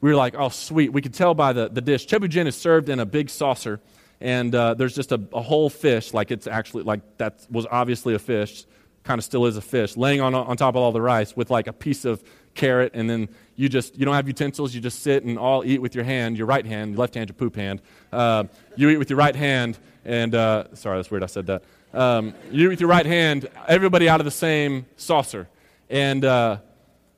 we 0.00 0.08
were 0.08 0.16
like, 0.16 0.34
oh, 0.38 0.48
sweet. 0.48 0.90
We 0.90 1.02
could 1.02 1.12
tell 1.12 1.34
by 1.34 1.52
the, 1.52 1.68
the 1.68 1.82
dish. 1.82 2.06
Chebujin 2.06 2.46
is 2.46 2.56
served 2.56 2.88
in 2.88 2.98
a 2.98 3.04
big 3.04 3.28
saucer, 3.28 3.80
and 4.20 4.54
uh, 4.54 4.74
there's 4.74 4.94
just 4.94 5.12
a, 5.12 5.20
a 5.32 5.40
whole 5.40 5.70
fish, 5.70 6.12
like 6.12 6.30
it's 6.30 6.46
actually, 6.46 6.82
like 6.82 7.00
that 7.18 7.46
was 7.50 7.66
obviously 7.70 8.14
a 8.14 8.18
fish, 8.18 8.64
kind 9.04 9.18
of 9.18 9.24
still 9.24 9.46
is 9.46 9.56
a 9.56 9.60
fish, 9.60 9.96
laying 9.96 10.20
on, 10.20 10.34
on 10.34 10.56
top 10.56 10.74
of 10.74 10.82
all 10.82 10.92
the 10.92 11.00
rice 11.00 11.36
with 11.36 11.50
like 11.50 11.66
a 11.66 11.72
piece 11.72 12.04
of 12.04 12.22
carrot, 12.54 12.92
and 12.94 13.08
then 13.08 13.28
you 13.56 13.68
just, 13.68 13.96
you 13.98 14.04
don't 14.04 14.14
have 14.14 14.26
utensils, 14.26 14.74
you 14.74 14.80
just 14.80 15.02
sit 15.02 15.24
and 15.24 15.38
all 15.38 15.64
eat 15.64 15.80
with 15.80 15.94
your 15.94 16.04
hand, 16.04 16.36
your 16.36 16.46
right 16.46 16.66
hand, 16.66 16.90
your 16.90 16.98
left 16.98 17.14
hand, 17.14 17.28
your 17.28 17.34
poop 17.34 17.56
hand. 17.56 17.80
Uh, 18.12 18.44
you 18.76 18.88
eat 18.90 18.96
with 18.96 19.10
your 19.10 19.18
right 19.18 19.36
hand, 19.36 19.78
and, 20.04 20.34
uh, 20.34 20.74
sorry, 20.74 20.98
that's 20.98 21.10
weird, 21.10 21.22
I 21.22 21.26
said 21.26 21.46
that. 21.46 21.62
Um, 21.94 22.34
you 22.50 22.66
eat 22.66 22.68
with 22.68 22.80
your 22.80 22.90
right 22.90 23.06
hand, 23.06 23.48
everybody 23.66 24.08
out 24.08 24.20
of 24.20 24.24
the 24.24 24.30
same 24.30 24.86
saucer. 24.96 25.48
And 25.88 26.24
uh, 26.24 26.58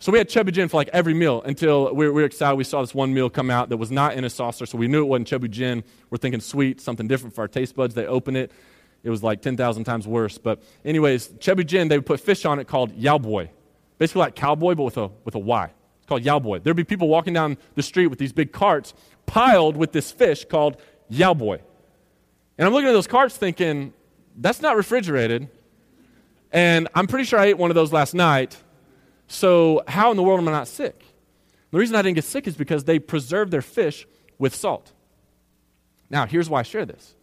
so 0.01 0.11
we 0.11 0.17
had 0.17 0.31
chebujin 0.31 0.71
for 0.71 0.79
like 0.79 0.89
every 0.95 1.13
meal 1.13 1.43
until 1.43 1.95
we 1.95 2.07
were, 2.07 2.13
we 2.13 2.23
were, 2.23 2.27
excited. 2.27 2.57
We 2.57 2.65
saw 2.65 2.81
this 2.81 2.95
one 2.95 3.13
meal 3.13 3.29
come 3.29 3.51
out 3.51 3.69
that 3.69 3.77
was 3.77 3.91
not 3.91 4.15
in 4.15 4.25
a 4.25 4.31
saucer, 4.31 4.65
so 4.65 4.79
we 4.79 4.89
knew 4.89 5.03
it 5.03 5.07
wasn't 5.07 5.29
chebujin. 5.29 5.85
We're 6.09 6.17
thinking 6.17 6.41
sweet, 6.41 6.81
something 6.81 7.07
different 7.07 7.35
for 7.35 7.43
our 7.43 7.49
taste 7.49 7.77
buds. 7.77 7.95
They 7.95 8.07
open 8.07 8.35
it. 8.35 8.51
It 9.03 9.11
was 9.11 9.23
like 9.23 9.43
10,000 9.43 9.85
times 9.85 10.09
worse. 10.09 10.39
But, 10.39 10.63
anyways, 10.87 11.29
chebujin, 11.35 11.91
they 11.91 11.99
would 11.99 12.07
put 12.07 12.21
fish 12.21 12.47
on 12.47 12.59
it 12.59 12.67
called 12.67 12.99
yaoboy. 12.99 13.51
Basically 13.99 14.21
like 14.21 14.37
cowboy, 14.37 14.75
but 14.75 14.85
with 14.85 14.97
a, 14.97 15.11
with 15.25 15.35
a 15.35 15.39
Y. 15.39 15.65
It's 15.99 16.07
called 16.07 16.23
yaoboy. 16.23 16.63
There'd 16.63 16.77
be 16.77 16.85
people 16.85 17.09
walking 17.09 17.35
down 17.35 17.59
the 17.75 17.83
street 17.83 18.07
with 18.07 18.19
these 18.19 18.33
big 18.33 18.53
carts 18.53 18.95
piled 19.27 19.77
with 19.77 19.93
this 19.93 20.11
fish 20.11 20.47
called 20.47 20.79
yaoboy. 21.13 21.61
And 22.57 22.67
I'm 22.67 22.73
looking 22.73 22.89
at 22.89 22.93
those 22.93 23.07
carts 23.07 23.37
thinking, 23.37 23.93
that's 24.35 24.63
not 24.63 24.77
refrigerated. 24.77 25.51
And 26.53 26.89
I'm 26.95 27.07
pretty 27.07 27.25
sure 27.25 27.39
I 27.39 27.47
ate 27.47 27.59
one 27.59 27.71
of 27.71 27.75
those 27.75 27.93
last 27.93 28.15
night. 28.15 28.57
So, 29.33 29.85
how 29.87 30.11
in 30.11 30.17
the 30.17 30.25
world 30.25 30.41
am 30.41 30.49
I 30.49 30.51
not 30.51 30.67
sick? 30.67 31.05
The 31.71 31.79
reason 31.79 31.95
I 31.95 32.03
didn't 32.03 32.17
get 32.17 32.25
sick 32.25 32.49
is 32.49 32.57
because 32.57 32.83
they 32.83 32.99
preserved 32.99 33.53
their 33.53 33.63
fish 33.63 34.05
with 34.41 34.57
salt. 34.57 34.91
Now, 36.11 36.27
here's 36.27 36.51
why 36.51 36.59
I 36.59 36.63
share 36.65 36.85
this. 36.85 37.15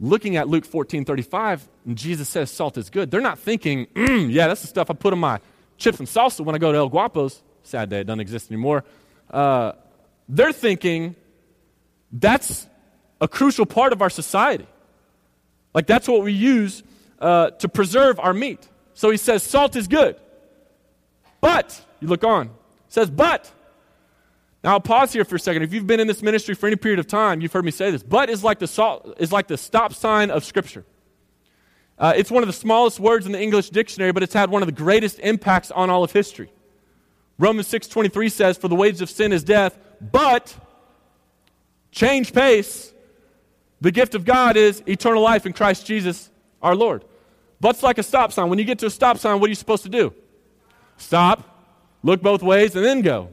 Looking 0.00 0.36
at 0.36 0.48
Luke 0.48 0.64
14 0.64 1.04
35, 1.04 1.68
Jesus 1.92 2.30
says 2.30 2.50
salt 2.50 2.78
is 2.78 2.88
good. 2.88 3.10
They're 3.10 3.20
not 3.20 3.38
thinking, 3.38 3.88
mm, 3.88 4.32
yeah, 4.32 4.48
that's 4.48 4.62
the 4.62 4.68
stuff 4.68 4.90
I 4.90 4.94
put 4.94 5.12
on 5.12 5.18
my 5.18 5.40
chips 5.76 5.98
and 5.98 6.08
salsa 6.08 6.40
when 6.40 6.54
I 6.54 6.58
go 6.58 6.72
to 6.72 6.78
El 6.78 6.88
Guapo's. 6.88 7.42
Sad 7.62 7.90
day, 7.90 8.00
it 8.00 8.04
doesn't 8.04 8.20
exist 8.20 8.50
anymore. 8.50 8.82
Uh, 9.30 9.72
they're 10.30 10.50
thinking 10.50 11.14
that's 12.10 12.66
a 13.20 13.28
crucial 13.28 13.66
part 13.66 13.92
of 13.92 14.00
our 14.00 14.08
society. 14.08 14.66
Like, 15.74 15.86
that's 15.86 16.08
what 16.08 16.22
we 16.22 16.32
use 16.32 16.82
uh, 17.18 17.50
to 17.50 17.68
preserve 17.68 18.18
our 18.18 18.32
meat. 18.32 18.66
So 18.94 19.10
he 19.10 19.18
says, 19.18 19.42
salt 19.42 19.76
is 19.76 19.86
good. 19.86 20.16
But, 21.40 21.80
you 22.00 22.08
look 22.08 22.24
on, 22.24 22.46
it 22.46 22.52
says, 22.88 23.10
but. 23.10 23.52
Now 24.62 24.72
I'll 24.72 24.80
pause 24.80 25.12
here 25.12 25.24
for 25.24 25.36
a 25.36 25.40
second. 25.40 25.62
If 25.62 25.72
you've 25.72 25.86
been 25.86 26.00
in 26.00 26.06
this 26.06 26.22
ministry 26.22 26.54
for 26.54 26.66
any 26.66 26.76
period 26.76 26.98
of 26.98 27.06
time, 27.06 27.40
you've 27.40 27.52
heard 27.52 27.64
me 27.64 27.70
say 27.70 27.90
this. 27.90 28.02
But 28.02 28.28
is 28.28 28.44
like 28.44 28.58
the 28.58 28.66
salt, 28.66 29.16
is 29.18 29.32
like 29.32 29.48
the 29.48 29.56
stop 29.56 29.94
sign 29.94 30.30
of 30.30 30.44
Scripture. 30.44 30.84
Uh, 31.98 32.12
it's 32.16 32.30
one 32.30 32.42
of 32.42 32.46
the 32.46 32.52
smallest 32.52 33.00
words 33.00 33.26
in 33.26 33.32
the 33.32 33.40
English 33.40 33.70
dictionary, 33.70 34.12
but 34.12 34.22
it's 34.22 34.34
had 34.34 34.50
one 34.50 34.62
of 34.62 34.66
the 34.66 34.72
greatest 34.72 35.18
impacts 35.20 35.70
on 35.70 35.90
all 35.90 36.04
of 36.04 36.12
history. 36.12 36.50
Romans 37.38 37.68
6:23 37.68 38.28
says, 38.28 38.58
"For 38.58 38.68
the 38.68 38.74
wages 38.74 39.00
of 39.00 39.08
sin 39.08 39.32
is 39.32 39.42
death, 39.42 39.78
but 40.00 40.54
change 41.90 42.32
pace. 42.32 42.92
The 43.80 43.90
gift 43.90 44.14
of 44.14 44.26
God 44.26 44.58
is 44.58 44.82
eternal 44.86 45.22
life 45.22 45.46
in 45.46 45.54
Christ 45.54 45.86
Jesus 45.86 46.30
our 46.62 46.74
Lord." 46.74 47.04
But's 47.60 47.82
like 47.82 47.98
a 47.98 48.02
stop 48.02 48.32
sign. 48.32 48.48
When 48.50 48.58
you 48.58 48.64
get 48.64 48.78
to 48.80 48.86
a 48.86 48.90
stop 48.90 49.18
sign, 49.18 49.40
what 49.40 49.48
are 49.48 49.50
you 49.50 49.54
supposed 49.54 49.82
to 49.84 49.88
do? 49.88 50.14
Stop, 51.00 51.42
look 52.02 52.22
both 52.22 52.42
ways, 52.42 52.76
and 52.76 52.84
then 52.84 53.00
go. 53.00 53.30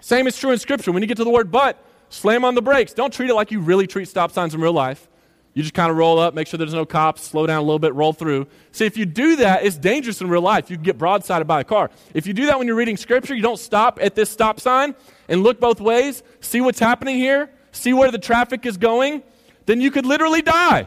Same 0.00 0.26
is 0.26 0.36
true 0.36 0.50
in 0.50 0.58
Scripture. 0.58 0.92
When 0.92 1.02
you 1.02 1.06
get 1.06 1.16
to 1.16 1.24
the 1.24 1.30
word 1.30 1.50
but, 1.50 1.82
slam 2.10 2.44
on 2.44 2.54
the 2.54 2.62
brakes. 2.62 2.92
Don't 2.92 3.12
treat 3.12 3.30
it 3.30 3.34
like 3.34 3.50
you 3.50 3.60
really 3.60 3.86
treat 3.86 4.08
stop 4.08 4.30
signs 4.30 4.54
in 4.54 4.60
real 4.60 4.72
life. 4.72 5.08
You 5.54 5.62
just 5.62 5.74
kind 5.74 5.90
of 5.90 5.96
roll 5.96 6.18
up, 6.18 6.34
make 6.34 6.46
sure 6.46 6.56
there's 6.58 6.72
no 6.72 6.86
cops, 6.86 7.22
slow 7.22 7.46
down 7.46 7.58
a 7.58 7.62
little 7.62 7.78
bit, 7.78 7.94
roll 7.94 8.12
through. 8.12 8.46
See, 8.72 8.86
if 8.86 8.96
you 8.96 9.04
do 9.04 9.36
that, 9.36 9.64
it's 9.64 9.76
dangerous 9.76 10.20
in 10.20 10.28
real 10.28 10.40
life. 10.40 10.70
You 10.70 10.76
can 10.76 10.84
get 10.84 10.96
broadsided 10.96 11.46
by 11.46 11.60
a 11.60 11.64
car. 11.64 11.90
If 12.14 12.26
you 12.26 12.32
do 12.32 12.46
that 12.46 12.58
when 12.58 12.66
you're 12.66 12.76
reading 12.76 12.96
Scripture, 12.96 13.34
you 13.34 13.42
don't 13.42 13.58
stop 13.58 13.98
at 14.00 14.14
this 14.14 14.30
stop 14.30 14.60
sign 14.60 14.94
and 15.28 15.42
look 15.42 15.60
both 15.60 15.80
ways, 15.80 16.22
see 16.40 16.60
what's 16.60 16.78
happening 16.78 17.16
here, 17.16 17.50
see 17.70 17.92
where 17.92 18.10
the 18.10 18.18
traffic 18.18 18.64
is 18.64 18.76
going, 18.76 19.22
then 19.66 19.80
you 19.80 19.90
could 19.90 20.06
literally 20.06 20.42
die. 20.42 20.86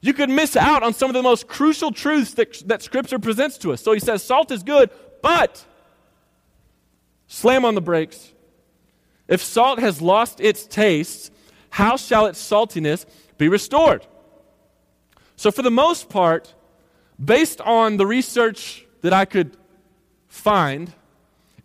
You 0.00 0.12
could 0.14 0.30
miss 0.30 0.56
out 0.56 0.82
on 0.82 0.94
some 0.94 1.10
of 1.10 1.14
the 1.14 1.22
most 1.22 1.48
crucial 1.48 1.90
truths 1.90 2.34
that, 2.34 2.62
that 2.68 2.80
Scripture 2.80 3.18
presents 3.18 3.58
to 3.58 3.72
us. 3.72 3.82
So 3.82 3.92
he 3.92 4.00
says, 4.00 4.22
salt 4.22 4.50
is 4.52 4.62
good, 4.62 4.90
but 5.22 5.64
slam 7.26 7.64
on 7.64 7.74
the 7.74 7.80
brakes. 7.80 8.32
If 9.28 9.42
salt 9.42 9.80
has 9.80 10.00
lost 10.00 10.40
its 10.40 10.66
taste, 10.66 11.32
how 11.70 11.96
shall 11.96 12.26
its 12.26 12.40
saltiness 12.40 13.06
be 13.38 13.48
restored? 13.48 14.06
So, 15.36 15.50
for 15.50 15.62
the 15.62 15.70
most 15.70 16.08
part, 16.08 16.54
based 17.22 17.60
on 17.60 17.96
the 17.96 18.06
research 18.06 18.86
that 19.02 19.12
I 19.12 19.24
could 19.24 19.56
find, 20.28 20.92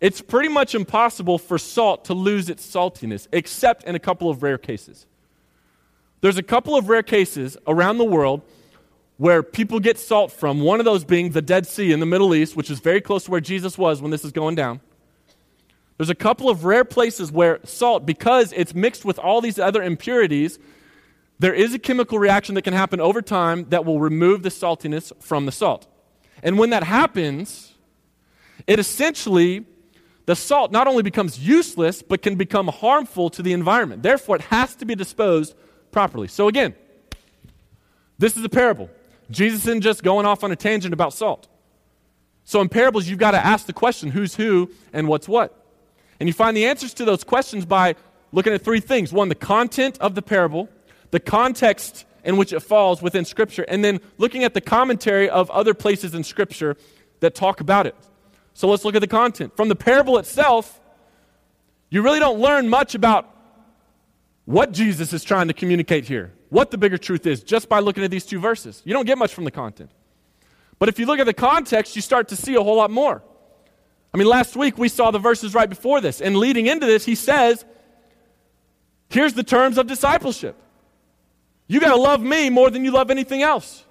it's 0.00 0.20
pretty 0.20 0.48
much 0.48 0.74
impossible 0.74 1.38
for 1.38 1.58
salt 1.58 2.04
to 2.06 2.14
lose 2.14 2.50
its 2.50 2.66
saltiness, 2.66 3.28
except 3.32 3.84
in 3.84 3.94
a 3.94 4.00
couple 4.00 4.28
of 4.28 4.42
rare 4.42 4.58
cases. 4.58 5.06
There's 6.20 6.38
a 6.38 6.42
couple 6.42 6.76
of 6.76 6.88
rare 6.88 7.02
cases 7.02 7.56
around 7.66 7.98
the 7.98 8.04
world 8.04 8.42
where 9.18 9.42
people 9.42 9.78
get 9.78 9.98
salt 9.98 10.32
from, 10.32 10.60
one 10.60 10.80
of 10.80 10.84
those 10.84 11.04
being 11.04 11.30
the 11.30 11.42
Dead 11.42 11.66
Sea 11.66 11.92
in 11.92 12.00
the 12.00 12.06
Middle 12.06 12.34
East, 12.34 12.56
which 12.56 12.70
is 12.70 12.80
very 12.80 13.00
close 13.00 13.24
to 13.24 13.30
where 13.30 13.40
Jesus 13.40 13.78
was 13.78 14.02
when 14.02 14.10
this 14.10 14.24
is 14.24 14.32
going 14.32 14.54
down. 14.54 14.80
There's 15.96 16.10
a 16.10 16.14
couple 16.14 16.48
of 16.48 16.64
rare 16.64 16.84
places 16.84 17.30
where 17.30 17.60
salt, 17.64 18.06
because 18.06 18.52
it's 18.54 18.74
mixed 18.74 19.04
with 19.04 19.18
all 19.18 19.40
these 19.40 19.58
other 19.58 19.82
impurities, 19.82 20.58
there 21.38 21.54
is 21.54 21.74
a 21.74 21.78
chemical 21.78 22.18
reaction 22.18 22.54
that 22.54 22.62
can 22.62 22.74
happen 22.74 23.00
over 23.00 23.22
time 23.22 23.68
that 23.68 23.84
will 23.84 24.00
remove 24.00 24.42
the 24.42 24.48
saltiness 24.48 25.12
from 25.22 25.46
the 25.46 25.52
salt. 25.52 25.86
And 26.42 26.58
when 26.58 26.70
that 26.70 26.82
happens, 26.82 27.74
it 28.66 28.78
essentially, 28.78 29.64
the 30.26 30.34
salt 30.34 30.72
not 30.72 30.86
only 30.86 31.02
becomes 31.02 31.38
useless, 31.38 32.02
but 32.02 32.22
can 32.22 32.36
become 32.36 32.68
harmful 32.68 33.30
to 33.30 33.42
the 33.42 33.52
environment. 33.52 34.02
Therefore, 34.02 34.36
it 34.36 34.42
has 34.42 34.74
to 34.76 34.84
be 34.84 34.94
disposed 34.94 35.54
properly. 35.90 36.28
So, 36.28 36.48
again, 36.48 36.74
this 38.18 38.36
is 38.36 38.44
a 38.44 38.48
parable. 38.48 38.88
Jesus 39.32 39.62
isn't 39.62 39.80
just 39.80 40.02
going 40.02 40.26
off 40.26 40.44
on 40.44 40.52
a 40.52 40.56
tangent 40.56 40.92
about 40.94 41.12
salt. 41.12 41.48
So, 42.44 42.60
in 42.60 42.68
parables, 42.68 43.08
you've 43.08 43.18
got 43.18 43.32
to 43.32 43.44
ask 43.44 43.66
the 43.66 43.72
question 43.72 44.10
who's 44.10 44.34
who 44.34 44.70
and 44.92 45.08
what's 45.08 45.28
what. 45.28 45.58
And 46.20 46.28
you 46.28 46.32
find 46.32 46.56
the 46.56 46.66
answers 46.66 46.94
to 46.94 47.04
those 47.04 47.24
questions 47.24 47.64
by 47.64 47.94
looking 48.32 48.52
at 48.52 48.62
three 48.62 48.80
things 48.80 49.12
one, 49.12 49.28
the 49.28 49.34
content 49.34 49.98
of 50.00 50.14
the 50.14 50.22
parable, 50.22 50.68
the 51.10 51.20
context 51.20 52.04
in 52.24 52.36
which 52.36 52.52
it 52.52 52.60
falls 52.60 53.02
within 53.02 53.24
Scripture, 53.24 53.64
and 53.68 53.84
then 53.84 54.00
looking 54.18 54.44
at 54.44 54.54
the 54.54 54.60
commentary 54.60 55.28
of 55.28 55.50
other 55.50 55.74
places 55.74 56.14
in 56.14 56.24
Scripture 56.24 56.76
that 57.20 57.34
talk 57.34 57.60
about 57.60 57.86
it. 57.86 57.96
So, 58.54 58.68
let's 58.68 58.84
look 58.84 58.94
at 58.94 59.00
the 59.00 59.06
content. 59.06 59.56
From 59.56 59.68
the 59.68 59.76
parable 59.76 60.18
itself, 60.18 60.80
you 61.90 62.02
really 62.02 62.18
don't 62.18 62.40
learn 62.40 62.68
much 62.68 62.94
about 62.94 63.28
what 64.44 64.72
Jesus 64.72 65.12
is 65.12 65.22
trying 65.22 65.48
to 65.48 65.54
communicate 65.54 66.04
here, 66.04 66.32
what 66.52 66.70
the 66.70 66.76
bigger 66.76 66.98
truth 66.98 67.26
is, 67.26 67.42
just 67.42 67.66
by 67.66 67.78
looking 67.78 68.04
at 68.04 68.10
these 68.10 68.26
two 68.26 68.38
verses. 68.38 68.82
You 68.84 68.92
don't 68.92 69.06
get 69.06 69.16
much 69.16 69.32
from 69.32 69.44
the 69.44 69.50
content. 69.50 69.90
But 70.78 70.90
if 70.90 70.98
you 70.98 71.06
look 71.06 71.18
at 71.18 71.24
the 71.24 71.32
context, 71.32 71.96
you 71.96 72.02
start 72.02 72.28
to 72.28 72.36
see 72.36 72.56
a 72.56 72.62
whole 72.62 72.76
lot 72.76 72.90
more. 72.90 73.22
I 74.12 74.18
mean, 74.18 74.26
last 74.26 74.54
week 74.54 74.76
we 74.76 74.90
saw 74.90 75.10
the 75.10 75.18
verses 75.18 75.54
right 75.54 75.68
before 75.68 76.02
this, 76.02 76.20
and 76.20 76.36
leading 76.36 76.66
into 76.66 76.84
this, 76.84 77.06
he 77.06 77.14
says, 77.14 77.64
Here's 79.08 79.32
the 79.32 79.42
terms 79.42 79.78
of 79.78 79.86
discipleship. 79.86 80.54
You 81.68 81.80
got 81.80 81.94
to 81.94 81.96
love 81.96 82.20
me 82.20 82.50
more 82.50 82.68
than 82.68 82.84
you 82.84 82.90
love 82.90 83.10
anything 83.10 83.42
else. 83.42 83.86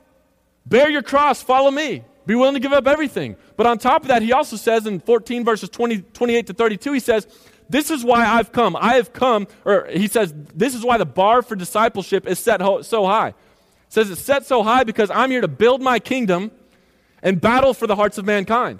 Bear 0.67 0.87
your 0.87 1.01
cross, 1.01 1.41
follow 1.41 1.71
me. 1.71 2.03
Be 2.27 2.35
willing 2.35 2.53
to 2.53 2.59
give 2.59 2.73
up 2.73 2.87
everything. 2.87 3.37
But 3.57 3.65
on 3.65 3.79
top 3.79 4.03
of 4.03 4.09
that, 4.09 4.21
he 4.21 4.33
also 4.33 4.55
says 4.55 4.85
in 4.85 4.99
14 4.99 5.43
verses 5.43 5.69
20, 5.69 6.01
28 6.13 6.47
to 6.47 6.53
32, 6.53 6.93
he 6.93 6.99
says, 6.99 7.27
this 7.71 7.89
is 7.89 8.03
why 8.03 8.25
I've 8.25 8.51
come. 8.51 8.75
I 8.75 8.95
have 8.95 9.13
come, 9.13 9.47
or 9.63 9.87
he 9.89 10.07
says, 10.07 10.33
this 10.53 10.75
is 10.75 10.83
why 10.83 10.97
the 10.97 11.05
bar 11.05 11.41
for 11.41 11.55
discipleship 11.55 12.27
is 12.27 12.37
set 12.37 12.61
ho- 12.61 12.81
so 12.81 13.05
high. 13.05 13.33
Says 13.87 14.11
it's 14.11 14.21
set 14.21 14.45
so 14.45 14.61
high 14.61 14.83
because 14.83 15.09
I'm 15.09 15.31
here 15.31 15.41
to 15.41 15.47
build 15.47 15.81
my 15.81 15.99
kingdom 15.99 16.51
and 17.23 17.39
battle 17.39 17.73
for 17.73 17.87
the 17.87 17.95
hearts 17.95 18.17
of 18.17 18.25
mankind. 18.25 18.79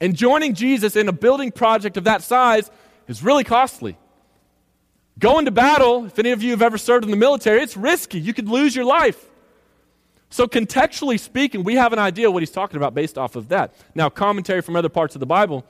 And 0.00 0.16
joining 0.16 0.54
Jesus 0.54 0.96
in 0.96 1.08
a 1.08 1.12
building 1.12 1.52
project 1.52 1.98
of 1.98 2.04
that 2.04 2.22
size 2.22 2.70
is 3.06 3.22
really 3.22 3.44
costly. 3.44 3.98
Going 5.18 5.44
to 5.44 5.50
battle, 5.50 6.06
if 6.06 6.18
any 6.18 6.30
of 6.30 6.42
you 6.42 6.52
have 6.52 6.62
ever 6.62 6.78
served 6.78 7.04
in 7.04 7.10
the 7.10 7.16
military, 7.16 7.60
it's 7.60 7.76
risky. 7.76 8.18
You 8.18 8.32
could 8.32 8.48
lose 8.48 8.74
your 8.74 8.86
life. 8.86 9.26
So, 10.30 10.46
contextually 10.46 11.20
speaking, 11.20 11.64
we 11.64 11.74
have 11.74 11.92
an 11.92 11.98
idea 11.98 12.30
what 12.30 12.40
he's 12.40 12.52
talking 12.52 12.76
about 12.76 12.94
based 12.94 13.18
off 13.18 13.36
of 13.36 13.48
that. 13.48 13.74
Now, 13.94 14.08
commentary 14.08 14.62
from 14.62 14.76
other 14.76 14.88
parts 14.88 15.16
of 15.16 15.20
the 15.20 15.26
Bible 15.26 15.66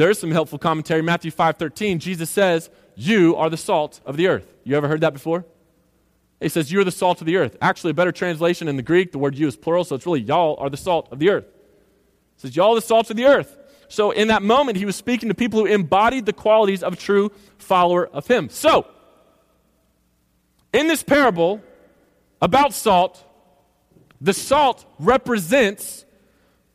there 0.00 0.08
is 0.08 0.18
some 0.18 0.30
helpful 0.30 0.58
commentary. 0.58 1.02
Matthew 1.02 1.30
5:13, 1.30 1.98
Jesus 1.98 2.30
says, 2.30 2.70
"You 2.94 3.36
are 3.36 3.50
the 3.50 3.58
salt 3.58 4.00
of 4.06 4.16
the 4.16 4.28
earth." 4.28 4.46
You 4.64 4.74
ever 4.76 4.88
heard 4.88 5.02
that 5.02 5.12
before? 5.12 5.44
He 6.40 6.48
says, 6.48 6.72
"You 6.72 6.80
are 6.80 6.84
the 6.84 6.90
salt 6.90 7.20
of 7.20 7.26
the 7.26 7.36
earth." 7.36 7.58
Actually, 7.60 7.90
a 7.90 7.94
better 7.94 8.12
translation 8.12 8.66
in 8.66 8.76
the 8.76 8.82
Greek, 8.82 9.12
the 9.12 9.18
word 9.18 9.36
"you" 9.36 9.46
is 9.46 9.56
plural, 9.56 9.84
so 9.84 9.94
it's 9.96 10.06
really 10.06 10.22
"y'all 10.22 10.56
are 10.58 10.70
the 10.70 10.78
salt 10.78 11.08
of 11.10 11.18
the 11.18 11.28
earth." 11.28 11.44
He 12.36 12.40
says, 12.40 12.56
"Y'all 12.56 12.72
are 12.72 12.76
the 12.76 12.80
salt 12.80 13.10
of 13.10 13.16
the 13.16 13.26
earth." 13.26 13.58
So, 13.88 14.10
in 14.10 14.28
that 14.28 14.42
moment, 14.42 14.78
he 14.78 14.86
was 14.86 14.96
speaking 14.96 15.28
to 15.28 15.34
people 15.34 15.60
who 15.60 15.66
embodied 15.66 16.24
the 16.24 16.32
qualities 16.32 16.82
of 16.82 16.94
a 16.94 16.96
true 16.96 17.30
follower 17.58 18.06
of 18.06 18.26
him. 18.26 18.48
So, 18.48 18.86
In 20.72 20.86
this 20.86 21.02
parable 21.02 21.60
about 22.40 22.72
salt, 22.72 23.24
the 24.20 24.32
salt 24.32 24.84
represents 24.98 26.04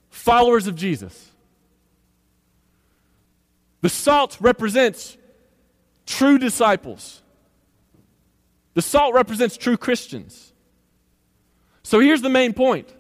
followers 0.10 0.68
of 0.68 0.76
Jesus. 0.76 1.32
The 3.86 3.90
salt 3.90 4.38
represents 4.42 5.16
true 6.08 6.40
disciples. 6.40 7.22
The 8.74 8.82
salt 8.82 9.14
represents 9.14 9.58
true 9.58 9.78
Christians. 9.78 10.54
So 11.84 12.00
here's 12.00 12.24
the 12.24 12.30
main 12.30 12.54
point 12.54 12.92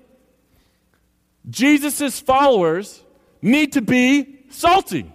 Jesus' 1.49 2.19
followers 2.19 3.03
need 3.41 3.73
to 3.73 3.81
be 3.81 4.45
salty. 4.49 5.11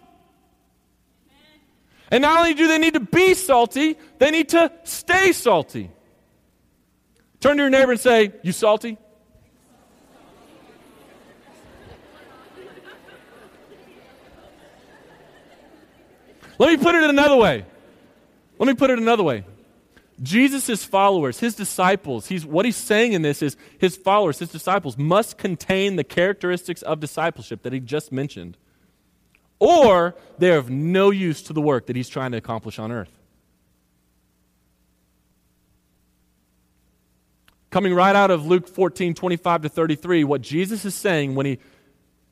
And 2.11 2.23
not 2.23 2.39
only 2.39 2.55
do 2.55 2.67
they 2.67 2.79
need 2.79 2.95
to 2.95 2.99
be 2.99 3.35
salty, 3.35 3.97
they 4.19 4.33
need 4.33 4.49
to 4.49 4.73
stay 4.83 5.31
salty. 5.31 5.89
Turn 7.39 7.59
to 7.59 7.63
your 7.63 7.71
neighbor 7.71 7.93
and 7.93 8.01
say, 8.01 8.33
You 8.43 8.51
salty? 8.51 8.99
Let 16.61 16.69
me 16.69 16.77
put 16.77 16.95
it 16.95 17.09
another 17.09 17.37
way. 17.37 17.65
Let 18.59 18.67
me 18.67 18.75
put 18.75 18.91
it 18.91 18.99
another 18.99 19.23
way. 19.23 19.45
Jesus' 20.23 20.85
followers, 20.85 21.41
his 21.41 21.55
disciples, 21.55 22.27
he's, 22.27 22.45
what 22.45 22.67
he's 22.67 22.77
saying 22.77 23.15
in 23.15 23.23
this 23.23 23.41
is 23.41 23.57
his 23.79 23.97
followers, 23.97 24.41
his 24.41 24.51
disciples, 24.51 24.99
must 24.99 25.39
contain 25.39 25.97
the 25.97 26.05
characteristics 26.05 26.83
of 26.83 27.01
discipleship 27.01 27.63
that 27.63 27.73
he 27.73 27.81
just 27.81 28.13
mentioned, 28.13 28.59
or 29.59 30.15
they're 30.37 30.59
of 30.59 30.69
no 30.69 31.09
use 31.09 31.43
to 31.45 31.55
the 31.55 31.63
work 31.63 31.87
that 31.87 31.97
he's 31.97 32.11
trying 32.11 32.33
to 32.33 32.37
accomplish 32.37 32.79
on 32.79 32.93
earth. 32.93 33.19
Coming 37.71 37.95
right 37.95 38.15
out 38.15 38.31
of 38.31 38.45
Luke 38.45 38.69
14, 38.69 39.15
25 39.15 39.63
to 39.63 39.71
33, 39.71 40.25
what 40.25 40.43
Jesus 40.43 40.85
is 40.85 40.95
saying 40.95 41.35
when 41.35 41.47
he 41.47 41.59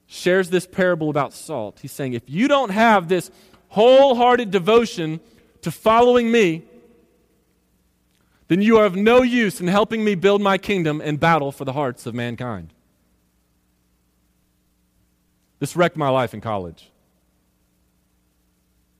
shares 0.06 0.50
this 0.50 0.66
parable 0.66 1.08
about 1.08 1.32
salt, 1.32 1.78
he's 1.80 1.92
saying, 1.92 2.12
if 2.12 2.28
you 2.28 2.46
don't 2.46 2.70
have 2.70 3.08
this 3.08 3.30
wholehearted 3.68 4.50
devotion 4.50 5.20
to 5.62 5.70
following 5.70 6.30
me, 6.30 6.62
then 8.48 8.62
you 8.62 8.78
are 8.78 8.86
of 8.86 8.96
no 8.96 9.22
use 9.22 9.60
in 9.60 9.68
helping 9.68 10.02
me 10.04 10.14
build 10.14 10.40
my 10.40 10.56
kingdom 10.58 11.00
and 11.02 11.20
battle 11.20 11.52
for 11.52 11.64
the 11.64 11.74
hearts 11.74 12.06
of 12.06 12.14
mankind. 12.14 12.72
This 15.58 15.76
wrecked 15.76 15.96
my 15.96 16.08
life 16.08 16.34
in 16.34 16.40
college. 16.40 16.90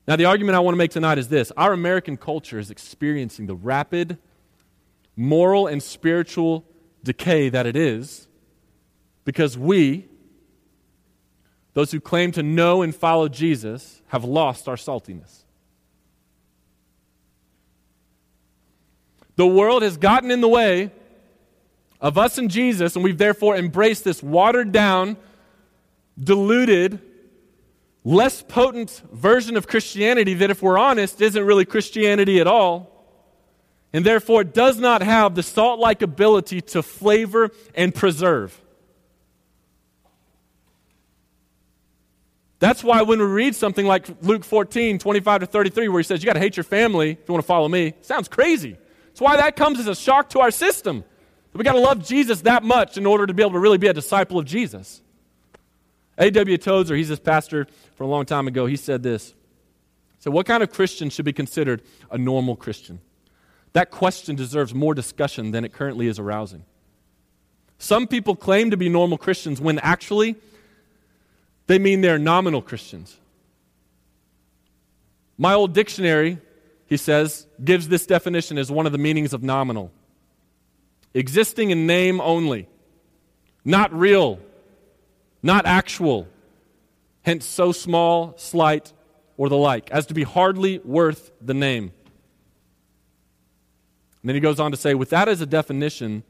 Now, 0.06 0.16
the 0.16 0.24
argument 0.24 0.56
I 0.56 0.60
want 0.60 0.74
to 0.74 0.78
make 0.78 0.90
tonight 0.90 1.18
is 1.18 1.28
this 1.28 1.52
our 1.56 1.72
American 1.72 2.16
culture 2.16 2.58
is 2.58 2.70
experiencing 2.70 3.46
the 3.46 3.54
rapid 3.54 4.18
moral 5.16 5.66
and 5.66 5.82
spiritual 5.82 6.64
decay 7.04 7.48
that 7.48 7.66
it 7.66 7.76
is 7.76 8.28
because 9.24 9.58
we, 9.58 10.08
those 11.74 11.90
who 11.90 12.00
claim 12.00 12.32
to 12.32 12.42
know 12.42 12.82
and 12.82 12.94
follow 12.94 13.28
Jesus, 13.28 13.97
have 14.08 14.24
lost 14.24 14.68
our 14.68 14.76
saltiness. 14.76 15.44
The 19.36 19.46
world 19.46 19.82
has 19.82 19.96
gotten 19.96 20.30
in 20.30 20.40
the 20.40 20.48
way 20.48 20.90
of 22.00 22.18
us 22.18 22.38
and 22.38 22.50
Jesus, 22.50 22.96
and 22.96 23.04
we've 23.04 23.18
therefore 23.18 23.56
embraced 23.56 24.04
this 24.04 24.22
watered 24.22 24.72
down, 24.72 25.16
diluted, 26.18 27.00
less 28.04 28.42
potent 28.42 29.02
version 29.12 29.56
of 29.56 29.68
Christianity 29.68 30.34
that, 30.34 30.50
if 30.50 30.62
we're 30.62 30.78
honest, 30.78 31.20
isn't 31.20 31.44
really 31.44 31.64
Christianity 31.64 32.40
at 32.40 32.46
all, 32.46 32.90
and 33.92 34.04
therefore 34.04 34.44
does 34.44 34.78
not 34.78 35.02
have 35.02 35.34
the 35.34 35.42
salt 35.42 35.78
like 35.78 36.02
ability 36.02 36.60
to 36.60 36.82
flavor 36.82 37.50
and 37.74 37.94
preserve. 37.94 38.60
That's 42.60 42.82
why 42.82 43.02
when 43.02 43.20
we 43.20 43.24
read 43.24 43.54
something 43.54 43.86
like 43.86 44.08
Luke 44.22 44.44
14, 44.44 44.98
25 44.98 45.40
to 45.40 45.46
33, 45.46 45.88
where 45.88 46.00
he 46.00 46.04
says, 46.04 46.22
You 46.22 46.26
got 46.26 46.32
to 46.32 46.40
hate 46.40 46.56
your 46.56 46.64
family 46.64 47.12
if 47.12 47.28
you 47.28 47.32
want 47.32 47.44
to 47.44 47.46
follow 47.46 47.68
me, 47.68 47.94
sounds 48.02 48.28
crazy. 48.28 48.76
That's 49.06 49.20
why 49.20 49.36
that 49.36 49.56
comes 49.56 49.78
as 49.78 49.86
a 49.86 49.94
shock 49.94 50.30
to 50.30 50.40
our 50.40 50.50
system. 50.50 51.04
We 51.52 51.64
got 51.64 51.72
to 51.72 51.80
love 51.80 52.06
Jesus 52.06 52.42
that 52.42 52.62
much 52.62 52.96
in 52.96 53.06
order 53.06 53.26
to 53.26 53.34
be 53.34 53.42
able 53.42 53.52
to 53.52 53.58
really 53.58 53.78
be 53.78 53.88
a 53.88 53.92
disciple 53.92 54.38
of 54.38 54.44
Jesus. 54.44 55.02
A.W. 56.18 56.58
Tozer, 56.58 56.94
he's 56.94 57.08
this 57.08 57.18
pastor 57.18 57.66
from 57.94 58.06
a 58.06 58.10
long 58.10 58.26
time 58.26 58.46
ago, 58.46 58.66
he 58.66 58.76
said 58.76 59.02
this. 59.02 59.34
So, 60.18 60.30
what 60.30 60.46
kind 60.46 60.62
of 60.62 60.72
Christian 60.72 61.10
should 61.10 61.24
be 61.24 61.32
considered 61.32 61.82
a 62.10 62.18
normal 62.18 62.56
Christian? 62.56 63.00
That 63.72 63.90
question 63.90 64.34
deserves 64.34 64.74
more 64.74 64.94
discussion 64.94 65.52
than 65.52 65.64
it 65.64 65.72
currently 65.72 66.08
is 66.08 66.18
arousing. 66.18 66.64
Some 67.78 68.08
people 68.08 68.34
claim 68.34 68.70
to 68.70 68.76
be 68.76 68.88
normal 68.88 69.18
Christians 69.18 69.60
when 69.60 69.78
actually 69.78 70.36
they 71.68 71.78
mean 71.78 72.00
they're 72.00 72.18
nominal 72.18 72.60
Christians. 72.60 73.16
My 75.38 75.54
old 75.54 75.72
dictionary 75.72 76.38
he 76.88 76.96
says, 76.96 77.46
gives 77.62 77.88
this 77.88 78.06
definition 78.06 78.56
as 78.56 78.70
one 78.70 78.86
of 78.86 78.92
the 78.92 78.98
meanings 78.98 79.32
of 79.32 79.42
nominal 79.42 79.92
existing 81.14 81.70
in 81.70 81.86
name 81.86 82.20
only, 82.20 82.68
not 83.64 83.92
real, 83.92 84.38
not 85.42 85.66
actual, 85.66 86.28
hence 87.22 87.44
so 87.44 87.72
small, 87.72 88.34
slight, 88.36 88.92
or 89.36 89.48
the 89.48 89.56
like, 89.56 89.90
as 89.90 90.06
to 90.06 90.14
be 90.14 90.22
hardly 90.22 90.78
worth 90.78 91.30
the 91.40 91.54
name. 91.54 91.92
And 94.22 94.28
then 94.28 94.34
he 94.34 94.40
goes 94.40 94.60
on 94.60 94.70
to 94.70 94.76
say, 94.76 94.94
with 94.94 95.10
that 95.10 95.28
as 95.28 95.40
a 95.40 95.46
definition, 95.46 96.22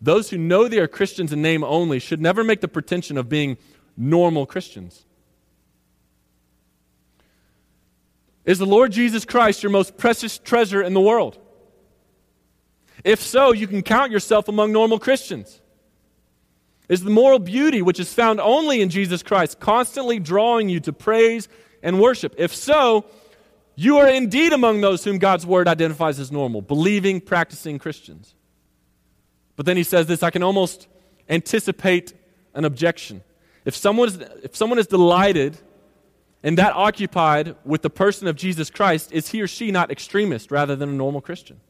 those 0.00 0.30
who 0.30 0.38
know 0.38 0.68
they 0.68 0.78
are 0.78 0.88
Christians 0.88 1.32
in 1.32 1.42
name 1.42 1.64
only 1.64 1.98
should 1.98 2.20
never 2.20 2.44
make 2.44 2.60
the 2.60 2.68
pretension 2.68 3.16
of 3.16 3.28
being 3.28 3.56
normal 3.98 4.46
Christians. 4.46 5.04
Is 8.44 8.58
the 8.58 8.66
Lord 8.66 8.92
Jesus 8.92 9.26
Christ 9.26 9.62
your 9.62 9.70
most 9.70 9.98
precious 9.98 10.38
treasure 10.38 10.82
in 10.82 10.94
the 10.94 11.00
world? 11.00 11.38
If 13.04 13.20
so, 13.20 13.52
you 13.52 13.66
can 13.66 13.82
count 13.82 14.10
yourself 14.10 14.48
among 14.48 14.72
normal 14.72 14.98
Christians. 14.98 15.60
Is 16.88 17.02
the 17.02 17.10
moral 17.10 17.38
beauty 17.38 17.82
which 17.82 18.00
is 18.00 18.14
found 18.14 18.40
only 18.40 18.80
in 18.80 18.88
Jesus 18.88 19.22
Christ 19.22 19.60
constantly 19.60 20.18
drawing 20.18 20.68
you 20.68 20.80
to 20.80 20.92
praise 20.92 21.48
and 21.82 22.00
worship? 22.00 22.34
If 22.38 22.54
so, 22.54 23.04
you 23.74 23.98
are 23.98 24.08
indeed 24.08 24.52
among 24.52 24.80
those 24.80 25.04
whom 25.04 25.18
God's 25.18 25.44
word 25.44 25.68
identifies 25.68 26.18
as 26.18 26.32
normal, 26.32 26.62
believing, 26.62 27.20
practicing 27.20 27.78
Christians. 27.78 28.34
But 29.56 29.66
then 29.66 29.76
he 29.76 29.82
says 29.82 30.06
this 30.06 30.22
I 30.22 30.30
can 30.30 30.42
almost 30.42 30.88
anticipate 31.28 32.14
an 32.54 32.64
objection. 32.64 33.22
If 33.68 33.76
someone 33.76 34.08
is, 34.08 34.18
if 34.42 34.56
someone 34.56 34.78
is 34.78 34.86
delighted 34.86 35.58
and 36.42 36.56
that 36.56 36.72
occupied 36.72 37.54
with 37.66 37.82
the 37.82 37.90
person 37.90 38.26
of 38.26 38.34
Jesus 38.34 38.70
Christ, 38.70 39.12
is 39.12 39.28
he 39.28 39.42
or 39.42 39.46
she 39.46 39.70
not 39.70 39.90
extremist 39.90 40.50
rather 40.50 40.74
than 40.74 40.88
a 40.88 40.92
normal 40.92 41.20
Christian? 41.20 41.60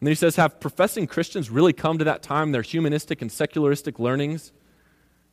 And 0.00 0.08
then 0.08 0.10
he 0.10 0.16
says, 0.16 0.34
Have 0.34 0.58
professing 0.58 1.06
Christians 1.06 1.50
really 1.50 1.72
come 1.72 1.98
to 1.98 2.04
that 2.04 2.20
time, 2.20 2.50
their 2.50 2.62
humanistic 2.62 3.22
and 3.22 3.30
secularistic 3.30 4.00
learnings, 4.00 4.50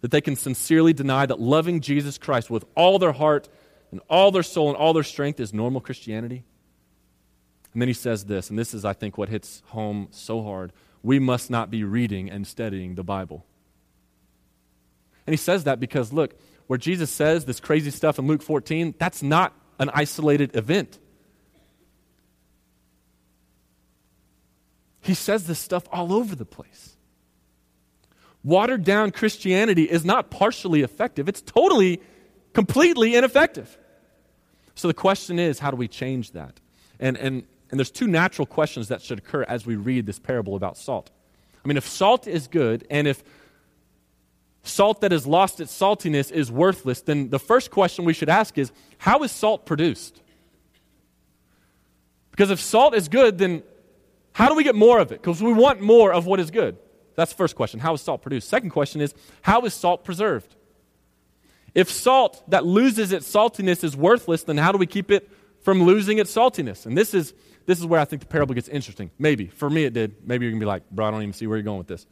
that 0.02 0.12
they 0.12 0.22
can 0.22 0.36
sincerely 0.36 0.94
deny 0.94 1.26
that 1.26 1.40
loving 1.40 1.82
Jesus 1.82 2.20
Christ 2.20 2.52
with 2.52 2.64
all 2.76 3.00
their 3.00 3.14
heart 3.14 3.50
and 3.90 4.02
all 4.08 4.30
their 4.30 4.44
soul 4.44 4.68
and 4.68 4.78
all 4.78 4.94
their 4.94 5.02
strength 5.02 5.40
is 5.40 5.52
normal 5.52 5.82
Christianity? 5.82 6.44
And 7.74 7.82
then 7.82 7.88
he 7.88 7.96
says 7.96 8.26
this, 8.26 8.52
and 8.52 8.60
this 8.60 8.76
is, 8.76 8.86
I 8.86 8.94
think, 8.94 9.18
what 9.18 9.30
hits 9.30 9.64
home 9.70 10.10
so 10.12 10.44
hard. 10.44 10.74
We 11.02 11.18
must 11.18 11.50
not 11.50 11.72
be 11.72 11.84
reading 11.84 12.30
and 12.30 12.46
studying 12.46 12.94
the 12.94 13.04
Bible. 13.04 13.48
And 15.26 15.34
he 15.34 15.38
says 15.38 15.66
that 15.66 15.80
because, 15.80 16.12
look, 16.12 16.36
where 16.68 16.78
Jesus 16.78 17.10
says 17.10 17.46
this 17.46 17.60
crazy 17.60 17.92
stuff 17.92 18.18
in 18.18 18.28
Luke 18.28 18.42
14, 18.42 18.96
that's 18.98 19.22
not 19.22 19.54
an 19.80 19.90
isolated 19.94 20.56
event. 20.56 21.00
He 25.02 25.14
says 25.14 25.48
this 25.48 25.60
stuff 25.60 25.84
all 25.92 26.14
over 26.14 26.36
the 26.36 26.46
place. 26.46 26.96
Watered 28.44 28.84
down 28.84 29.12
Christianity 29.12 29.84
is 29.84 30.06
not 30.06 30.32
partially 30.32 30.82
effective, 30.82 31.28
it's 31.28 31.42
totally, 31.42 32.02
completely 32.54 33.16
ineffective. 33.16 33.78
So 34.76 34.88
the 34.88 34.94
question 34.94 35.38
is, 35.38 35.60
how 35.60 35.70
do 35.70 35.78
we 35.78 35.88
change 35.88 36.32
that? 36.32 36.60
And, 37.00 37.18
and, 37.18 37.44
and 37.70 37.80
there's 37.80 37.92
two 37.92 38.08
natural 38.08 38.46
questions 38.46 38.88
that 38.88 39.02
should 39.02 39.20
occur 39.20 39.44
as 39.44 39.66
we 39.66 39.76
read 39.76 40.06
this 40.06 40.20
parable 40.20 40.56
about 40.56 40.78
salt. 40.78 41.12
I 41.64 41.68
mean, 41.68 41.78
if 41.78 41.88
salt 41.88 42.28
is 42.28 42.48
good, 42.48 42.88
and 42.90 43.08
if 43.08 43.24
salt 44.64 45.02
that 45.02 45.12
has 45.12 45.26
lost 45.26 45.60
its 45.60 45.78
saltiness 45.78 46.32
is 46.32 46.52
worthless, 46.52 47.02
then 47.02 47.30
the 47.30 47.40
first 47.40 47.72
question 47.72 48.06
we 48.06 48.14
should 48.14 48.30
ask 48.30 48.58
is 48.58 48.72
how 49.00 49.24
is 49.24 49.32
salt 49.32 49.66
produced? 49.66 50.22
Because 52.32 52.52
if 52.52 52.60
salt 52.60 52.96
is 52.96 53.08
good, 53.08 53.38
then 53.38 53.64
how 54.34 54.48
do 54.48 54.56
we 54.56 54.64
get 54.64 54.76
more 54.76 55.00
of 55.00 55.12
it? 55.12 55.22
Because 55.22 55.42
we 55.42 55.54
want 55.54 55.82
more 55.82 56.14
of 56.14 56.26
what 56.26 56.40
is 56.40 56.52
good. 56.52 56.78
That's 57.16 57.32
the 57.32 57.38
first 57.38 57.56
question. 57.56 57.80
How 57.80 57.94
is 57.94 58.02
salt 58.02 58.22
produced? 58.22 58.48
Second 58.50 58.70
question 58.70 59.02
is 59.02 59.14
how 59.42 59.62
is 59.62 59.74
salt 59.74 60.04
preserved? 60.04 60.56
If 61.74 61.90
salt 61.90 62.44
that 62.50 62.66
loses 62.66 63.12
its 63.12 63.32
saltiness 63.32 63.84
is 63.84 63.96
worthless, 63.96 64.44
then 64.44 64.58
how 64.58 64.72
do 64.72 64.78
we 64.78 64.88
keep 64.88 65.12
it 65.12 65.30
from 65.62 65.84
losing 65.84 66.18
its 66.18 66.34
saltiness. 66.34 66.86
And 66.86 66.98
this 66.98 67.14
is, 67.14 67.34
this 67.66 67.80
is 67.80 67.86
where 67.86 68.00
I 68.00 68.06
think 68.06 68.22
the 68.22 68.28
parable 68.28 68.56
gets 68.56 68.68
interesting. 68.68 69.12
Maybe. 69.18 69.48
For 69.48 69.70
me, 69.70 69.86
it 69.86 69.94
did. 69.94 70.16
Maybe 70.26 70.46
you're 70.46 70.52
going 70.52 70.60
to 70.60 70.64
be 70.64 70.68
like, 70.68 70.90
bro, 70.90 71.08
I 71.08 71.12
don't 71.12 71.22
even 71.22 71.34
see 71.34 71.48
where 71.48 71.58
you're 71.58 71.64
going 71.64 71.78
with 71.78 71.88
this. 71.88 72.06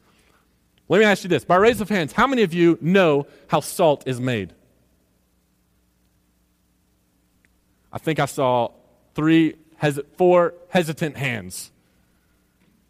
Let 0.90 0.98
me 0.98 1.04
ask 1.04 1.22
you 1.22 1.28
this. 1.28 1.44
By 1.44 1.54
raise 1.54 1.80
of 1.80 1.88
hands, 1.88 2.12
how 2.12 2.26
many 2.26 2.42
of 2.42 2.52
you 2.52 2.76
know 2.80 3.28
how 3.46 3.60
salt 3.60 4.02
is 4.08 4.20
made? 4.20 4.52
I 7.92 7.98
think 7.98 8.18
I 8.18 8.26
saw 8.26 8.72
three, 9.14 9.54
four 10.16 10.54
hesitant 10.68 11.16
hands. 11.16 11.70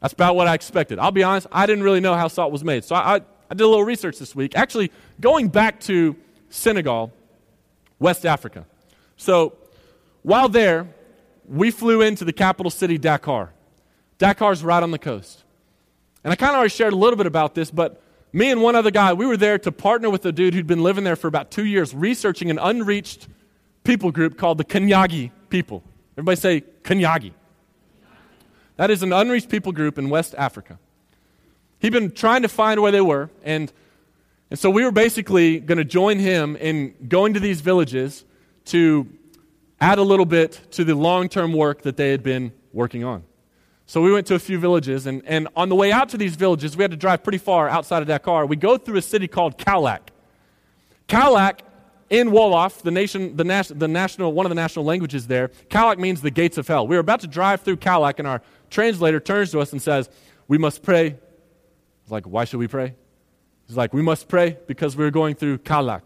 That's 0.01 0.15
about 0.15 0.35
what 0.35 0.49
I 0.49 0.55
expected. 0.55 0.99
I'll 0.99 1.11
be 1.11 1.23
honest, 1.23 1.47
I 1.53 1.67
didn't 1.67 1.85
really 1.85 2.01
know 2.01 2.15
how 2.15 2.29
salt 2.29 2.51
was 2.51 2.65
made. 2.65 2.85
So 2.85 2.95
I, 2.95 3.17
I, 3.17 3.21
I 3.51 3.55
did 3.55 3.61
a 3.61 3.69
little 3.69 3.85
research 3.85 4.19
this 4.19 4.35
week. 4.35 4.57
Actually, 4.57 4.91
going 5.21 5.49
back 5.49 5.79
to 5.81 6.17
Senegal, 6.49 7.13
West 7.99 8.25
Africa. 8.25 8.65
So 9.19 9.59
while 10.23 10.49
there, 10.49 10.89
we 11.47 11.71
flew 11.71 12.01
into 12.01 12.25
the 12.25 12.33
capital 12.33 12.71
city, 12.71 12.97
Dakar. 12.97 13.53
Dakar's 14.19 14.65
right 14.65 14.83
on 14.83 14.91
the 14.91 14.99
coast. 14.99 15.45
And 16.25 16.33
I 16.33 16.37
kind 16.37 16.51
of 16.51 16.57
already 16.57 16.71
shared 16.71 16.93
a 16.93 16.97
little 16.97 17.17
bit 17.17 17.27
about 17.27 17.55
this, 17.55 17.71
but 17.71 18.03
me 18.33 18.51
and 18.51 18.63
one 18.63 18.77
other 18.77 18.91
guy, 18.91 19.13
we 19.13 19.27
were 19.27 19.37
there 19.37 19.59
to 19.59 19.73
partner 19.73 20.11
with 20.11 20.25
a 20.27 20.33
dude 20.33 20.55
who'd 20.55 20.67
been 20.67 20.83
living 20.83 21.05
there 21.05 21.17
for 21.17 21.29
about 21.29 21.51
two 21.51 21.65
years, 21.65 21.95
researching 21.95 22.51
an 22.51 22.59
unreached 22.59 23.29
people 23.85 24.11
group 24.11 24.37
called 24.37 24.59
the 24.59 24.65
Konyagi 24.65 25.31
people. 25.49 25.83
Everybody 26.15 26.37
say 26.37 26.61
Konyagi. 26.83 27.33
That 28.77 28.91
is 28.91 29.03
an 29.03 29.13
unreached 29.13 29.49
people 29.49 29.73
group 29.73 29.99
in 29.99 30.09
West 30.09 30.35
Africa. 30.39 30.79
He'd 31.81 31.93
been 31.93 32.13
trying 32.13 32.43
to 32.43 32.49
find 32.49 32.81
where 32.81 32.93
they 32.93 33.01
were, 33.01 33.31
and, 33.43 33.73
and 34.51 34.59
so 34.59 34.71
we 34.71 34.85
were 34.85 34.93
basically 34.93 35.59
going 35.61 35.79
to 35.79 35.85
join 35.85 36.19
him 36.19 36.57
in 36.57 36.95
going 37.09 37.35
to 37.35 37.41
these 37.41 37.63
villages 37.63 38.25
to 38.67 39.09
add 39.81 39.99
a 39.99 40.03
little 40.03 40.27
bit 40.27 40.61
to 40.73 40.85
the 40.85 40.95
long 40.95 41.29
term 41.29 41.53
work 41.53 41.83
that 41.83 41.97
they 41.97 42.11
had 42.11 42.23
been 42.23 42.53
working 42.73 43.03
on. 43.03 43.25
So 43.91 44.01
we 44.01 44.13
went 44.13 44.29
to 44.29 44.37
a 44.37 44.39
few 44.39 44.57
villages, 44.61 45.09
and, 45.09 45.21
and 45.27 45.49
on 45.57 45.69
the 45.69 45.75
way 45.75 45.91
out 45.91 46.11
to 46.11 46.17
these 46.17 46.37
villages, 46.37 46.77
we 46.77 46.85
had 46.85 46.93
to 46.93 46.97
drive 46.97 47.25
pretty 47.25 47.39
far 47.39 47.69
outside 47.69 48.03
of 48.03 48.07
Dakar. 48.07 48.47
We 48.47 48.55
go 48.55 48.79
through 48.79 48.99
a 48.99 49.03
city 49.03 49.27
called 49.27 49.59
Kaolack. 49.59 50.11
Kaolack 51.09 51.59
in 52.09 52.29
Wolof, 52.29 52.83
the, 52.83 52.93
nation, 52.93 53.37
the, 53.37 53.43
nas- 53.43 53.73
the 53.75 53.89
national, 53.89 54.33
one 54.33 54.47
of 54.47 54.51
the 54.51 54.55
national 54.55 54.85
languages 54.85 55.27
there, 55.27 55.49
Kaolack 55.71 55.99
means 55.99 56.23
the 56.23 56.31
gates 56.31 56.57
of 56.57 56.69
hell. 56.69 56.87
We 56.87 56.95
were 56.95 57.01
about 57.01 57.19
to 57.23 57.27
drive 57.27 57.63
through 57.63 57.79
Kaolack, 57.79 58.21
and 58.21 58.29
our 58.29 58.43
translator 58.71 59.19
turns 59.19 59.51
to 59.51 59.59
us 59.59 59.73
and 59.73 59.83
says, 59.83 60.09
We 60.47 60.57
must 60.57 60.85
pray. 60.85 61.17
It's 62.03 62.13
like, 62.13 62.29
Why 62.29 62.45
should 62.45 62.61
we 62.61 62.69
pray? 62.69 62.95
He's 63.67 63.77
like, 63.77 63.93
We 63.93 64.03
must 64.03 64.29
pray 64.29 64.57
because 64.69 64.97
we're 64.97 65.11
going 65.11 65.35
through 65.35 65.59
Kaolack. 65.59 66.03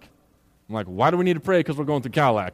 I'm 0.70 0.74
like, 0.74 0.86
Why 0.86 1.10
do 1.10 1.18
we 1.18 1.24
need 1.26 1.34
to 1.34 1.40
pray 1.40 1.58
because 1.58 1.76
we're 1.76 1.84
going 1.84 2.00
through 2.00 2.12
Kaolack? 2.12 2.52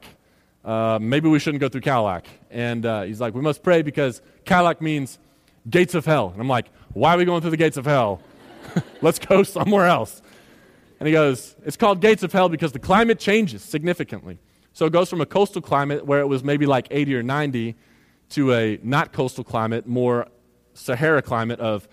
Uh, 0.64 0.98
maybe 1.00 1.28
we 1.28 1.38
shouldn't 1.38 1.60
go 1.60 1.68
through 1.68 1.80
Kaolack. 1.80 2.24
And 2.50 2.84
uh, 2.84 3.02
he's 3.02 3.20
like, 3.20 3.34
We 3.34 3.40
must 3.40 3.62
pray 3.62 3.82
because 3.82 4.20
Kaolack 4.44 4.80
means 4.80 5.18
gates 5.68 5.94
of 5.94 6.04
hell. 6.04 6.30
And 6.30 6.40
I'm 6.40 6.48
like, 6.48 6.66
Why 6.92 7.14
are 7.14 7.18
we 7.18 7.24
going 7.24 7.40
through 7.40 7.50
the 7.50 7.56
gates 7.56 7.76
of 7.76 7.86
hell? 7.86 8.20
Let's 9.02 9.18
go 9.18 9.42
somewhere 9.42 9.86
else. 9.86 10.22
And 10.98 11.06
he 11.06 11.12
goes, 11.12 11.56
It's 11.64 11.76
called 11.76 12.00
gates 12.00 12.22
of 12.22 12.32
hell 12.32 12.48
because 12.48 12.72
the 12.72 12.78
climate 12.78 13.18
changes 13.18 13.62
significantly. 13.62 14.38
So 14.72 14.86
it 14.86 14.92
goes 14.92 15.10
from 15.10 15.20
a 15.20 15.26
coastal 15.26 15.62
climate 15.62 16.06
where 16.06 16.20
it 16.20 16.26
was 16.26 16.44
maybe 16.44 16.66
like 16.66 16.86
80 16.90 17.16
or 17.16 17.22
90 17.22 17.74
to 18.30 18.54
a 18.54 18.78
not 18.82 19.12
coastal 19.12 19.44
climate, 19.44 19.86
more 19.86 20.28
Sahara 20.74 21.22
climate 21.22 21.58
of 21.58 21.88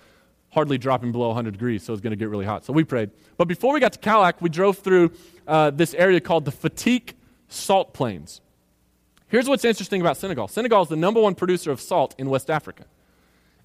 hardly 0.49 0.78
dropping 0.78 1.11
below 1.11 1.28
100 1.28 1.51
degrees, 1.51 1.84
so 1.84 1.93
it's 1.93 2.01
going 2.01 2.11
to 2.11 2.18
get 2.18 2.30
really 2.30 2.45
hot. 2.45 2.65
So 2.65 2.74
we 2.74 2.84
prayed. 2.84 3.11
But 3.38 3.47
before 3.47 3.74
we 3.74 3.80
got 3.80 3.93
to 3.93 3.99
Kaolack, 3.99 4.36
we 4.39 4.49
drove 4.49 4.78
through 4.78 5.11
uh, 5.47 5.72
this 5.72 5.93
area 5.93 6.20
called 6.20 6.45
the 6.45 6.51
Fatick 6.51 7.13
Salt 7.47 7.93
Plains. 7.93 8.41
Here's 9.30 9.50
what's 9.50 9.66
interesting 9.66 10.00
about 10.00 10.18
Senegal 10.18 10.48
Senegal 10.48 10.84
is 10.84 10.90
the 10.90 10.96
number 10.96 11.20
one 11.20 11.36
producer 11.36 11.72
of 11.72 11.82
salt 11.82 12.16
in 12.18 12.30
West 12.30 12.50
Africa. 12.50 12.86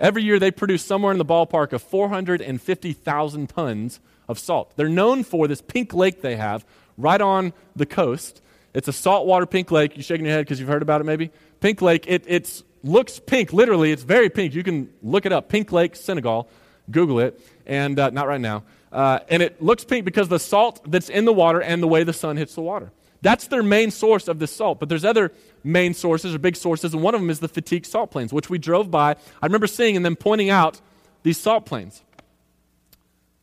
Every 0.01 0.25
year 0.25 0.41
they 0.41 0.51
produce 0.51 0.85
somewhere 0.85 1.13
in 1.13 1.19
the 1.19 1.25
ballpark 1.25 1.73
of 1.73 1.83
450,000 1.83 3.49
tons 3.49 4.01
of 4.29 4.39
salt. 4.39 4.73
They're 4.75 4.89
known 4.89 5.23
for 5.23 5.47
this 5.47 5.63
pink 5.63 5.95
lake 5.95 6.21
they 6.21 6.35
have 6.35 6.65
right 6.99 7.21
on 7.21 7.53
the 7.77 7.87
coast. 7.87 8.43
It's 8.75 8.89
a 8.89 8.93
saltwater 8.93 9.47
pink 9.47 9.71
lake. 9.71 9.97
You're 9.97 10.03
shaking 10.03 10.27
your 10.27 10.35
head 10.35 10.47
because 10.47 10.59
you've 10.59 10.69
heard 10.69 10.83
about 10.83 11.01
it 11.01 11.05
maybe? 11.05 11.31
Pink 11.61 11.81
Lake. 11.81 12.07
It 12.09 12.25
it's, 12.27 12.65
looks 12.83 13.21
pink. 13.21 13.53
Literally, 13.53 13.93
it's 13.93 14.03
very 14.03 14.29
pink. 14.29 14.55
You 14.55 14.65
can 14.65 14.93
look 15.03 15.27
it 15.27 15.33
up. 15.33 15.49
Pink 15.49 15.71
Lake, 15.71 15.95
Senegal. 15.95 16.49
Google 16.91 17.21
it. 17.21 17.41
And 17.67 17.99
uh, 18.01 18.11
not 18.11 18.27
right 18.27 18.41
now. 18.41 18.65
Uh, 18.91 19.21
and 19.29 19.43
it 19.43 19.63
looks 19.63 19.85
pink 19.85 20.05
because 20.05 20.29
the 20.29 20.41
salt 20.41 20.81
that's 20.91 21.09
in 21.09 21.25
the 21.25 21.33
water 21.33 21.63
and 21.63 21.81
the 21.83 21.87
way 21.87 22.03
the 22.03 22.13
sun 22.13 22.37
hits 22.37 22.55
the 22.55 22.63
water. 22.63 22.91
That's 23.23 23.47
their 23.47 23.63
main 23.63 23.91
source 23.91 24.29
of 24.29 24.39
this 24.39 24.55
salt. 24.55 24.81
But 24.81 24.89
there's 24.89 25.05
other 25.05 25.33
main 25.65 25.95
sources 25.95 26.35
or 26.35 26.39
big 26.39 26.57
sources, 26.57 26.93
and 26.93 27.03
one 27.03 27.15
of 27.15 27.21
them 27.21 27.31
is 27.31 27.41
the 27.41 27.49
Fatick 27.49 27.87
salt 27.87 28.11
plains, 28.11 28.33
which 28.33 28.51
we 28.51 28.59
drove 28.59 28.91
by. 28.91 29.13
I 29.41 29.47
remember 29.47 29.69
seeing 29.69 29.97
and 29.97 30.05
then 30.05 30.17
pointing 30.17 30.51
out 30.51 30.81
these 31.23 31.39
salt 31.39 31.65
plains. 31.65 32.03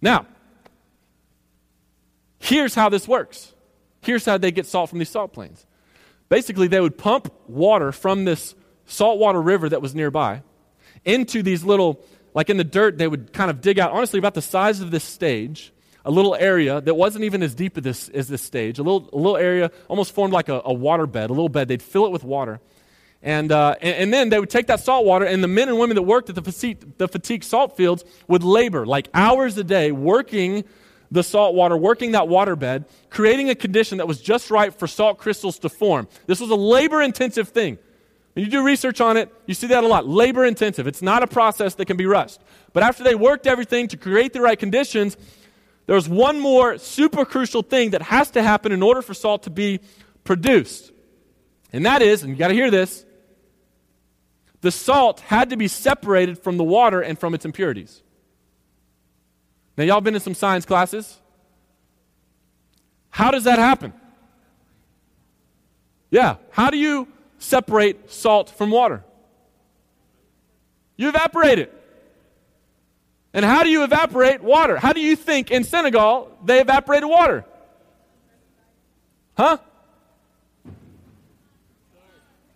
Now, 0.02 0.28
here's 2.40 2.76
how 2.76 2.90
this 2.90 3.08
works. 3.08 3.54
Here's 4.02 4.26
how 4.26 4.38
they 4.38 4.52
get 4.52 4.66
salt 4.66 4.90
from 4.90 5.00
these 5.00 5.10
salt 5.10 5.34
plains. 5.34 5.66
Basically, 6.28 6.68
they 6.68 6.80
would 6.80 6.98
pump 6.98 7.34
water 7.48 7.92
from 7.92 8.26
this 8.26 8.56
saltwater 8.86 9.42
river 9.42 9.70
that 9.70 9.82
was 9.82 9.96
nearby 9.96 10.42
into 11.06 11.42
these 11.42 11.64
little, 11.64 12.02
like 12.34 12.50
in 12.50 12.58
the 12.58 12.64
dirt, 12.64 12.98
they 12.98 13.08
would 13.08 13.34
kind 13.34 13.50
of 13.50 13.62
dig 13.62 13.80
out, 13.80 13.92
honestly, 13.92 14.20
about 14.20 14.34
the 14.34 14.42
size 14.42 14.82
of 14.82 14.92
this 14.92 15.04
stage, 15.04 15.72
a 16.06 16.12
little 16.12 16.36
area 16.36 16.82
that 16.82 16.96
wasn't 16.96 17.24
even 17.26 17.44
as 17.44 17.54
deep 17.54 17.78
as 17.78 17.84
this, 17.84 18.10
as 18.10 18.28
this 18.28 18.42
stage, 18.42 18.80
a 18.80 18.84
little, 18.84 19.10
a 19.12 19.18
little 19.18 19.38
area 19.38 19.72
almost 19.88 20.14
formed 20.14 20.34
like 20.34 20.50
a, 20.50 20.62
a 20.66 20.74
water 20.74 21.06
bed, 21.06 21.30
a 21.30 21.34
little 21.34 21.50
bed. 21.50 21.68
They'd 21.68 21.82
fill 21.82 22.06
it 22.06 22.12
with 22.12 22.24
water. 22.24 22.60
And, 23.22 23.52
uh, 23.52 23.76
and, 23.82 23.96
and, 23.96 24.14
then 24.14 24.30
they 24.30 24.40
would 24.40 24.50
take 24.50 24.68
that 24.68 24.80
salt 24.80 25.06
water, 25.06 25.26
and 25.26 25.44
the 25.44 25.48
men 25.50 25.68
and 25.68 25.78
women 25.78 25.96
that 25.96 26.04
worked 26.04 26.30
at 26.30 26.36
the 26.36 26.42
fatigue, 26.42 26.98
the 26.98 27.08
Fatick 27.10 27.44
salt 27.44 27.76
fields 27.76 28.06
would 28.30 28.44
labor 28.44 28.86
like 28.86 29.10
hours 29.14 29.58
a 29.58 29.64
day 29.64 29.92
working 29.92 30.64
the 31.12 31.24
salt 31.24 31.54
water, 31.54 31.76
working 31.76 32.12
that 32.14 32.28
water 32.28 32.56
bed, 32.56 32.86
creating 33.10 33.50
a 33.50 33.56
condition 33.56 33.98
that 33.98 34.08
was 34.08 34.22
just 34.22 34.52
right 34.52 34.74
for 34.74 34.88
salt 34.88 35.18
crystals 35.18 35.60
to 35.60 35.70
form. 35.70 36.08
This 36.28 36.40
was 36.40 36.50
a 36.50 36.56
labor 36.56 37.02
intensive 37.02 37.50
thing. 37.50 37.78
When 38.34 38.46
you 38.46 38.52
do 38.52 38.64
research 38.64 39.02
on 39.02 39.18
it, 39.18 39.34
you 39.48 39.54
see 39.54 39.68
that 39.68 39.84
a 39.84 39.88
lot. 39.88 40.08
Labor 40.08 40.46
intensive. 40.46 40.88
It's 40.88 41.02
not 41.02 41.24
a 41.24 41.28
process 41.28 41.76
that 41.76 41.86
can 41.86 41.98
be 41.98 42.06
rushed. 42.06 42.40
But 42.74 42.84
after 42.84 43.04
they 43.04 43.16
worked 43.16 43.48
everything 43.48 43.88
to 43.90 43.98
create 43.98 44.34
the 44.34 44.42
right 44.42 44.58
conditions, 44.58 45.18
there's 45.90 46.08
one 46.08 46.40
more 46.40 46.78
super 46.78 47.26
crucial 47.26 47.64
thing 47.64 47.90
that 47.90 48.04
has 48.04 48.30
to 48.32 48.44
happen 48.44 48.72
in 48.72 48.84
order 48.84 49.02
for 49.02 49.16
salt 49.16 49.42
to 49.44 49.50
be 49.50 49.80
produced. 50.24 50.92
And 51.74 51.84
that 51.88 52.04
is, 52.04 52.22
and 52.22 52.30
you 52.30 52.36
got 52.38 52.50
to 52.50 52.54
hear 52.54 52.70
this, 52.70 53.04
the 54.62 54.70
salt 54.70 55.20
had 55.22 55.50
to 55.50 55.58
be 55.58 55.68
separated 55.68 56.38
from 56.38 56.58
the 56.58 56.64
water 56.64 57.02
and 57.02 57.18
from 57.18 57.34
its 57.34 57.44
impurities. 57.44 58.04
Now, 59.78 59.84
y'all 59.84 60.00
been 60.00 60.14
in 60.14 60.22
some 60.22 60.36
science 60.36 60.64
classes? 60.64 61.20
How 63.10 63.32
does 63.32 63.46
that 63.46 63.58
happen? 63.58 63.92
Yeah, 66.12 66.36
how 66.52 66.70
do 66.70 66.78
you 66.78 67.08
separate 67.40 68.12
salt 68.12 68.52
from 68.52 68.70
water? 68.70 69.04
You 70.98 71.10
evaporate 71.10 71.58
it. 71.58 71.79
And 73.34 73.46
how 73.46 73.64
do 73.64 73.70
you 73.70 73.84
evaporate 73.84 74.42
water? 74.42 74.78
How 74.78 74.94
do 74.94 75.02
you 75.02 75.16
think 75.16 75.52
in 75.52 75.64
Senegal 75.64 76.36
they 76.44 76.62
evaporated 76.62 77.08
water? 77.08 77.46
Huh? 79.38 79.58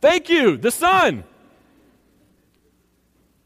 Thank 0.01 0.29
you, 0.29 0.57
the 0.57 0.71
sun. 0.71 1.23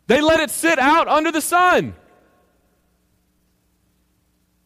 They 0.07 0.21
let 0.21 0.39
it 0.39 0.49
sit 0.49 0.79
out 0.79 1.07
under 1.07 1.31
the 1.31 1.41
sun. 1.41 1.93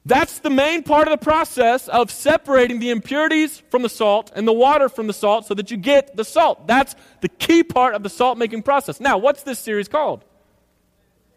That's 0.06 0.40
the 0.40 0.50
main 0.50 0.84
part 0.84 1.08
of 1.08 1.20
the 1.20 1.24
process 1.24 1.88
of 1.88 2.10
separating 2.10 2.80
the 2.80 2.90
impurities 2.90 3.62
from 3.70 3.82
the 3.82 3.90
salt 3.90 4.32
and 4.36 4.48
the 4.48 4.54
water 4.54 4.90
from 4.90 5.08
the 5.08 5.14
salt 5.14 5.46
so 5.46 5.54
that 5.54 5.70
you 5.70 5.78
get 5.78 6.16
the 6.16 6.26
salt. 6.26 6.66
That's 6.66 6.96
the 7.22 7.30
key 7.30 7.64
part 7.64 7.94
of 7.94 8.02
the 8.02 8.10
salt 8.10 8.38
making 8.38 8.64
process. 8.64 9.00
Now, 9.00 9.18
what's 9.18 9.44
this 9.44 9.60
series 9.60 9.88
called? 9.88 10.24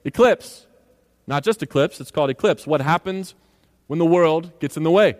Eclipse. 0.05 0.67
Not 1.27 1.45
just 1.45 1.63
eclipse, 1.63 2.01
it's 2.01 2.11
called 2.11 2.31
eclipse. 2.31 2.67
What 2.67 2.81
happens 2.81 3.35
when 3.87 3.99
the 3.99 4.05
world 4.07 4.59
gets 4.61 4.77
in 4.77 4.83
the 4.83 4.91
way? 4.91 5.17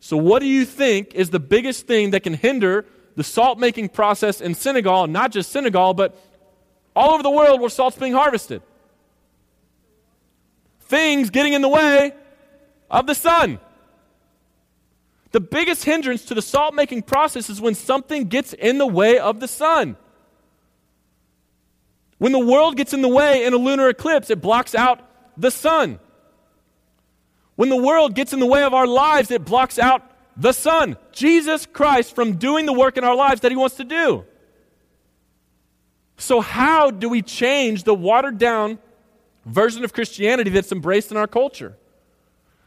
So, 0.00 0.16
what 0.16 0.40
do 0.40 0.46
you 0.46 0.64
think 0.64 1.14
is 1.14 1.30
the 1.30 1.40
biggest 1.40 1.86
thing 1.86 2.10
that 2.10 2.22
can 2.22 2.34
hinder 2.34 2.84
the 3.16 3.24
salt 3.24 3.58
making 3.58 3.90
process 3.90 4.40
in 4.40 4.54
Senegal, 4.54 5.06
not 5.06 5.32
just 5.32 5.50
Senegal, 5.50 5.94
but 5.94 6.14
all 6.94 7.10
over 7.12 7.22
the 7.22 7.30
world 7.30 7.60
where 7.60 7.70
salt's 7.70 7.96
being 7.96 8.12
harvested? 8.12 8.62
things 10.86 11.30
getting 11.30 11.52
in 11.52 11.62
the 11.62 11.68
way 11.68 12.12
of 12.90 13.06
the 13.06 13.14
sun. 13.14 13.58
The 15.32 15.40
biggest 15.40 15.84
hindrance 15.84 16.24
to 16.26 16.34
the 16.34 16.42
salt 16.42 16.74
making 16.74 17.02
process 17.02 17.50
is 17.50 17.60
when 17.60 17.74
something 17.74 18.26
gets 18.26 18.52
in 18.52 18.78
the 18.78 18.86
way 18.86 19.18
of 19.18 19.40
the 19.40 19.48
sun. 19.48 19.96
When 22.18 22.32
the 22.32 22.38
world 22.38 22.76
gets 22.76 22.92
in 22.92 23.02
the 23.02 23.08
way 23.08 23.44
in 23.44 23.52
a 23.52 23.58
lunar 23.58 23.88
eclipse, 23.88 24.30
it 24.30 24.40
blocks 24.40 24.74
out 24.74 25.00
the 25.36 25.50
sun. 25.50 25.98
When 27.56 27.68
the 27.68 27.76
world 27.76 28.14
gets 28.14 28.32
in 28.32 28.40
the 28.40 28.46
way 28.46 28.62
of 28.62 28.74
our 28.74 28.86
lives, 28.86 29.30
it 29.30 29.44
blocks 29.44 29.78
out 29.78 30.02
the 30.36 30.52
Son, 30.52 30.96
Jesus 31.12 31.66
Christ, 31.66 32.14
from 32.14 32.36
doing 32.36 32.66
the 32.66 32.72
work 32.72 32.98
in 32.98 33.04
our 33.04 33.16
lives 33.16 33.40
that 33.40 33.50
He 33.50 33.56
wants 33.56 33.76
to 33.76 33.84
do. 33.84 34.24
So, 36.18 36.40
how 36.40 36.90
do 36.90 37.08
we 37.08 37.22
change 37.22 37.84
the 37.84 37.94
watered 37.94 38.38
down 38.38 38.78
version 39.44 39.84
of 39.84 39.92
Christianity 39.92 40.50
that's 40.50 40.72
embraced 40.72 41.10
in 41.10 41.16
our 41.16 41.26
culture? 41.26 41.76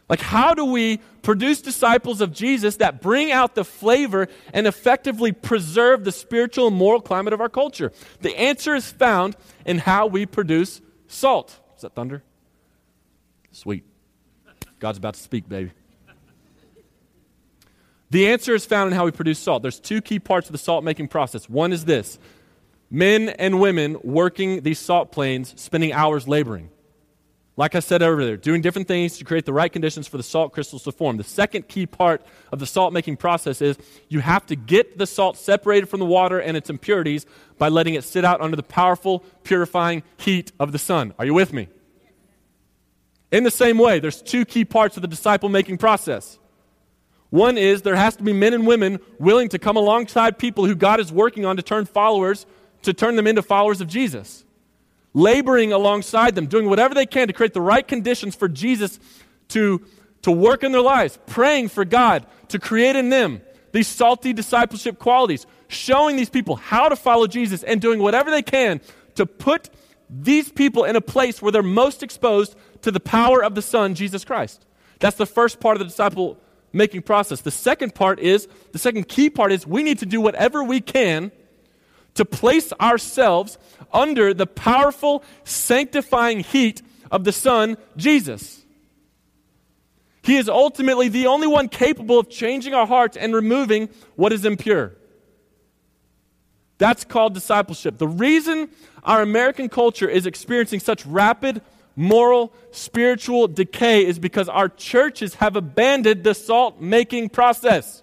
Like, 0.09 0.21
how 0.21 0.55
do 0.55 0.65
we 0.65 0.97
produce 1.21 1.61
disciples 1.61 2.19
of 2.19 2.33
Jesus 2.33 2.77
that 2.77 2.99
bring 2.99 3.31
out 3.31 3.53
the 3.53 3.63
flavor 3.63 4.27
and 4.53 4.65
effectively 4.65 5.31
preserve 5.31 6.03
the 6.03 6.11
spiritual 6.11 6.67
and 6.67 6.75
moral 6.75 6.99
climate 6.99 7.31
of 7.31 7.41
our 7.41 7.49
culture? 7.49 7.91
The 8.21 8.35
answer 8.37 8.73
is 8.73 8.91
found 8.91 9.35
in 9.65 9.77
how 9.77 10.07
we 10.07 10.25
produce 10.25 10.81
salt. 11.07 11.59
Is 11.75 11.83
that 11.83 11.93
thunder? 11.93 12.23
Sweet. 13.51 13.83
God's 14.79 14.97
about 14.97 15.13
to 15.13 15.19
speak, 15.19 15.47
baby. 15.47 15.71
The 18.09 18.29
answer 18.29 18.55
is 18.55 18.65
found 18.65 18.91
in 18.91 18.97
how 18.97 19.05
we 19.05 19.11
produce 19.11 19.37
salt. 19.37 19.61
There's 19.61 19.79
two 19.79 20.01
key 20.01 20.17
parts 20.17 20.47
of 20.47 20.53
the 20.53 20.57
salt 20.57 20.83
making 20.83 21.09
process. 21.09 21.47
One 21.47 21.71
is 21.71 21.85
this 21.85 22.17
men 22.89 23.29
and 23.29 23.59
women 23.59 23.97
working 24.03 24.61
these 24.61 24.79
salt 24.79 25.11
plains, 25.11 25.53
spending 25.61 25.93
hours 25.93 26.27
laboring. 26.27 26.71
Like 27.59 27.75
I 27.75 27.81
said 27.81 28.01
earlier, 28.01 28.37
doing 28.37 28.61
different 28.61 28.87
things 28.87 29.17
to 29.17 29.25
create 29.25 29.45
the 29.45 29.51
right 29.51 29.69
conditions 29.69 30.07
for 30.07 30.15
the 30.15 30.23
salt 30.23 30.53
crystals 30.53 30.83
to 30.83 30.93
form. 30.93 31.17
The 31.17 31.25
second 31.25 31.67
key 31.67 31.85
part 31.85 32.25
of 32.53 32.59
the 32.59 32.65
salt 32.65 32.93
making 32.93 33.17
process 33.17 33.61
is 33.61 33.77
you 34.07 34.21
have 34.21 34.45
to 34.45 34.55
get 34.55 34.97
the 34.97 35.05
salt 35.05 35.35
separated 35.35 35.87
from 35.87 35.99
the 35.99 36.05
water 36.05 36.39
and 36.39 36.55
its 36.55 36.69
impurities 36.69 37.25
by 37.57 37.67
letting 37.67 37.95
it 37.95 38.05
sit 38.05 38.23
out 38.23 38.39
under 38.39 38.55
the 38.55 38.63
powerful, 38.63 39.25
purifying 39.43 40.03
heat 40.15 40.53
of 40.57 40.71
the 40.71 40.79
sun. 40.79 41.13
Are 41.19 41.25
you 41.25 41.33
with 41.33 41.51
me? 41.51 41.67
In 43.29 43.43
the 43.43 43.51
same 43.51 43.77
way, 43.77 43.99
there's 43.99 44.21
two 44.21 44.45
key 44.45 44.63
parts 44.63 44.95
of 44.95 45.01
the 45.01 45.09
disciple 45.09 45.49
making 45.49 45.79
process. 45.79 46.39
One 47.29 47.57
is 47.57 47.81
there 47.81 47.97
has 47.97 48.15
to 48.15 48.23
be 48.23 48.31
men 48.31 48.53
and 48.53 48.65
women 48.65 49.01
willing 49.19 49.49
to 49.49 49.59
come 49.59 49.75
alongside 49.75 50.37
people 50.37 50.65
who 50.65 50.75
God 50.75 51.01
is 51.01 51.11
working 51.11 51.43
on 51.43 51.57
to 51.57 51.61
turn 51.61 51.83
followers, 51.83 52.45
to 52.83 52.93
turn 52.93 53.17
them 53.17 53.27
into 53.27 53.41
followers 53.41 53.81
of 53.81 53.89
Jesus. 53.89 54.45
Laboring 55.13 55.73
alongside 55.73 56.35
them, 56.35 56.45
doing 56.45 56.69
whatever 56.69 56.93
they 56.93 57.05
can 57.05 57.27
to 57.27 57.33
create 57.33 57.53
the 57.53 57.61
right 57.61 57.87
conditions 57.87 58.35
for 58.35 58.47
Jesus 58.47 58.99
to, 59.49 59.81
to 60.21 60.31
work 60.31 60.63
in 60.63 60.71
their 60.71 60.81
lives, 60.81 61.17
praying 61.25 61.69
for 61.69 61.83
God 61.83 62.25
to 62.49 62.59
create 62.59 62.95
in 62.95 63.09
them 63.09 63.41
these 63.71 63.87
salty 63.87 64.33
discipleship 64.33 64.99
qualities, 64.99 65.45
showing 65.67 66.15
these 66.15 66.29
people 66.29 66.55
how 66.55 66.89
to 66.89 66.95
follow 66.95 67.27
Jesus, 67.27 67.63
and 67.63 67.81
doing 67.81 67.99
whatever 67.99 68.31
they 68.31 68.41
can 68.41 68.81
to 69.15 69.25
put 69.25 69.69
these 70.09 70.49
people 70.49 70.83
in 70.85 70.95
a 70.95 71.01
place 71.01 71.41
where 71.41 71.51
they're 71.51 71.61
most 71.63 72.01
exposed 72.01 72.55
to 72.81 72.91
the 72.91 72.99
power 72.99 73.43
of 73.43 73.55
the 73.55 73.61
Son, 73.61 73.95
Jesus 73.95 74.23
Christ. 74.23 74.65
That's 74.99 75.17
the 75.17 75.25
first 75.25 75.59
part 75.59 75.75
of 75.75 75.79
the 75.79 75.85
disciple 75.85 76.37
making 76.73 77.03
process. 77.03 77.41
The 77.41 77.51
second 77.51 77.95
part 77.95 78.19
is, 78.19 78.47
the 78.71 78.79
second 78.79 79.07
key 79.07 79.29
part 79.29 79.51
is, 79.51 79.65
we 79.65 79.83
need 79.83 79.99
to 79.99 80.05
do 80.05 80.21
whatever 80.21 80.63
we 80.63 80.81
can 80.81 81.31
to 82.15 82.25
place 82.25 82.73
ourselves 82.81 83.57
under 83.93 84.33
the 84.33 84.47
powerful, 84.47 85.23
sanctifying 85.43 86.39
heat 86.41 86.81
of 87.11 87.23
the 87.23 87.31
Son, 87.31 87.77
Jesus. 87.97 88.63
He 90.21 90.37
is 90.37 90.49
ultimately 90.49 91.07
the 91.07 91.27
only 91.27 91.47
one 91.47 91.69
capable 91.69 92.19
of 92.19 92.29
changing 92.29 92.73
our 92.73 92.85
hearts 92.85 93.17
and 93.17 93.33
removing 93.33 93.89
what 94.15 94.31
is 94.31 94.45
impure. 94.45 94.93
That's 96.77 97.03
called 97.03 97.33
discipleship. 97.33 97.97
The 97.97 98.07
reason 98.07 98.69
our 99.03 99.21
American 99.21 99.69
culture 99.69 100.07
is 100.07 100.25
experiencing 100.25 100.79
such 100.79 101.05
rapid 101.05 101.61
moral, 101.95 102.53
spiritual 102.71 103.47
decay 103.47 104.05
is 104.05 104.19
because 104.19 104.47
our 104.47 104.69
churches 104.69 105.35
have 105.35 105.55
abandoned 105.55 106.23
the 106.23 106.33
salt 106.33 106.79
making 106.79 107.29
process. 107.29 108.01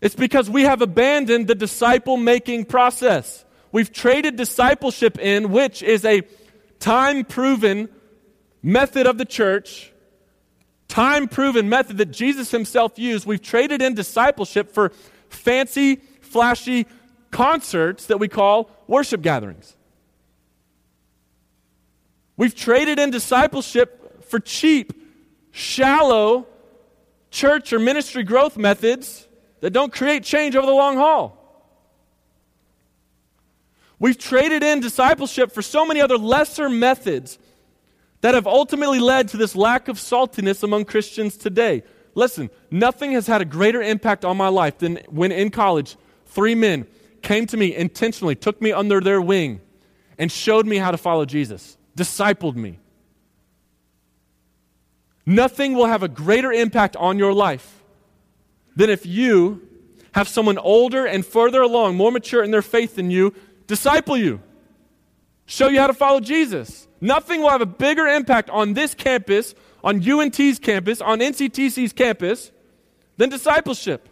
It's 0.00 0.14
because 0.14 0.48
we 0.48 0.62
have 0.62 0.80
abandoned 0.80 1.48
the 1.48 1.54
disciple 1.54 2.16
making 2.16 2.66
process. 2.66 3.44
We've 3.72 3.92
traded 3.92 4.36
discipleship 4.36 5.18
in, 5.18 5.50
which 5.50 5.82
is 5.82 6.04
a 6.04 6.22
time 6.78 7.24
proven 7.24 7.88
method 8.62 9.06
of 9.06 9.18
the 9.18 9.24
church, 9.24 9.92
time 10.86 11.28
proven 11.28 11.68
method 11.68 11.98
that 11.98 12.06
Jesus 12.12 12.50
himself 12.50 12.98
used. 12.98 13.26
We've 13.26 13.42
traded 13.42 13.82
in 13.82 13.94
discipleship 13.94 14.72
for 14.72 14.92
fancy, 15.28 15.96
flashy 16.20 16.86
concerts 17.30 18.06
that 18.06 18.18
we 18.18 18.28
call 18.28 18.70
worship 18.86 19.20
gatherings. 19.20 19.76
We've 22.36 22.54
traded 22.54 23.00
in 23.00 23.10
discipleship 23.10 24.24
for 24.24 24.38
cheap, 24.38 24.92
shallow 25.50 26.46
church 27.30 27.72
or 27.72 27.78
ministry 27.78 28.22
growth 28.22 28.56
methods 28.56 29.27
that 29.60 29.70
don't 29.70 29.92
create 29.92 30.24
change 30.24 30.56
over 30.56 30.66
the 30.66 30.72
long 30.72 30.96
haul. 30.96 31.34
We've 33.98 34.18
traded 34.18 34.62
in 34.62 34.80
discipleship 34.80 35.52
for 35.52 35.62
so 35.62 35.84
many 35.84 36.00
other 36.00 36.16
lesser 36.16 36.68
methods 36.68 37.38
that 38.20 38.34
have 38.34 38.46
ultimately 38.46 39.00
led 39.00 39.28
to 39.28 39.36
this 39.36 39.56
lack 39.56 39.88
of 39.88 39.96
saltiness 39.96 40.62
among 40.62 40.84
Christians 40.84 41.36
today. 41.36 41.82
Listen, 42.14 42.50
nothing 42.70 43.12
has 43.12 43.26
had 43.26 43.40
a 43.40 43.44
greater 43.44 43.82
impact 43.82 44.24
on 44.24 44.36
my 44.36 44.48
life 44.48 44.78
than 44.78 45.00
when 45.08 45.32
in 45.32 45.50
college, 45.50 45.96
three 46.26 46.54
men 46.54 46.86
came 47.22 47.46
to 47.46 47.56
me 47.56 47.74
intentionally, 47.74 48.34
took 48.34 48.60
me 48.62 48.72
under 48.72 49.00
their 49.00 49.20
wing, 49.20 49.60
and 50.18 50.30
showed 50.30 50.66
me 50.66 50.76
how 50.76 50.90
to 50.90 50.96
follow 50.96 51.24
Jesus 51.24 51.76
discipled 51.98 52.54
me. 52.54 52.78
Nothing 55.26 55.74
will 55.74 55.86
have 55.86 56.02
a 56.02 56.08
greater 56.08 56.52
impact 56.52 56.96
on 56.96 57.18
your 57.18 57.34
life 57.34 57.77
than 58.78 58.90
if 58.90 59.04
you 59.04 59.60
have 60.12 60.28
someone 60.28 60.56
older 60.56 61.04
and 61.04 61.26
further 61.26 61.60
along, 61.60 61.96
more 61.96 62.12
mature 62.12 62.44
in 62.44 62.52
their 62.52 62.62
faith 62.62 62.94
than 62.94 63.10
you, 63.10 63.34
disciple 63.66 64.16
you, 64.16 64.40
show 65.46 65.66
you 65.66 65.80
how 65.80 65.88
to 65.88 65.92
follow 65.92 66.20
Jesus. 66.20 66.86
Nothing 67.00 67.42
will 67.42 67.50
have 67.50 67.60
a 67.60 67.66
bigger 67.66 68.06
impact 68.06 68.48
on 68.50 68.74
this 68.74 68.94
campus, 68.94 69.56
on 69.82 70.08
UNT's 70.08 70.60
campus, 70.60 71.00
on 71.00 71.18
NCTC's 71.18 71.92
campus, 71.92 72.52
than 73.16 73.30
discipleship. 73.30 74.08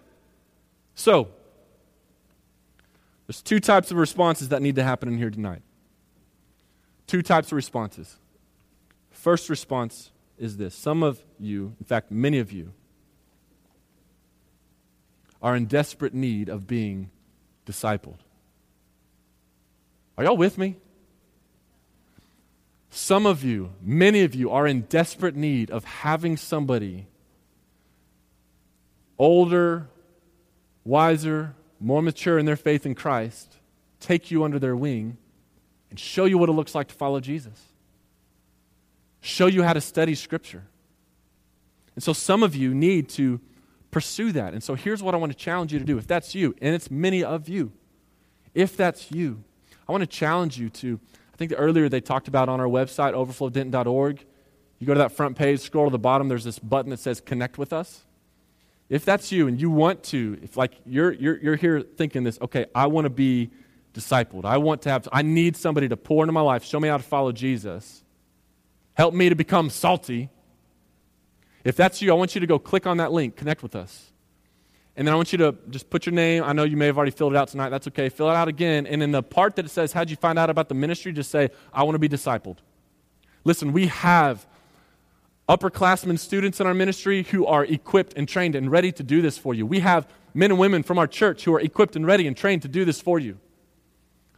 So, 0.96 1.28
there's 3.28 3.40
two 3.40 3.60
types 3.60 3.92
of 3.92 3.98
responses 3.98 4.48
that 4.48 4.62
need 4.62 4.74
to 4.74 4.82
happen 4.82 5.08
in 5.08 5.16
here 5.16 5.30
tonight 5.30 5.62
two 7.06 7.22
types 7.22 7.52
of 7.52 7.52
responses. 7.52 8.16
First 9.12 9.48
response 9.48 10.10
is 10.38 10.56
this 10.56 10.74
some 10.74 11.04
of 11.04 11.22
you, 11.38 11.76
in 11.78 11.86
fact, 11.86 12.10
many 12.10 12.40
of 12.40 12.50
you, 12.50 12.72
are 15.42 15.56
in 15.56 15.66
desperate 15.66 16.14
need 16.14 16.48
of 16.48 16.66
being 16.66 17.10
discipled. 17.66 18.18
Are 20.16 20.24
y'all 20.24 20.36
with 20.36 20.56
me? 20.56 20.76
Some 22.90 23.26
of 23.26 23.44
you, 23.44 23.72
many 23.82 24.22
of 24.22 24.34
you, 24.34 24.50
are 24.50 24.66
in 24.66 24.82
desperate 24.82 25.36
need 25.36 25.70
of 25.70 25.84
having 25.84 26.36
somebody 26.36 27.06
older, 29.18 29.88
wiser, 30.84 31.54
more 31.78 32.00
mature 32.00 32.38
in 32.38 32.46
their 32.46 32.56
faith 32.56 32.86
in 32.86 32.94
Christ 32.94 33.58
take 34.00 34.30
you 34.30 34.44
under 34.44 34.58
their 34.58 34.76
wing 34.76 35.16
and 35.90 35.98
show 35.98 36.24
you 36.24 36.38
what 36.38 36.48
it 36.48 36.52
looks 36.52 36.74
like 36.74 36.88
to 36.88 36.94
follow 36.94 37.20
Jesus, 37.20 37.60
show 39.20 39.46
you 39.46 39.62
how 39.62 39.72
to 39.72 39.80
study 39.80 40.14
Scripture. 40.14 40.64
And 41.94 42.02
so 42.02 42.12
some 42.12 42.42
of 42.42 42.54
you 42.54 42.74
need 42.74 43.08
to 43.10 43.40
pursue 43.96 44.30
that. 44.30 44.52
And 44.52 44.62
so 44.62 44.74
here's 44.74 45.02
what 45.02 45.14
I 45.14 45.16
want 45.16 45.32
to 45.32 45.38
challenge 45.38 45.72
you 45.72 45.78
to 45.78 45.84
do. 45.86 45.96
If 45.96 46.06
that's 46.06 46.34
you, 46.34 46.54
and 46.60 46.74
it's 46.74 46.90
many 46.90 47.24
of 47.24 47.48
you, 47.48 47.72
if 48.54 48.76
that's 48.76 49.10
you, 49.10 49.42
I 49.88 49.92
want 49.92 50.02
to 50.02 50.06
challenge 50.06 50.58
you 50.58 50.68
to, 50.68 51.00
I 51.32 51.36
think 51.38 51.50
the 51.50 51.56
earlier 51.56 51.88
they 51.88 52.02
talked 52.02 52.28
about 52.28 52.50
on 52.50 52.60
our 52.60 52.66
website, 52.66 53.14
overflowdenton.org. 53.14 54.22
You 54.78 54.86
go 54.86 54.92
to 54.92 54.98
that 54.98 55.12
front 55.12 55.38
page, 55.38 55.60
scroll 55.60 55.86
to 55.86 55.90
the 55.90 55.98
bottom, 55.98 56.28
there's 56.28 56.44
this 56.44 56.58
button 56.58 56.90
that 56.90 56.98
says 56.98 57.22
connect 57.22 57.56
with 57.56 57.72
us. 57.72 58.04
If 58.90 59.06
that's 59.06 59.32
you 59.32 59.48
and 59.48 59.58
you 59.58 59.70
want 59.70 60.02
to, 60.04 60.38
if 60.42 60.58
like 60.58 60.74
you're, 60.84 61.12
you're, 61.12 61.38
you're 61.38 61.56
here 61.56 61.80
thinking 61.80 62.22
this, 62.22 62.38
okay, 62.42 62.66
I 62.74 62.88
want 62.88 63.06
to 63.06 63.10
be 63.10 63.48
discipled. 63.94 64.44
I 64.44 64.58
want 64.58 64.82
to 64.82 64.90
have, 64.90 65.08
I 65.10 65.22
need 65.22 65.56
somebody 65.56 65.88
to 65.88 65.96
pour 65.96 66.22
into 66.22 66.34
my 66.34 66.42
life, 66.42 66.64
show 66.64 66.78
me 66.78 66.88
how 66.88 66.98
to 66.98 67.02
follow 67.02 67.32
Jesus, 67.32 68.04
help 68.92 69.14
me 69.14 69.30
to 69.30 69.34
become 69.34 69.70
salty. 69.70 70.28
If 71.66 71.74
that's 71.74 72.00
you, 72.00 72.12
I 72.12 72.14
want 72.14 72.36
you 72.36 72.40
to 72.40 72.46
go 72.46 72.60
click 72.60 72.86
on 72.86 72.98
that 72.98 73.10
link, 73.10 73.34
connect 73.34 73.60
with 73.60 73.74
us. 73.74 74.12
And 74.94 75.04
then 75.04 75.12
I 75.12 75.16
want 75.16 75.32
you 75.32 75.38
to 75.38 75.56
just 75.68 75.90
put 75.90 76.06
your 76.06 76.14
name. 76.14 76.44
I 76.44 76.52
know 76.52 76.62
you 76.62 76.76
may 76.76 76.86
have 76.86 76.96
already 76.96 77.10
filled 77.10 77.32
it 77.32 77.36
out 77.36 77.48
tonight. 77.48 77.70
That's 77.70 77.88
okay. 77.88 78.08
Fill 78.08 78.30
it 78.30 78.34
out 78.34 78.46
again. 78.46 78.86
And 78.86 79.02
in 79.02 79.10
the 79.10 79.20
part 79.20 79.56
that 79.56 79.64
it 79.64 79.70
says, 79.70 79.92
How'd 79.92 80.08
you 80.08 80.14
find 80.14 80.38
out 80.38 80.48
about 80.48 80.68
the 80.68 80.76
ministry? 80.76 81.12
Just 81.12 81.28
say, 81.28 81.50
I 81.72 81.82
want 81.82 81.96
to 81.96 81.98
be 81.98 82.08
discipled. 82.08 82.58
Listen, 83.42 83.72
we 83.72 83.88
have 83.88 84.46
upperclassmen 85.48 86.20
students 86.20 86.60
in 86.60 86.68
our 86.68 86.72
ministry 86.72 87.24
who 87.24 87.44
are 87.46 87.64
equipped 87.64 88.14
and 88.16 88.28
trained 88.28 88.54
and 88.54 88.70
ready 88.70 88.92
to 88.92 89.02
do 89.02 89.20
this 89.20 89.36
for 89.36 89.52
you. 89.52 89.66
We 89.66 89.80
have 89.80 90.08
men 90.34 90.52
and 90.52 90.60
women 90.60 90.84
from 90.84 91.00
our 91.00 91.08
church 91.08 91.42
who 91.42 91.52
are 91.52 91.60
equipped 91.60 91.96
and 91.96 92.06
ready 92.06 92.28
and 92.28 92.36
trained 92.36 92.62
to 92.62 92.68
do 92.68 92.84
this 92.84 93.00
for 93.00 93.18
you. 93.18 93.40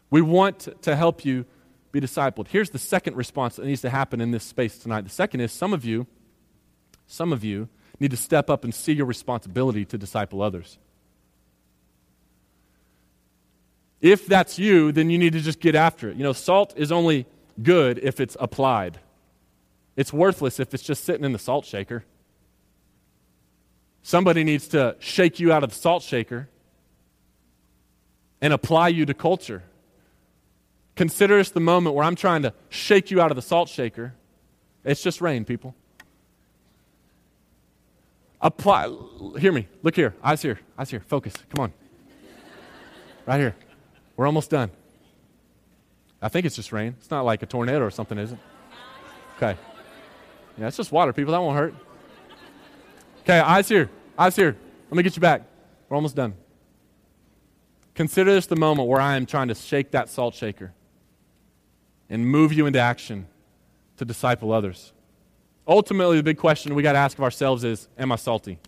We 0.08 0.22
want 0.22 0.66
to 0.80 0.96
help 0.96 1.26
you 1.26 1.44
be 1.92 2.00
discipled. 2.00 2.48
Here's 2.48 2.70
the 2.70 2.78
second 2.78 3.16
response 3.16 3.56
that 3.56 3.66
needs 3.66 3.82
to 3.82 3.90
happen 3.90 4.22
in 4.22 4.30
this 4.30 4.44
space 4.44 4.78
tonight. 4.78 5.02
The 5.02 5.10
second 5.10 5.40
is 5.40 5.52
some 5.52 5.74
of 5.74 5.84
you, 5.84 6.06
some 7.08 7.32
of 7.32 7.42
you 7.42 7.68
need 7.98 8.12
to 8.12 8.16
step 8.16 8.48
up 8.48 8.62
and 8.62 8.72
see 8.72 8.92
your 8.92 9.06
responsibility 9.06 9.84
to 9.86 9.98
disciple 9.98 10.40
others. 10.40 10.78
If 14.00 14.26
that's 14.26 14.58
you, 14.58 14.92
then 14.92 15.10
you 15.10 15.18
need 15.18 15.32
to 15.32 15.40
just 15.40 15.58
get 15.58 15.74
after 15.74 16.08
it. 16.08 16.16
You 16.16 16.22
know, 16.22 16.32
salt 16.32 16.74
is 16.76 16.92
only 16.92 17.26
good 17.60 17.98
if 17.98 18.20
it's 18.20 18.36
applied. 18.38 19.00
It's 19.96 20.12
worthless 20.12 20.60
if 20.60 20.72
it's 20.72 20.84
just 20.84 21.02
sitting 21.02 21.24
in 21.24 21.32
the 21.32 21.38
salt 21.40 21.64
shaker. 21.64 22.04
Somebody 24.02 24.44
needs 24.44 24.68
to 24.68 24.94
shake 25.00 25.40
you 25.40 25.52
out 25.52 25.64
of 25.64 25.70
the 25.70 25.76
salt 25.76 26.04
shaker 26.04 26.48
and 28.40 28.52
apply 28.52 28.88
you 28.88 29.04
to 29.06 29.14
culture. 29.14 29.64
Consider 30.94 31.38
this 31.38 31.50
the 31.50 31.60
moment 31.60 31.96
where 31.96 32.04
I'm 32.04 32.14
trying 32.14 32.42
to 32.42 32.52
shake 32.68 33.10
you 33.10 33.20
out 33.20 33.32
of 33.32 33.36
the 33.36 33.42
salt 33.42 33.68
shaker. 33.68 34.14
It's 34.84 35.02
just 35.02 35.20
rain, 35.20 35.44
people. 35.44 35.74
Apply, 38.40 38.94
hear 39.38 39.52
me. 39.52 39.66
Look 39.82 39.96
here. 39.96 40.14
Eyes 40.22 40.42
here. 40.42 40.60
Eyes 40.78 40.90
here. 40.90 41.00
Focus. 41.00 41.34
Come 41.54 41.64
on. 41.64 41.72
Right 43.26 43.38
here. 43.38 43.56
We're 44.16 44.26
almost 44.26 44.50
done. 44.50 44.70
I 46.22 46.28
think 46.28 46.46
it's 46.46 46.56
just 46.56 46.72
rain. 46.72 46.94
It's 46.98 47.10
not 47.10 47.24
like 47.24 47.42
a 47.42 47.46
tornado 47.46 47.84
or 47.84 47.90
something, 47.90 48.18
is 48.18 48.32
it? 48.32 48.38
Okay. 49.36 49.56
Yeah, 50.56 50.66
it's 50.66 50.76
just 50.76 50.90
water, 50.90 51.12
people. 51.12 51.32
That 51.32 51.40
won't 51.40 51.56
hurt. 51.56 51.74
Okay, 53.22 53.38
eyes 53.38 53.68
here. 53.68 53.90
Eyes 54.18 54.34
here. 54.34 54.56
Let 54.90 54.96
me 54.96 55.02
get 55.02 55.14
you 55.16 55.20
back. 55.20 55.42
We're 55.88 55.96
almost 55.96 56.16
done. 56.16 56.34
Consider 57.94 58.32
this 58.32 58.46
the 58.46 58.56
moment 58.56 58.88
where 58.88 59.00
I 59.00 59.16
am 59.16 59.26
trying 59.26 59.48
to 59.48 59.54
shake 59.54 59.90
that 59.90 60.08
salt 60.08 60.34
shaker 60.34 60.72
and 62.08 62.26
move 62.26 62.52
you 62.52 62.66
into 62.66 62.78
action 62.78 63.26
to 63.96 64.04
disciple 64.04 64.52
others. 64.52 64.92
Ultimately, 65.68 66.16
the 66.16 66.22
big 66.22 66.38
question 66.38 66.74
we 66.74 66.82
got 66.82 66.92
to 66.92 66.98
ask 66.98 67.18
of 67.18 67.22
ourselves 67.22 67.62
is 67.62 67.88
Am 67.98 68.10
I 68.10 68.16
salty? 68.16 68.58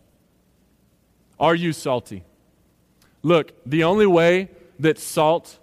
Are 1.41 1.55
you 1.55 1.73
salty? 1.73 2.23
Look, 3.23 3.53
the 3.65 3.85
only 3.85 4.07
way 4.07 4.51
that 4.79 4.99
salt 4.99 5.59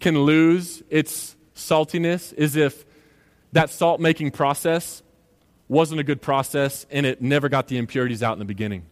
can 0.00 0.22
lose 0.22 0.82
its 0.88 1.36
saltiness 1.54 2.32
is 2.32 2.56
if 2.56 2.84
that 3.52 3.70
salt 3.70 4.00
making 4.00 4.30
process 4.30 5.02
wasn't 5.68 6.00
a 6.00 6.04
good 6.04 6.20
process 6.20 6.86
and 6.90 7.06
it 7.06 7.22
never 7.22 7.48
got 7.48 7.68
the 7.68 7.76
impurities 7.76 8.22
out 8.22 8.32
in 8.32 8.38
the 8.38 8.44
beginning. 8.44 8.84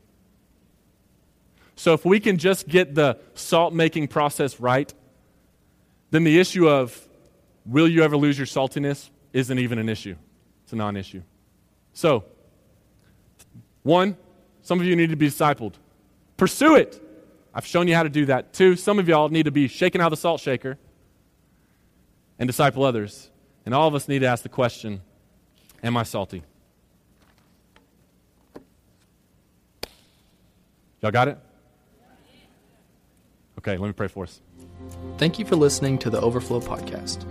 So, 1.75 1.95
if 1.95 2.05
we 2.05 2.21
can 2.21 2.37
just 2.37 2.69
get 2.69 2.95
the 2.95 3.19
salt 3.35 3.73
making 3.73 4.09
process 4.09 4.61
right, 4.61 4.93
then 6.11 6.25
the 6.25 6.39
issue 6.39 6.69
of 6.69 7.09
will 7.65 7.89
you 7.89 8.03
ever 8.03 8.17
lose 8.17 8.39
your 8.39 8.47
saltiness 8.47 9.09
isn't 9.33 9.59
even 9.59 9.79
an 9.79 9.89
issue. 9.89 10.17
It's 10.65 10.75
a 10.75 10.77
non 10.77 10.99
issue. 10.99 11.23
So, 11.93 12.25
one, 13.83 14.17
some 14.63 14.81
of 14.81 14.87
you 14.87 14.97
need 14.97 15.11
to 15.11 15.17
be 15.17 15.29
discipled. 15.29 15.75
Pursue 16.37 16.77
it. 16.77 17.01
I've 17.55 17.67
shown 17.67 17.89
you 17.89 17.95
how 17.95 18.03
to 18.03 18.09
do 18.09 18.27
that. 18.27 18.53
Two, 18.53 18.77
some 18.77 18.99
of 18.99 19.09
y'all 19.09 19.29
need 19.29 19.45
to 19.45 19.51
be 19.51 19.69
shaken 19.69 20.01
out 20.01 20.07
of 20.07 20.11
the 20.13 20.17
salt 20.17 20.41
shaker 20.41 20.79
and 22.39 22.47
disciple 22.47 22.85
others. 22.85 23.31
And 23.67 23.75
all 23.75 23.87
of 23.87 23.95
us 23.95 24.09
need 24.09 24.21
to 24.21 24.27
ask 24.27 24.43
the 24.43 24.49
question 24.49 25.03
Am 25.83 25.97
I 25.97 26.05
salty? 26.05 26.43
Y'all 31.01 31.11
got 31.11 31.29
it? 31.29 31.39
Okay, 33.59 33.77
let 33.77 33.87
me 33.87 33.93
pray 33.93 34.09
for 34.09 34.25
us. 34.25 34.41
Thank 35.19 35.39
you 35.39 35.45
for 35.45 35.57
listening 35.57 35.99
to 35.99 36.11
the 36.11 36.21
Overflow 36.21 36.61
Podcast. 36.61 37.27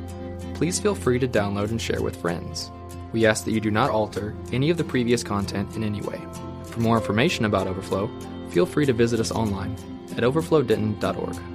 Please 0.55 0.79
feel 0.79 0.95
free 0.95 1.19
to 1.19 1.27
download 1.27 1.71
and 1.71 1.81
share 1.81 2.01
with 2.01 2.15
friends. 2.15 2.71
We 3.11 3.25
ask 3.25 3.45
that 3.45 3.51
you 3.51 3.59
do 3.59 3.71
not 3.71 3.89
alter 3.89 4.35
any 4.51 4.69
of 4.69 4.77
the 4.77 4.83
previous 4.83 5.23
content 5.23 5.75
in 5.75 5.83
any 5.83 6.01
way. 6.01 6.21
For 6.65 6.79
more 6.79 6.97
information 6.97 7.45
about 7.45 7.67
Overflow, 7.67 8.09
feel 8.49 8.65
free 8.65 8.85
to 8.85 8.93
visit 8.93 9.19
us 9.19 9.31
online 9.31 9.73
at 10.11 10.23
overflowdenton.org. 10.23 11.50